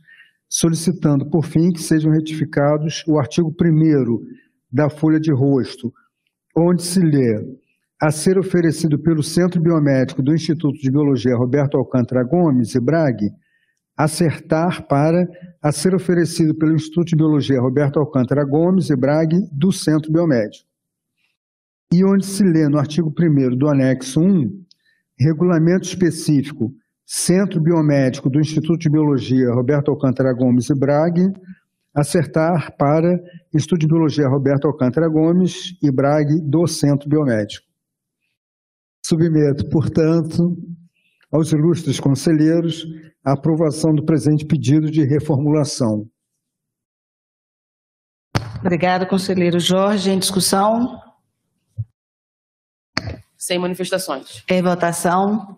[0.49, 4.19] solicitando, por fim, que sejam retificados o artigo 1
[4.71, 5.93] da folha de rosto,
[6.57, 7.45] onde se lê
[8.01, 13.29] a ser oferecido pelo Centro Biomédico do Instituto de Biologia Roberto Alcântara Gomes e Brague,
[13.95, 15.27] acertar para
[15.61, 20.65] a ser oferecido pelo Instituto de Biologia Roberto Alcântara Gomes e Brague do Centro Biomédico.
[21.93, 24.63] E onde se lê no artigo 1 do anexo 1,
[25.19, 26.73] regulamento específico
[27.11, 31.25] Centro Biomédico do Instituto de Biologia Roberto Alcântara Gomes e Brague,
[31.91, 33.19] acertar para
[33.51, 37.65] Instituto de Biologia Roberto Alcântara Gomes e Brague do Centro Biomédico.
[39.03, 40.55] Submeto, portanto,
[41.31, 42.85] aos ilustres conselheiros
[43.25, 46.07] a aprovação do presente pedido de reformulação.
[48.59, 50.11] Obrigada, conselheiro Jorge.
[50.11, 51.01] Em discussão?
[53.35, 54.43] Sem manifestações.
[54.47, 55.57] Em votação?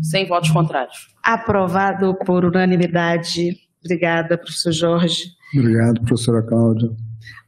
[0.00, 1.08] Sem votos contrários.
[1.22, 3.56] Aprovado por unanimidade.
[3.84, 5.24] Obrigada, professor Jorge.
[5.54, 6.90] Obrigado, professora Cláudia.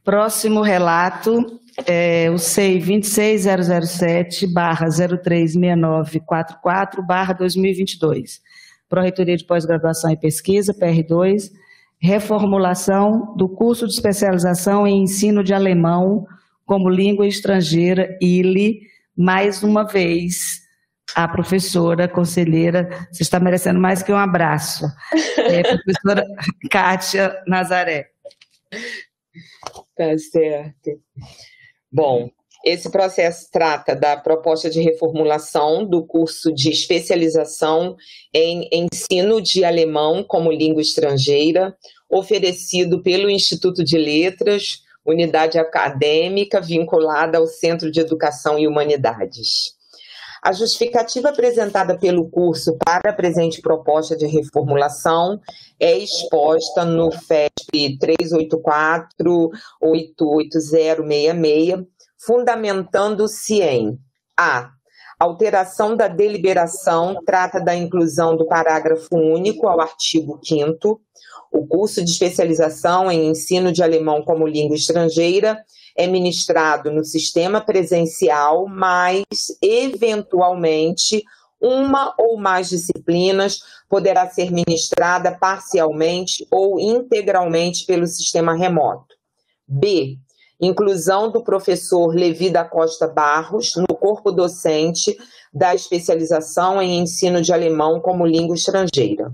[0.03, 8.39] Próximo relato é o SEI 26007 barra 036944 barra 2022.
[8.87, 11.51] Pró-Reitoria de Pós-Graduação e Pesquisa, PR2,
[11.99, 16.25] reformulação do curso de especialização em ensino de alemão
[16.65, 18.79] como língua estrangeira, ILE,
[19.17, 20.64] mais uma vez,
[21.13, 24.85] a professora, conselheira, você está merecendo mais que um abraço.
[25.37, 26.25] É, professora
[26.71, 28.09] Kátia Nazaré.
[29.95, 30.99] Tá certo.
[31.91, 32.29] Bom,
[32.65, 37.95] esse processo trata da proposta de reformulação do curso de especialização
[38.33, 41.77] em ensino de alemão como língua estrangeira,
[42.09, 49.74] oferecido pelo Instituto de Letras, unidade acadêmica vinculada ao Centro de Educação e Humanidades.
[50.45, 55.41] A justificativa apresentada pelo curso para a presente proposta de reformulação
[55.79, 57.97] é exposta no FESP
[59.81, 61.83] 384-88066,
[62.23, 63.97] fundamentando-se em
[64.37, 64.69] a.
[65.19, 71.01] Alteração da deliberação trata da inclusão do parágrafo único ao artigo 5
[71.51, 75.57] o curso de especialização em ensino de alemão como língua estrangeira
[75.95, 79.23] é ministrado no sistema presencial, mas,
[79.61, 81.23] eventualmente,
[81.59, 83.59] uma ou mais disciplinas
[83.89, 89.15] poderá ser ministrada parcialmente ou integralmente pelo sistema remoto.
[89.67, 90.17] B.
[90.59, 95.17] Inclusão do professor Levi da Costa Barros no corpo docente
[95.53, 99.33] da especialização em ensino de alemão como língua estrangeira.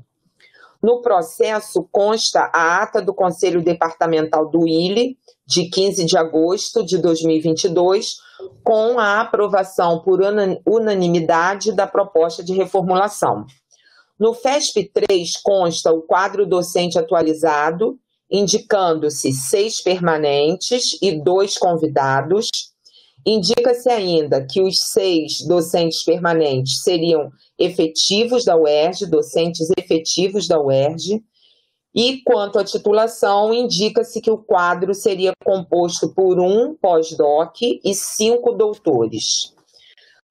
[0.81, 5.15] No processo consta a ata do Conselho Departamental do ILE,
[5.51, 8.15] de 15 de agosto de 2022,
[8.63, 10.21] com a aprovação por
[10.65, 13.45] unanimidade da proposta de reformulação.
[14.17, 17.99] No FESP 3 consta o quadro docente atualizado,
[18.29, 22.47] indicando-se seis permanentes e dois convidados.
[23.25, 27.29] Indica-se ainda que os seis docentes permanentes seriam
[27.59, 31.21] efetivos da UERJ, docentes efetivos da UERJ.
[31.93, 38.53] E quanto à titulação, indica-se que o quadro seria composto por um pós-doc e cinco
[38.53, 39.53] doutores.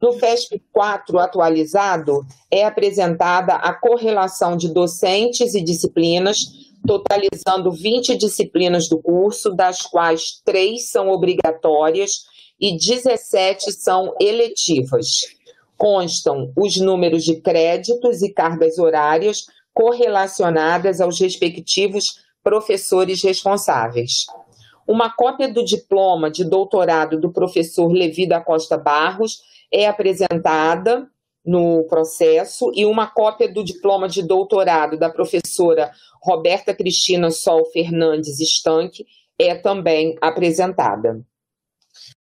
[0.00, 6.38] No FESP 4 atualizado, é apresentada a correlação de docentes e disciplinas,
[6.86, 12.24] totalizando 20 disciplinas do curso, das quais três são obrigatórias
[12.58, 15.36] e 17 são eletivas.
[15.76, 19.44] Constam os números de créditos e cargas horárias
[19.80, 24.26] correlacionadas aos respectivos professores responsáveis.
[24.86, 29.40] Uma cópia do diploma de doutorado do professor Levi da Costa Barros
[29.72, 31.08] é apresentada
[31.42, 35.90] no processo e uma cópia do diploma de doutorado da professora
[36.22, 39.06] Roberta Cristina Sol Fernandes Estanque
[39.38, 41.24] é também apresentada.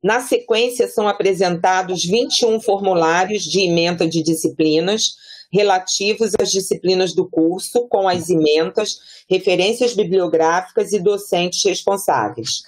[0.04, 5.16] Na sequência, são apresentados 21 formulários de emenda de disciplinas
[5.52, 9.00] relativos às disciplinas do curso, com as emendas,
[9.30, 12.62] referências bibliográficas e docentes responsáveis.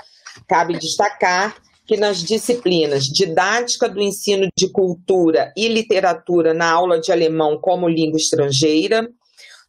[0.48, 1.56] Cabe destacar
[1.86, 7.90] que nas disciplinas Didática do Ensino de Cultura e Literatura na aula de alemão como
[7.90, 9.10] língua estrangeira,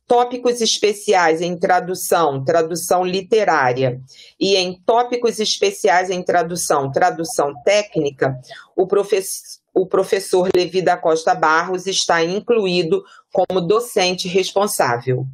[0.06, 4.00] tópicos especiais em tradução, tradução literária,
[4.38, 8.38] e em tópicos especiais em tradução, tradução técnica,
[8.76, 15.26] o, professor, o professor Levi da Costa Barros está incluído como docente responsável.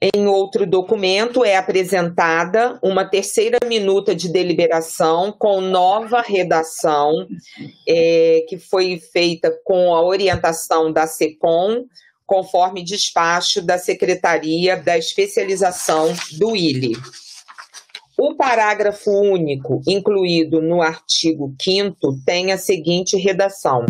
[0.00, 7.26] Em outro documento é apresentada uma terceira minuta de deliberação com nova redação,
[7.88, 11.84] é, que foi feita com a orientação da SECOM,
[12.24, 16.92] conforme despacho da Secretaria da Especialização do ILE.
[18.20, 23.86] O parágrafo único incluído no artigo 5 tem a seguinte redação: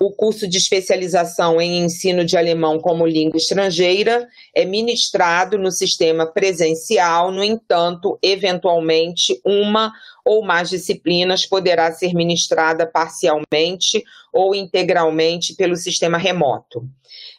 [0.00, 6.26] o curso de especialização em ensino de alemão como língua estrangeira é ministrado no sistema
[6.26, 9.92] presencial, no entanto, eventualmente, uma
[10.24, 14.02] ou mais disciplinas poderá ser ministrada parcialmente
[14.32, 16.88] ou integralmente pelo sistema remoto.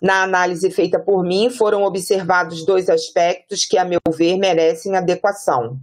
[0.00, 5.78] Na análise feita por mim, foram observados dois aspectos que, a meu ver, merecem adequação.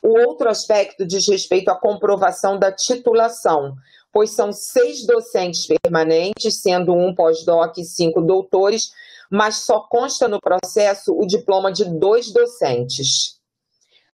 [0.03, 3.75] O outro aspecto diz respeito à comprovação da titulação,
[4.13, 8.91] pois são seis docentes permanentes, sendo um pós-doc e cinco doutores,
[9.31, 13.39] mas só consta no processo o diploma de dois docentes.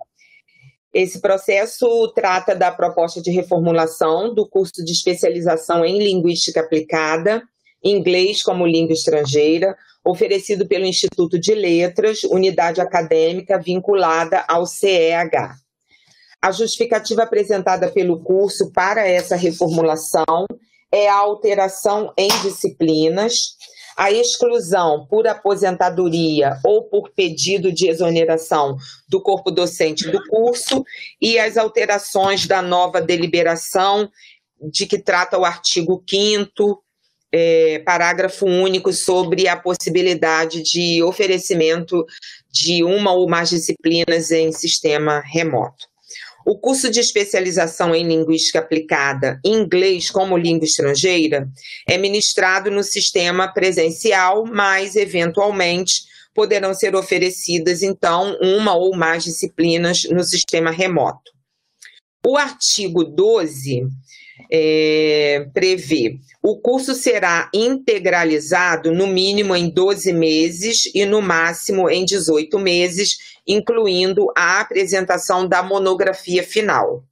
[0.94, 7.44] Esse processo trata da proposta de reformulação do curso de especialização em Linguística Aplicada,
[7.84, 15.56] Inglês como Língua Estrangeira, oferecido pelo Instituto de Letras, unidade acadêmica vinculada ao CEH.
[16.42, 20.46] A justificativa apresentada pelo curso para essa reformulação
[20.92, 23.56] é a alteração em disciplinas,
[23.98, 28.78] a exclusão por aposentadoria ou por pedido de exoneração
[29.10, 30.86] do corpo docente do curso
[31.20, 34.08] e as alterações da nova deliberação
[34.62, 36.84] de que trata o artigo 5
[37.32, 42.06] é, parágrafo único sobre a possibilidade de oferecimento
[42.52, 45.88] de uma ou mais disciplinas em sistema remoto.
[46.48, 51.46] O curso de especialização em linguística aplicada, inglês como língua estrangeira,
[51.86, 56.04] é ministrado no sistema presencial, mas eventualmente
[56.34, 61.34] poderão ser oferecidas então uma ou mais disciplinas no sistema remoto.
[62.26, 63.86] O artigo 12
[64.50, 66.18] é, prevê
[66.50, 73.18] o curso será integralizado no mínimo em 12 meses e no máximo em 18 meses,
[73.48, 77.04] incluindo a apresentação da monografia final.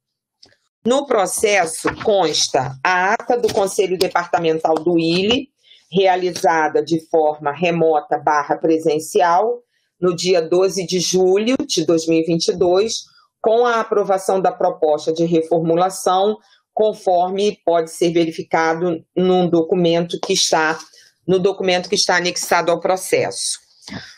[0.84, 5.48] No processo consta a ata do Conselho Departamental do ILE,
[5.90, 9.62] realizada de forma remota barra presencial,
[10.00, 13.04] no dia 12 de julho de 2022,
[13.40, 16.36] com a aprovação da proposta de reformulação
[16.74, 20.78] conforme pode ser verificado num documento que está
[21.26, 23.65] no documento que está anexado ao processo.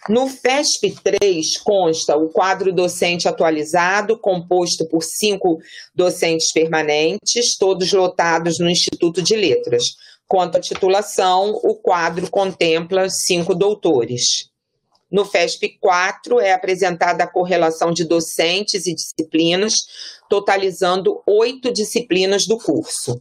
[0.09, 5.59] No FESP 3 consta o quadro docente atualizado, composto por cinco
[5.95, 9.97] docentes permanentes, todos lotados no Instituto de Letras.
[10.27, 14.51] Quanto à titulação, o quadro contempla cinco doutores.
[15.11, 19.87] No FESP 4 é apresentada a correlação de docentes e disciplinas,
[20.29, 23.19] totalizando oito disciplinas do curso.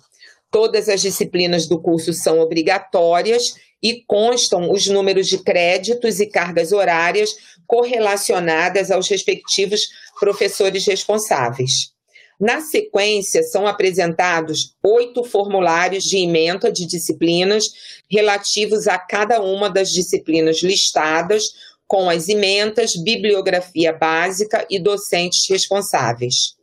[0.52, 6.72] Todas as disciplinas do curso são obrigatórias e constam os números de créditos e cargas
[6.72, 7.36] horárias
[7.66, 9.82] correlacionadas aos respectivos
[10.20, 11.91] professores responsáveis.
[12.40, 17.66] Na sequência, são apresentados oito formulários de ementa de disciplinas
[18.10, 21.44] relativos a cada uma das disciplinas listadas,
[21.88, 26.57] com as ementas, bibliografia básica e docentes responsáveis.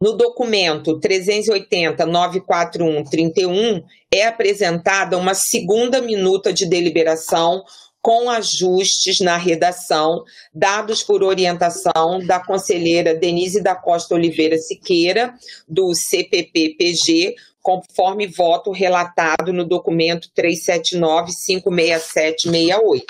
[0.00, 7.62] No documento 380-941-31 é apresentada uma segunda minuta de deliberação
[8.02, 15.32] com ajustes na redação, dados por orientação da conselheira Denise da Costa Oliveira Siqueira,
[15.66, 23.04] do CPP-PG, conforme voto relatado no documento 379-56768.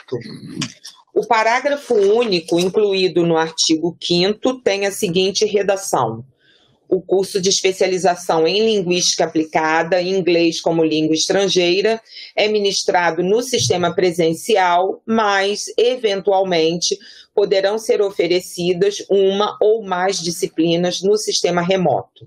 [1.13, 6.25] O parágrafo único incluído no artigo 5 tem a seguinte redação:
[6.95, 12.01] o curso de especialização em linguística aplicada, inglês como língua estrangeira,
[12.37, 16.99] é ministrado no sistema presencial, mas, eventualmente,
[17.35, 22.27] poderão ser oferecidas uma ou mais disciplinas no sistema remoto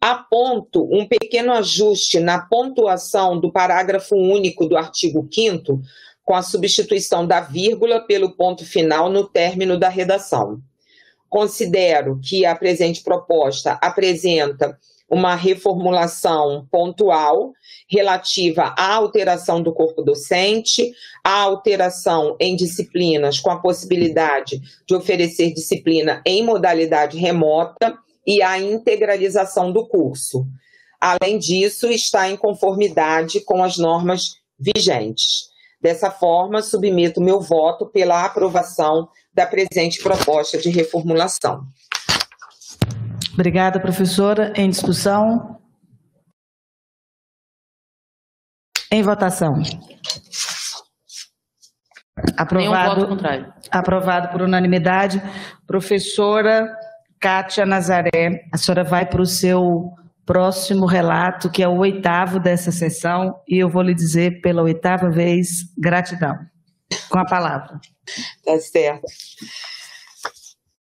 [0.00, 5.80] aponto um pequeno ajuste na pontuação do parágrafo único do artigo 5
[6.24, 10.60] com a substituição da vírgula pelo ponto final no término da redação.
[11.28, 14.78] Considero que a presente proposta apresenta
[15.10, 17.52] uma reformulação pontual
[17.90, 20.92] relativa à alteração do corpo docente,
[21.24, 27.96] à alteração em disciplinas com a possibilidade de oferecer disciplina em modalidade remota
[28.26, 30.46] e a integralização do curso.
[31.00, 35.48] Além disso, está em conformidade com as normas vigentes.
[35.80, 39.08] Dessa forma, submeto meu voto pela aprovação
[39.38, 41.64] da presente proposta de reformulação.
[43.32, 44.52] Obrigada, professora.
[44.56, 45.60] Em discussão?
[48.90, 49.62] Em votação.
[52.36, 52.72] Aprovado.
[52.72, 53.54] Nenhum voto contrário.
[53.70, 55.22] Aprovado por unanimidade.
[55.68, 56.68] Professora
[57.20, 59.92] Kátia Nazaré, a senhora vai para o seu
[60.26, 65.08] próximo relato, que é o oitavo dessa sessão, e eu vou lhe dizer pela oitava
[65.08, 66.36] vez gratidão.
[67.08, 67.80] Com a palavra.
[68.44, 69.06] Tá certo.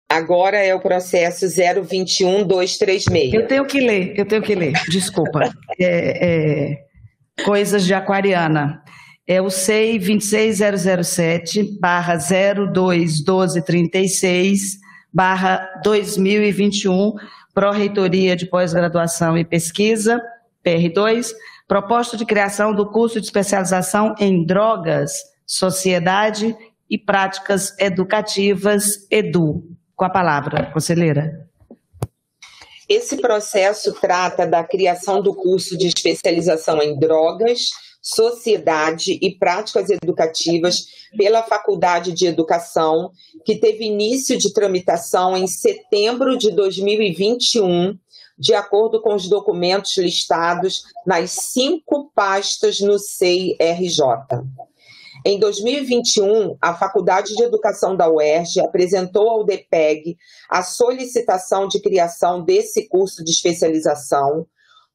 [0.09, 3.33] Agora é o processo 021236.
[3.33, 5.49] Eu tenho que ler, eu tenho que ler, desculpa.
[5.79, 6.83] É, é,
[7.45, 8.83] coisas de aquariana.
[9.25, 14.81] É o SEI 26007 barra 021236
[15.13, 17.13] barra 2021,
[17.53, 20.21] Pró-Reitoria de Pós-Graduação e Pesquisa,
[20.65, 21.33] PR2,
[21.67, 25.11] proposta de criação do curso de especialização em drogas,
[25.51, 26.55] sociedade
[26.89, 29.63] e práticas educativas, EDU.
[29.93, 31.45] Com a palavra, conselheira.
[32.87, 37.69] Esse processo trata da criação do curso de especialização em drogas,
[38.01, 40.85] sociedade e práticas educativas
[41.17, 43.11] pela Faculdade de Educação,
[43.45, 47.97] que teve início de tramitação em setembro de 2021,
[48.37, 54.01] de acordo com os documentos listados nas cinco pastas no CEI-RJ.
[55.23, 60.17] Em 2021, a Faculdade de Educação da UERJ apresentou ao DPEG
[60.49, 64.47] a solicitação de criação desse curso de especialização,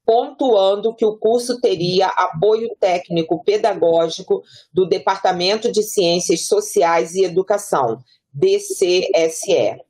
[0.04, 4.42] pontuando que o curso teria apoio técnico pedagógico
[4.72, 7.98] do Departamento de Ciências Sociais e Educação,
[8.32, 9.80] DCSE.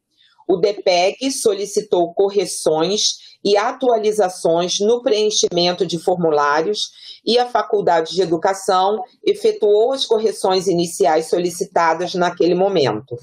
[0.46, 6.90] O DPEG solicitou correções e atualizações no preenchimento de formulários
[7.26, 13.18] e a Faculdade de Educação efetuou as correções iniciais solicitadas naquele momento.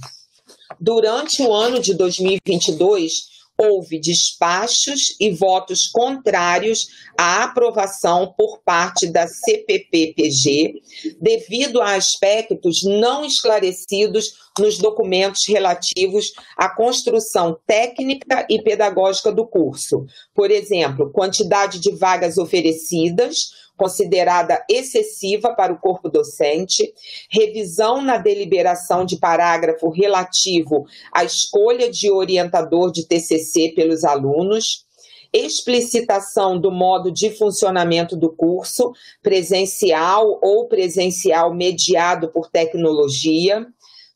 [0.80, 9.28] Durante o ano de 2022, houve despachos e votos contrários à aprovação por parte da
[9.28, 10.82] CPPPG,
[11.22, 20.06] devido a aspectos não esclarecidos nos documentos relativos à construção técnica e pedagógica do curso.
[20.34, 26.94] Por exemplo, quantidade de vagas oferecidas, considerada excessiva para o corpo docente,
[27.30, 34.86] revisão na deliberação de parágrafo relativo à escolha de orientador de TCC pelos alunos,
[35.34, 38.92] explicitação do modo de funcionamento do curso,
[39.22, 43.66] presencial ou presencial mediado por tecnologia,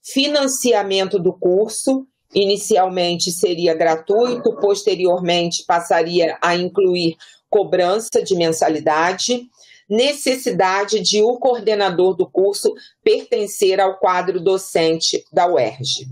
[0.04, 7.18] financiamento do curso, inicialmente seria gratuito, posteriormente passaria a incluir
[7.50, 9.48] cobrança de mensalidade,
[9.90, 16.08] necessidade de o coordenador do curso pertencer ao quadro docente da UERJ.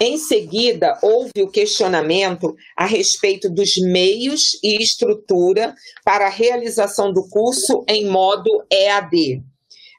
[0.00, 5.74] Em seguida, houve o questionamento a respeito dos meios e estrutura
[6.04, 9.42] para a realização do curso em modo EAD,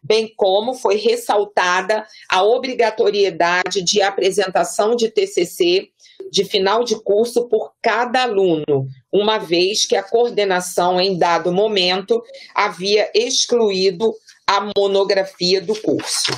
[0.03, 5.89] bem como foi ressaltada a obrigatoriedade de apresentação de TCC
[6.33, 12.23] de final de curso por cada aluno, uma vez que a coordenação, em dado momento,
[12.55, 14.11] havia excluído
[14.47, 16.31] a monografia do curso.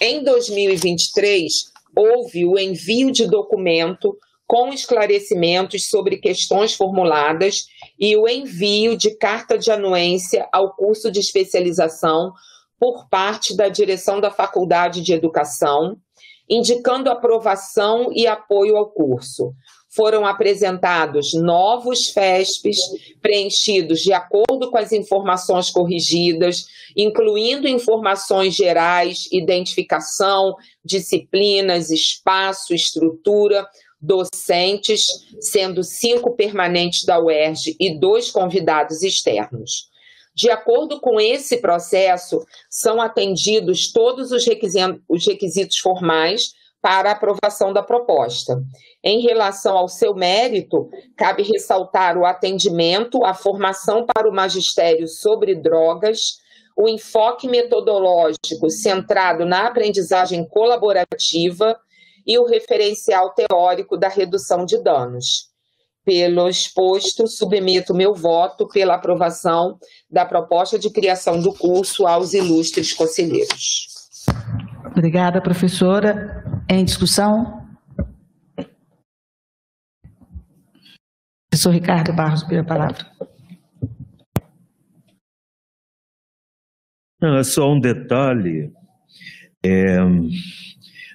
[0.00, 1.52] Em 2023,
[1.94, 7.66] houve o envio de documento com esclarecimentos sobre questões formuladas
[8.00, 12.32] e o envio de carta de anuência ao curso de especialização
[12.80, 15.98] por parte da direção da Faculdade de Educação,
[16.48, 19.52] indicando aprovação e apoio ao curso.
[19.90, 22.78] Foram apresentados novos FESPs,
[23.22, 26.66] preenchidos de acordo com as informações corrigidas,
[26.96, 30.54] incluindo informações gerais, identificação,
[30.84, 33.66] disciplinas, espaço, estrutura,
[34.00, 35.06] docentes,
[35.40, 39.87] sendo cinco permanentes da UERJ e dois convidados externos.
[40.38, 47.12] De acordo com esse processo, são atendidos todos os requisitos, os requisitos formais para a
[47.12, 48.62] aprovação da proposta.
[49.02, 55.56] Em relação ao seu mérito, cabe ressaltar o atendimento, a formação para o magistério sobre
[55.56, 56.38] drogas,
[56.76, 61.76] o enfoque metodológico centrado na aprendizagem colaborativa
[62.24, 65.47] e o referencial teórico da redução de danos.
[66.08, 69.78] Pelo exposto, submeto meu voto pela aprovação
[70.10, 73.88] da proposta de criação do curso aos ilustres conselheiros.
[74.86, 76.42] Obrigada, professora.
[76.66, 77.62] Em discussão?
[81.50, 83.04] Professor Ricardo Barros, pela palavra.
[87.20, 88.72] Não, é só um detalhe.
[89.62, 89.98] É,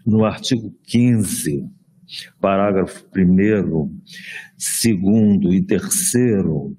[0.05, 1.67] no artigo 15,
[2.39, 4.01] parágrafo 1
[4.63, 6.75] segundo e terceiro,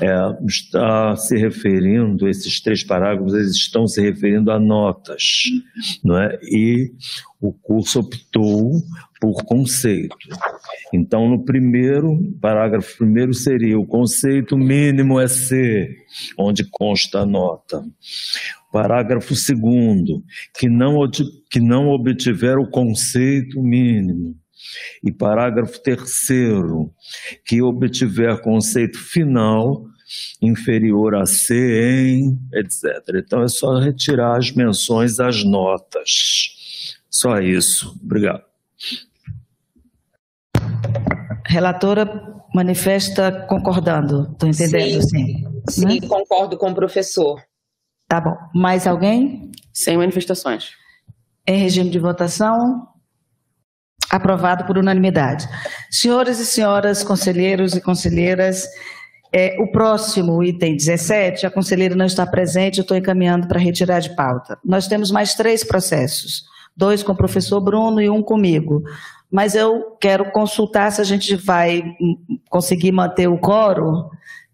[0.00, 0.12] é,
[0.46, 5.44] está se referindo, esses três parágrafos, eles estão se referindo a notas,
[6.04, 6.38] não é?
[6.42, 6.92] E
[7.40, 8.72] o curso optou
[9.18, 10.16] por conceito.
[10.92, 15.88] Então, no primeiro, parágrafo primeiro seria o conceito mínimo é C,
[16.38, 17.82] onde consta a nota.
[18.70, 20.22] Parágrafo segundo,
[20.58, 20.98] que não,
[21.50, 24.41] que não obtiver o conceito mínimo
[25.04, 26.92] E parágrafo terceiro,
[27.44, 29.84] que obtiver conceito final
[30.40, 32.84] inferior a C em, etc.
[33.16, 37.00] Então é só retirar as menções às notas.
[37.08, 37.98] Só isso.
[38.02, 38.44] Obrigado.
[41.46, 42.06] Relatora
[42.54, 44.30] manifesta concordando.
[44.32, 45.44] Estou entendendo, sim.
[45.68, 47.42] Sim, sim concordo com o professor.
[48.08, 48.36] Tá bom.
[48.54, 49.50] Mais alguém?
[49.72, 50.72] Sem manifestações.
[51.46, 52.88] Em regime de votação,
[54.12, 55.48] aprovado por unanimidade.
[55.90, 58.68] Senhoras e senhoras, conselheiros e conselheiras,
[59.32, 64.00] é, o próximo item 17, a conselheira não está presente, eu estou encaminhando para retirar
[64.00, 64.58] de pauta.
[64.62, 66.44] Nós temos mais três processos,
[66.76, 68.82] dois com o professor Bruno e um comigo.
[69.30, 71.82] Mas eu quero consultar se a gente vai
[72.50, 74.10] conseguir manter o coro.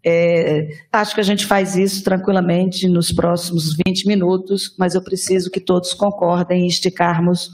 [0.07, 5.51] É, acho que a gente faz isso tranquilamente nos próximos 20 minutos, mas eu preciso
[5.51, 7.51] que todos concordem em esticarmos.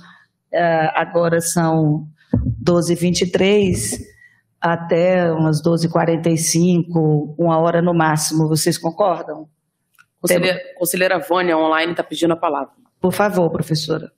[0.55, 2.07] Uh, agora são
[2.63, 3.99] 12h23
[4.61, 8.49] até umas 12h45, uma hora no máximo.
[8.49, 9.49] Vocês concordam?
[10.21, 12.73] Conselheira, conselheira Vânia, online, está pedindo a palavra.
[12.99, 14.11] Por favor, professora.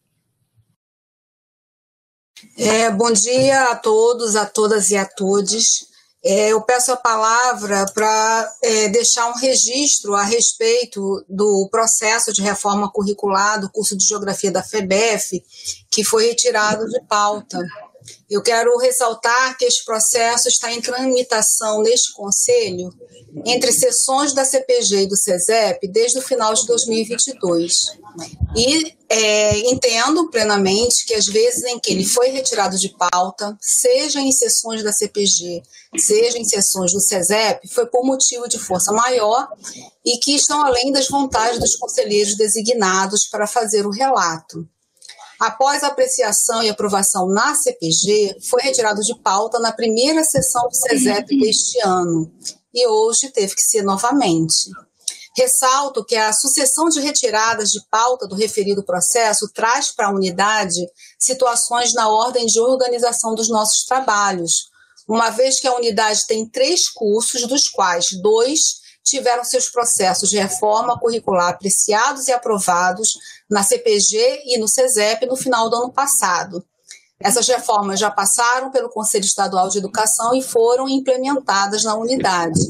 [2.57, 5.87] É, bom dia a todos, a todas e a todos.
[6.25, 12.43] É, eu peço a palavra para é, deixar um registro a respeito do processo de
[12.43, 15.43] reforma curricular do curso de Geografia da FEBEF,
[15.97, 17.59] que foi retirado de pauta.
[18.29, 22.93] Eu quero ressaltar que este processo está em tramitação neste Conselho
[23.47, 27.73] entre sessões da CPG e do CESEP desde o final de 2022.
[28.55, 34.21] E é, entendo plenamente que as vezes em que ele foi retirado de pauta, seja
[34.21, 35.63] em sessões da CPG,
[35.97, 39.49] seja em sessões do CESEP, foi por motivo de força maior
[40.05, 44.69] e que estão além das vontades dos conselheiros designados para fazer o relato.
[45.39, 50.75] Após a apreciação e aprovação na CPG, foi retirado de pauta na primeira sessão do
[50.75, 52.31] CESEP deste ano
[52.75, 54.71] e hoje teve que ser novamente.
[55.37, 60.81] Ressalto que a sucessão de retiradas de pauta do referido processo traz para a unidade
[61.19, 64.71] situações na ordem de organização dos nossos trabalhos,
[65.07, 68.61] uma vez que a unidade tem três cursos, dos quais dois
[69.05, 73.11] tiveram seus processos de reforma curricular apreciados e aprovados
[73.51, 76.65] na CPG e no CESEP no final do ano passado.
[77.19, 82.61] Essas reformas já passaram pelo Conselho Estadual de Educação e foram implementadas na unidade.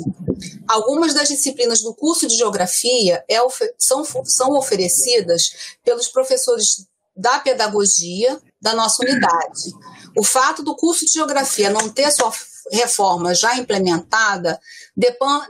[0.69, 3.39] Algumas das disciplinas do curso de Geografia é,
[3.79, 6.87] são, são oferecidas pelos professores
[7.17, 9.73] da pedagogia da nossa unidade.
[10.17, 12.33] O fato do curso de Geografia não ter sua
[12.73, 14.59] reforma já implementada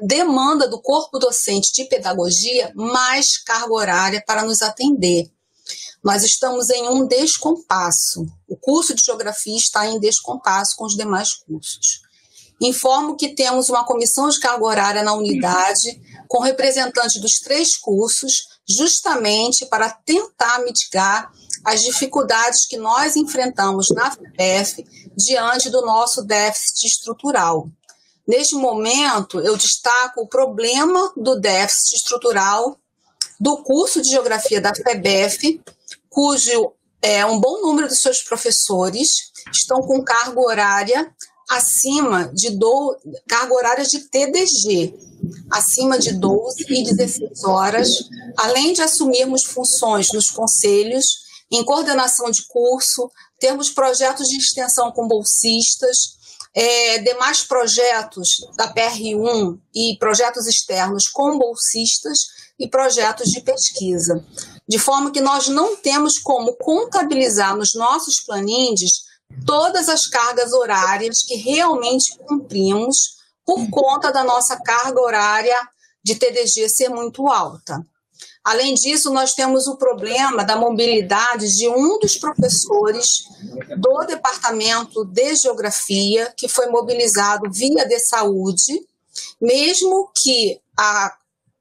[0.02, 5.30] demanda do corpo docente de pedagogia mais carga horária para nos atender.
[6.04, 8.26] Nós estamos em um descompasso.
[8.48, 12.02] O curso de geografia está em descompasso com os demais cursos.
[12.60, 18.48] Informo que temos uma comissão de carga horária na unidade, com representantes dos três cursos,
[18.68, 21.30] justamente para tentar mitigar
[21.66, 24.86] as dificuldades que nós enfrentamos na FPF
[25.16, 27.68] diante do nosso déficit estrutural.
[28.24, 32.78] Neste momento, eu destaco o problema do déficit estrutural
[33.40, 35.60] do curso de Geografia da FEBEF,
[36.08, 36.72] cujo
[37.02, 39.08] é, um bom número de seus professores
[39.52, 41.12] estão com carga horária
[41.50, 42.96] acima de do,
[43.28, 44.94] carga horária de TDG,
[45.50, 47.88] acima de 12 e 16 horas,
[48.36, 55.06] além de assumirmos funções nos conselhos, em coordenação de curso, termos projetos de extensão com
[55.06, 56.16] bolsistas,
[56.54, 62.18] é, demais projetos da PR1 e projetos externos com bolsistas
[62.58, 64.24] e projetos de pesquisa.
[64.66, 69.04] De forma que nós não temos como contabilizar nos nossos planindes
[69.44, 75.56] todas as cargas horárias que realmente cumprimos por conta da nossa carga horária
[76.02, 77.84] de TDG ser muito alta.
[78.46, 83.24] Além disso, nós temos o problema da mobilidade de um dos professores
[83.76, 88.86] do Departamento de Geografia, que foi mobilizado via de saúde,
[89.40, 91.12] mesmo que a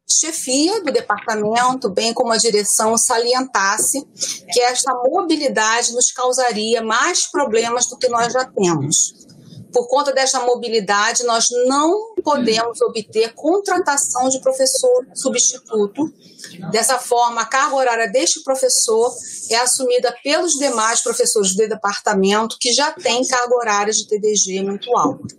[0.07, 4.06] chefia do departamento, bem como a direção, salientasse
[4.53, 9.25] que esta mobilidade nos causaria mais problemas do que nós já temos
[9.76, 16.14] por conta desta mobilidade, nós não podemos obter contratação de professor substituto.
[16.72, 19.14] Dessa forma, a carga horária deste professor
[19.52, 24.96] é assumida pelos demais professores do departamento que já têm carga horária de TDG muito
[24.96, 25.36] alta.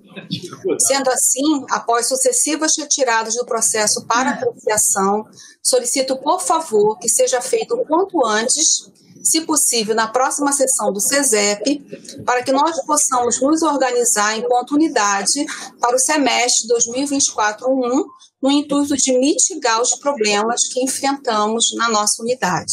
[0.87, 5.25] Sendo assim, após sucessivas retiradas do processo para apreciação,
[5.63, 8.91] solicito, por favor, que seja feito o quanto antes
[9.27, 15.44] se possível, na próxima sessão do CESEP, para que nós possamos nos organizar enquanto unidade
[15.81, 18.05] para o semestre 2024-1,
[18.43, 22.73] no intuito de mitigar os problemas que enfrentamos na nossa unidade.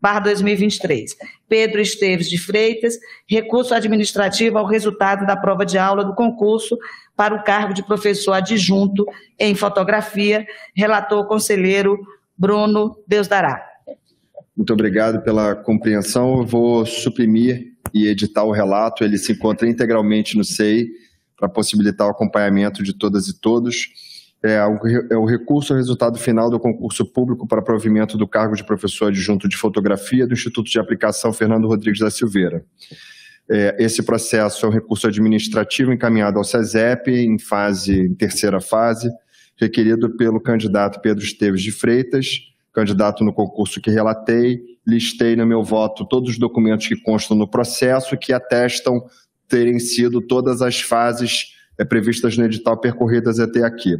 [0.00, 1.14] barra 2023.
[1.46, 2.94] Pedro Esteves de Freitas,
[3.28, 6.78] recurso administrativo ao resultado da prova de aula do concurso
[7.14, 9.04] para o cargo de professor adjunto
[9.38, 11.98] em fotografia, relator conselheiro
[12.38, 13.62] Bruno Deus dará.
[14.56, 16.38] Muito obrigado pela compreensão.
[16.38, 19.04] Eu vou suprimir e editar o relato.
[19.04, 20.88] Ele se encontra integralmente no SEI
[21.38, 23.88] para possibilitar o acompanhamento de todas e todos.
[24.42, 24.56] É,
[25.10, 29.08] é o recurso ao resultado final do concurso público para provimento do cargo de professor
[29.08, 32.62] adjunto de fotografia do Instituto de Aplicação Fernando Rodrigues da Silveira.
[33.50, 39.10] É, esse processo é um recurso administrativo encaminhado ao SESEP em fase, em terceira fase,
[39.56, 42.40] requerido pelo candidato Pedro Esteves de Freitas,
[42.72, 47.48] candidato no concurso que relatei, listei no meu voto todos os documentos que constam no
[47.48, 49.04] processo que atestam
[49.48, 53.96] terem sido todas as fases é, previstas no edital percorridas até aqui.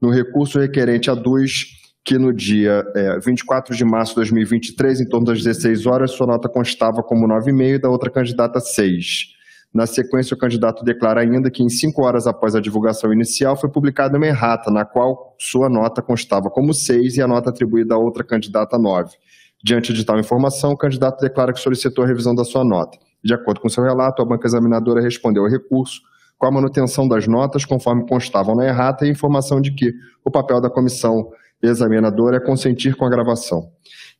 [0.00, 1.66] No recurso requerente a DUS,
[2.04, 6.26] que no dia é, 24 de março de 2023, em torno das 16 horas, sua
[6.26, 9.34] nota constava como 9,5 e da outra candidata 6.
[9.72, 13.68] Na sequência, o candidato declara ainda que, em cinco horas após a divulgação inicial, foi
[13.68, 17.98] publicada uma errata, na qual sua nota constava como seis e a nota atribuída à
[17.98, 19.16] outra candidata nove.
[19.64, 22.98] Diante de tal informação, o candidato declara que solicitou a revisão da sua nota.
[23.24, 26.02] De acordo com seu relato, a banca examinadora respondeu ao recurso
[26.36, 30.60] com a manutenção das notas conforme constavam na errata e informação de que o papel
[30.60, 31.30] da comissão
[31.62, 33.70] examinadora é consentir com a gravação.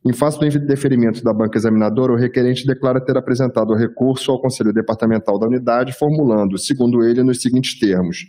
[0.03, 4.41] Em face do indeferimento da banca examinadora, o requerente declara ter apresentado o recurso ao
[4.41, 8.25] Conselho Departamental da Unidade, formulando, segundo ele, nos seguintes termos: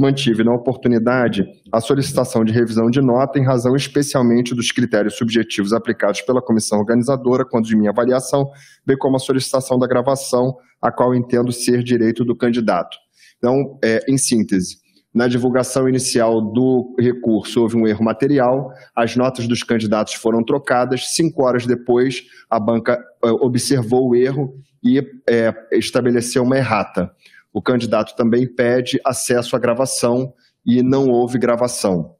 [0.00, 5.74] mantive na oportunidade a solicitação de revisão de nota em razão especialmente dos critérios subjetivos
[5.74, 8.50] aplicados pela comissão organizadora quando de minha avaliação,
[8.86, 12.96] bem como a solicitação da gravação, a qual entendo ser direito do candidato.
[13.36, 14.78] Então, é, em síntese,
[15.12, 21.14] na divulgação inicial do recurso, houve um erro material, as notas dos candidatos foram trocadas.
[21.14, 22.92] Cinco horas depois, a banca
[23.24, 27.10] eh, observou o erro e é, estabeleceu uma errata.
[27.52, 30.32] O candidato também pede acesso à gravação
[30.64, 32.14] e não houve gravação.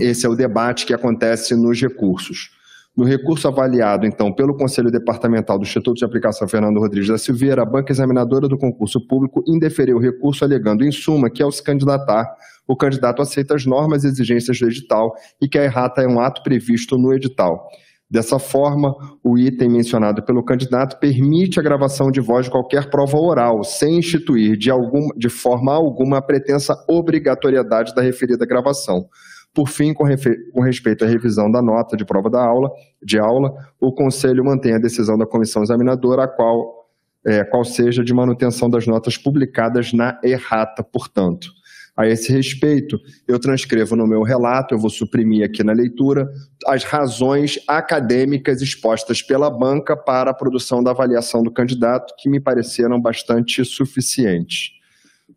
[0.00, 2.50] Esse é o debate que acontece nos recursos.
[2.96, 7.62] No recurso avaliado, então, pelo Conselho Departamental do Instituto de Aplicação Fernando Rodrigues da Silveira,
[7.62, 11.62] a banca examinadora do concurso público indeferiu o recurso, alegando, em suma, que ao se
[11.62, 12.26] candidatar,
[12.66, 16.20] o candidato aceita as normas e exigências do edital e que a errata é um
[16.20, 17.66] ato previsto no edital.
[18.12, 18.94] Dessa forma,
[19.24, 23.96] o item mencionado pelo candidato permite a gravação de voz de qualquer prova oral, sem
[23.96, 29.06] instituir de, algum, de forma alguma a pretensa obrigatoriedade da referida gravação.
[29.54, 30.04] Por fim, com,
[30.52, 32.70] com, respeito à revisão da nota de prova da aula,
[33.02, 36.86] de aula, o Conselho mantém a decisão da comissão examinadora, a qual,
[37.26, 41.48] é, qual seja de manutenção das notas publicadas na errata, portanto.
[41.96, 42.98] A esse respeito,
[43.28, 46.26] eu transcrevo no meu relato, eu vou suprimir aqui na leitura,
[46.66, 52.40] as razões acadêmicas expostas pela banca para a produção da avaliação do candidato, que me
[52.40, 54.70] pareceram bastante suficientes.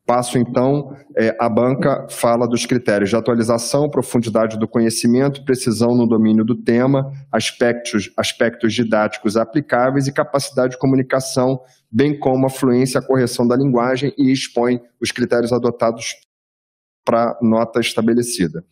[0.05, 6.07] Passo então, é, a banca fala dos critérios de atualização, profundidade do conhecimento, precisão no
[6.07, 11.59] domínio do tema, aspectos, aspectos didáticos aplicáveis e capacidade de comunicação,
[11.91, 16.13] bem como a fluência a correção da linguagem e expõe os critérios adotados
[17.05, 18.63] para nota estabelecida.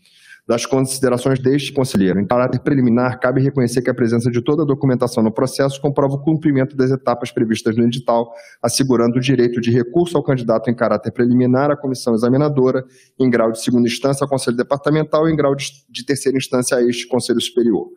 [0.46, 2.20] das considerações deste conselheiro.
[2.20, 6.16] Em caráter preliminar, cabe reconhecer que a presença de toda a documentação no processo comprova
[6.16, 8.30] o cumprimento das etapas previstas no edital,
[8.62, 12.84] assegurando o direito de recurso ao candidato em caráter preliminar à comissão examinadora,
[13.18, 16.84] em grau de segunda instância ao Conselho Departamental e em grau de, terceira instância a
[16.84, 17.88] este Conselho Superior.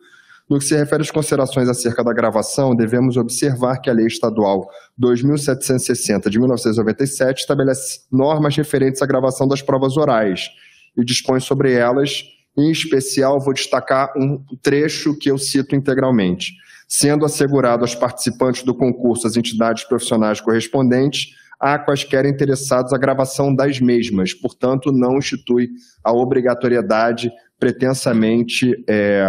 [0.49, 4.69] No que se refere às considerações acerca da gravação, devemos observar que a Lei Estadual
[4.97, 10.49] 2760 de 1997 estabelece normas referentes à gravação das provas orais
[10.97, 12.23] e dispõe sobre elas
[12.57, 16.53] em especial, vou destacar um trecho que eu cito integralmente.
[16.87, 23.53] Sendo assegurado aos participantes do concurso as entidades profissionais correspondentes, há quaisquer interessados a gravação
[23.53, 25.69] das mesmas, portanto, não institui
[26.03, 29.27] a obrigatoriedade pretensamente é,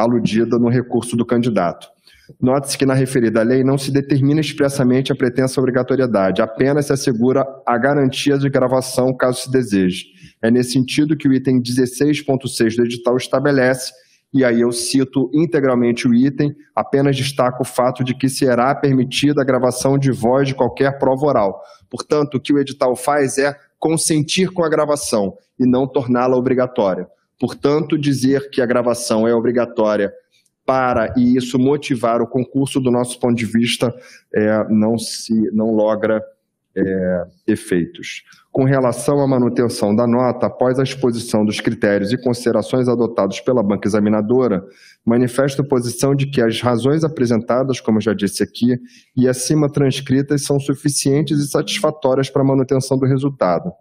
[0.00, 1.88] aludida no recurso do candidato.
[2.40, 7.44] Note-se que na referida lei não se determina expressamente a pretensa obrigatoriedade, apenas se assegura
[7.66, 10.06] a garantia de gravação caso se deseje.
[10.42, 13.92] É nesse sentido que o item 16.6 do edital estabelece,
[14.32, 19.42] e aí eu cito integralmente o item, apenas destaco o fato de que será permitida
[19.42, 21.60] a gravação de voz de qualquer prova oral.
[21.90, 27.08] Portanto, o que o edital faz é consentir com a gravação e não torná-la obrigatória.
[27.40, 30.12] Portanto, dizer que a gravação é obrigatória
[30.66, 33.92] para e isso motivar o concurso, do nosso ponto de vista,
[34.32, 36.22] é, não se não logra
[36.76, 38.22] é, efeitos.
[38.52, 43.62] Com relação à manutenção da nota, após a exposição dos critérios e considerações adotados pela
[43.62, 44.64] banca examinadora,
[45.04, 48.78] manifesto posição de que as razões apresentadas, como já disse aqui,
[49.16, 53.72] e acima transcritas são suficientes e satisfatórias para a manutenção do resultado.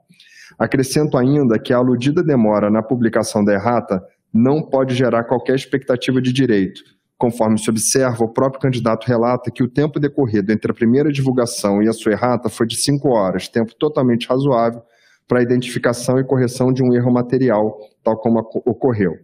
[0.59, 4.03] Acrescento ainda que a aludida demora na publicação da errata
[4.33, 6.81] não pode gerar qualquer expectativa de direito,
[7.19, 11.83] Conforme se observa, o próprio candidato relata que o tempo decorrido entre a primeira divulgação
[11.83, 14.81] e a sua errata foi de cinco horas, tempo totalmente razoável
[15.27, 19.15] para a identificação e correção de um erro material, tal como ocorreu,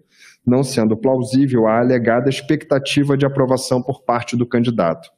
[0.45, 5.10] não sendo plausível a alegada expectativa de aprovação por parte do candidato.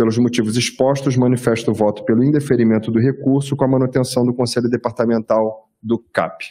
[0.00, 4.66] Pelos motivos expostos, manifesto o voto pelo indeferimento do recurso com a manutenção do Conselho
[4.66, 6.42] Departamental do CAP.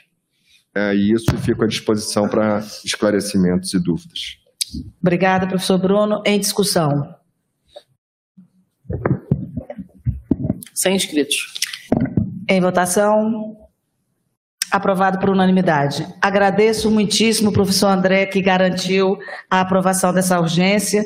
[0.75, 4.37] É, e isso fica à disposição para esclarecimentos e dúvidas.
[5.01, 6.21] Obrigada, professor Bruno.
[6.27, 7.15] Em discussão.
[10.71, 11.55] Sem inscritos.
[12.47, 13.57] Em votação.
[14.69, 16.05] Aprovado por unanimidade.
[16.21, 19.17] Agradeço muitíssimo o professor André, que garantiu
[19.49, 21.03] a aprovação dessa urgência.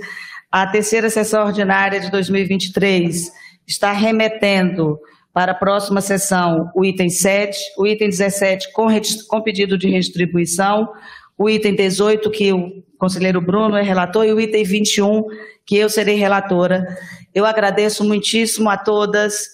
[0.54, 3.32] A terceira sessão ordinária de 2023
[3.66, 5.00] está remetendo
[5.34, 8.86] para a próxima sessão o item 7, o item 17 com,
[9.28, 10.88] com pedido de redistribuição,
[11.36, 15.24] o item 18, que o conselheiro Bruno é relator, e o item 21,
[15.66, 16.86] que eu serei relatora.
[17.34, 19.48] Eu agradeço muitíssimo a todas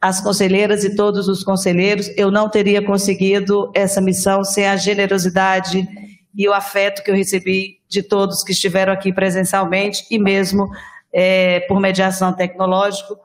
[0.00, 2.10] as conselheiras e todos os conselheiros.
[2.16, 5.86] Eu não teria conseguido essa missão sem a generosidade
[6.34, 10.68] e o afeto que eu recebi de todos que estiveram aqui presencialmente e mesmo
[11.12, 13.18] é, por mediação tecnológico,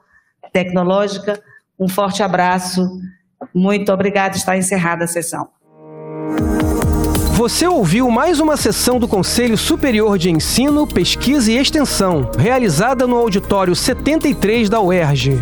[0.52, 1.42] tecnológica.
[1.80, 2.82] Um forte abraço.
[3.54, 4.36] Muito obrigada.
[4.36, 5.48] Está encerrada a sessão.
[7.34, 13.18] Você ouviu mais uma sessão do Conselho Superior de Ensino, Pesquisa e Extensão, realizada no
[13.18, 15.42] auditório 73 da UERJ.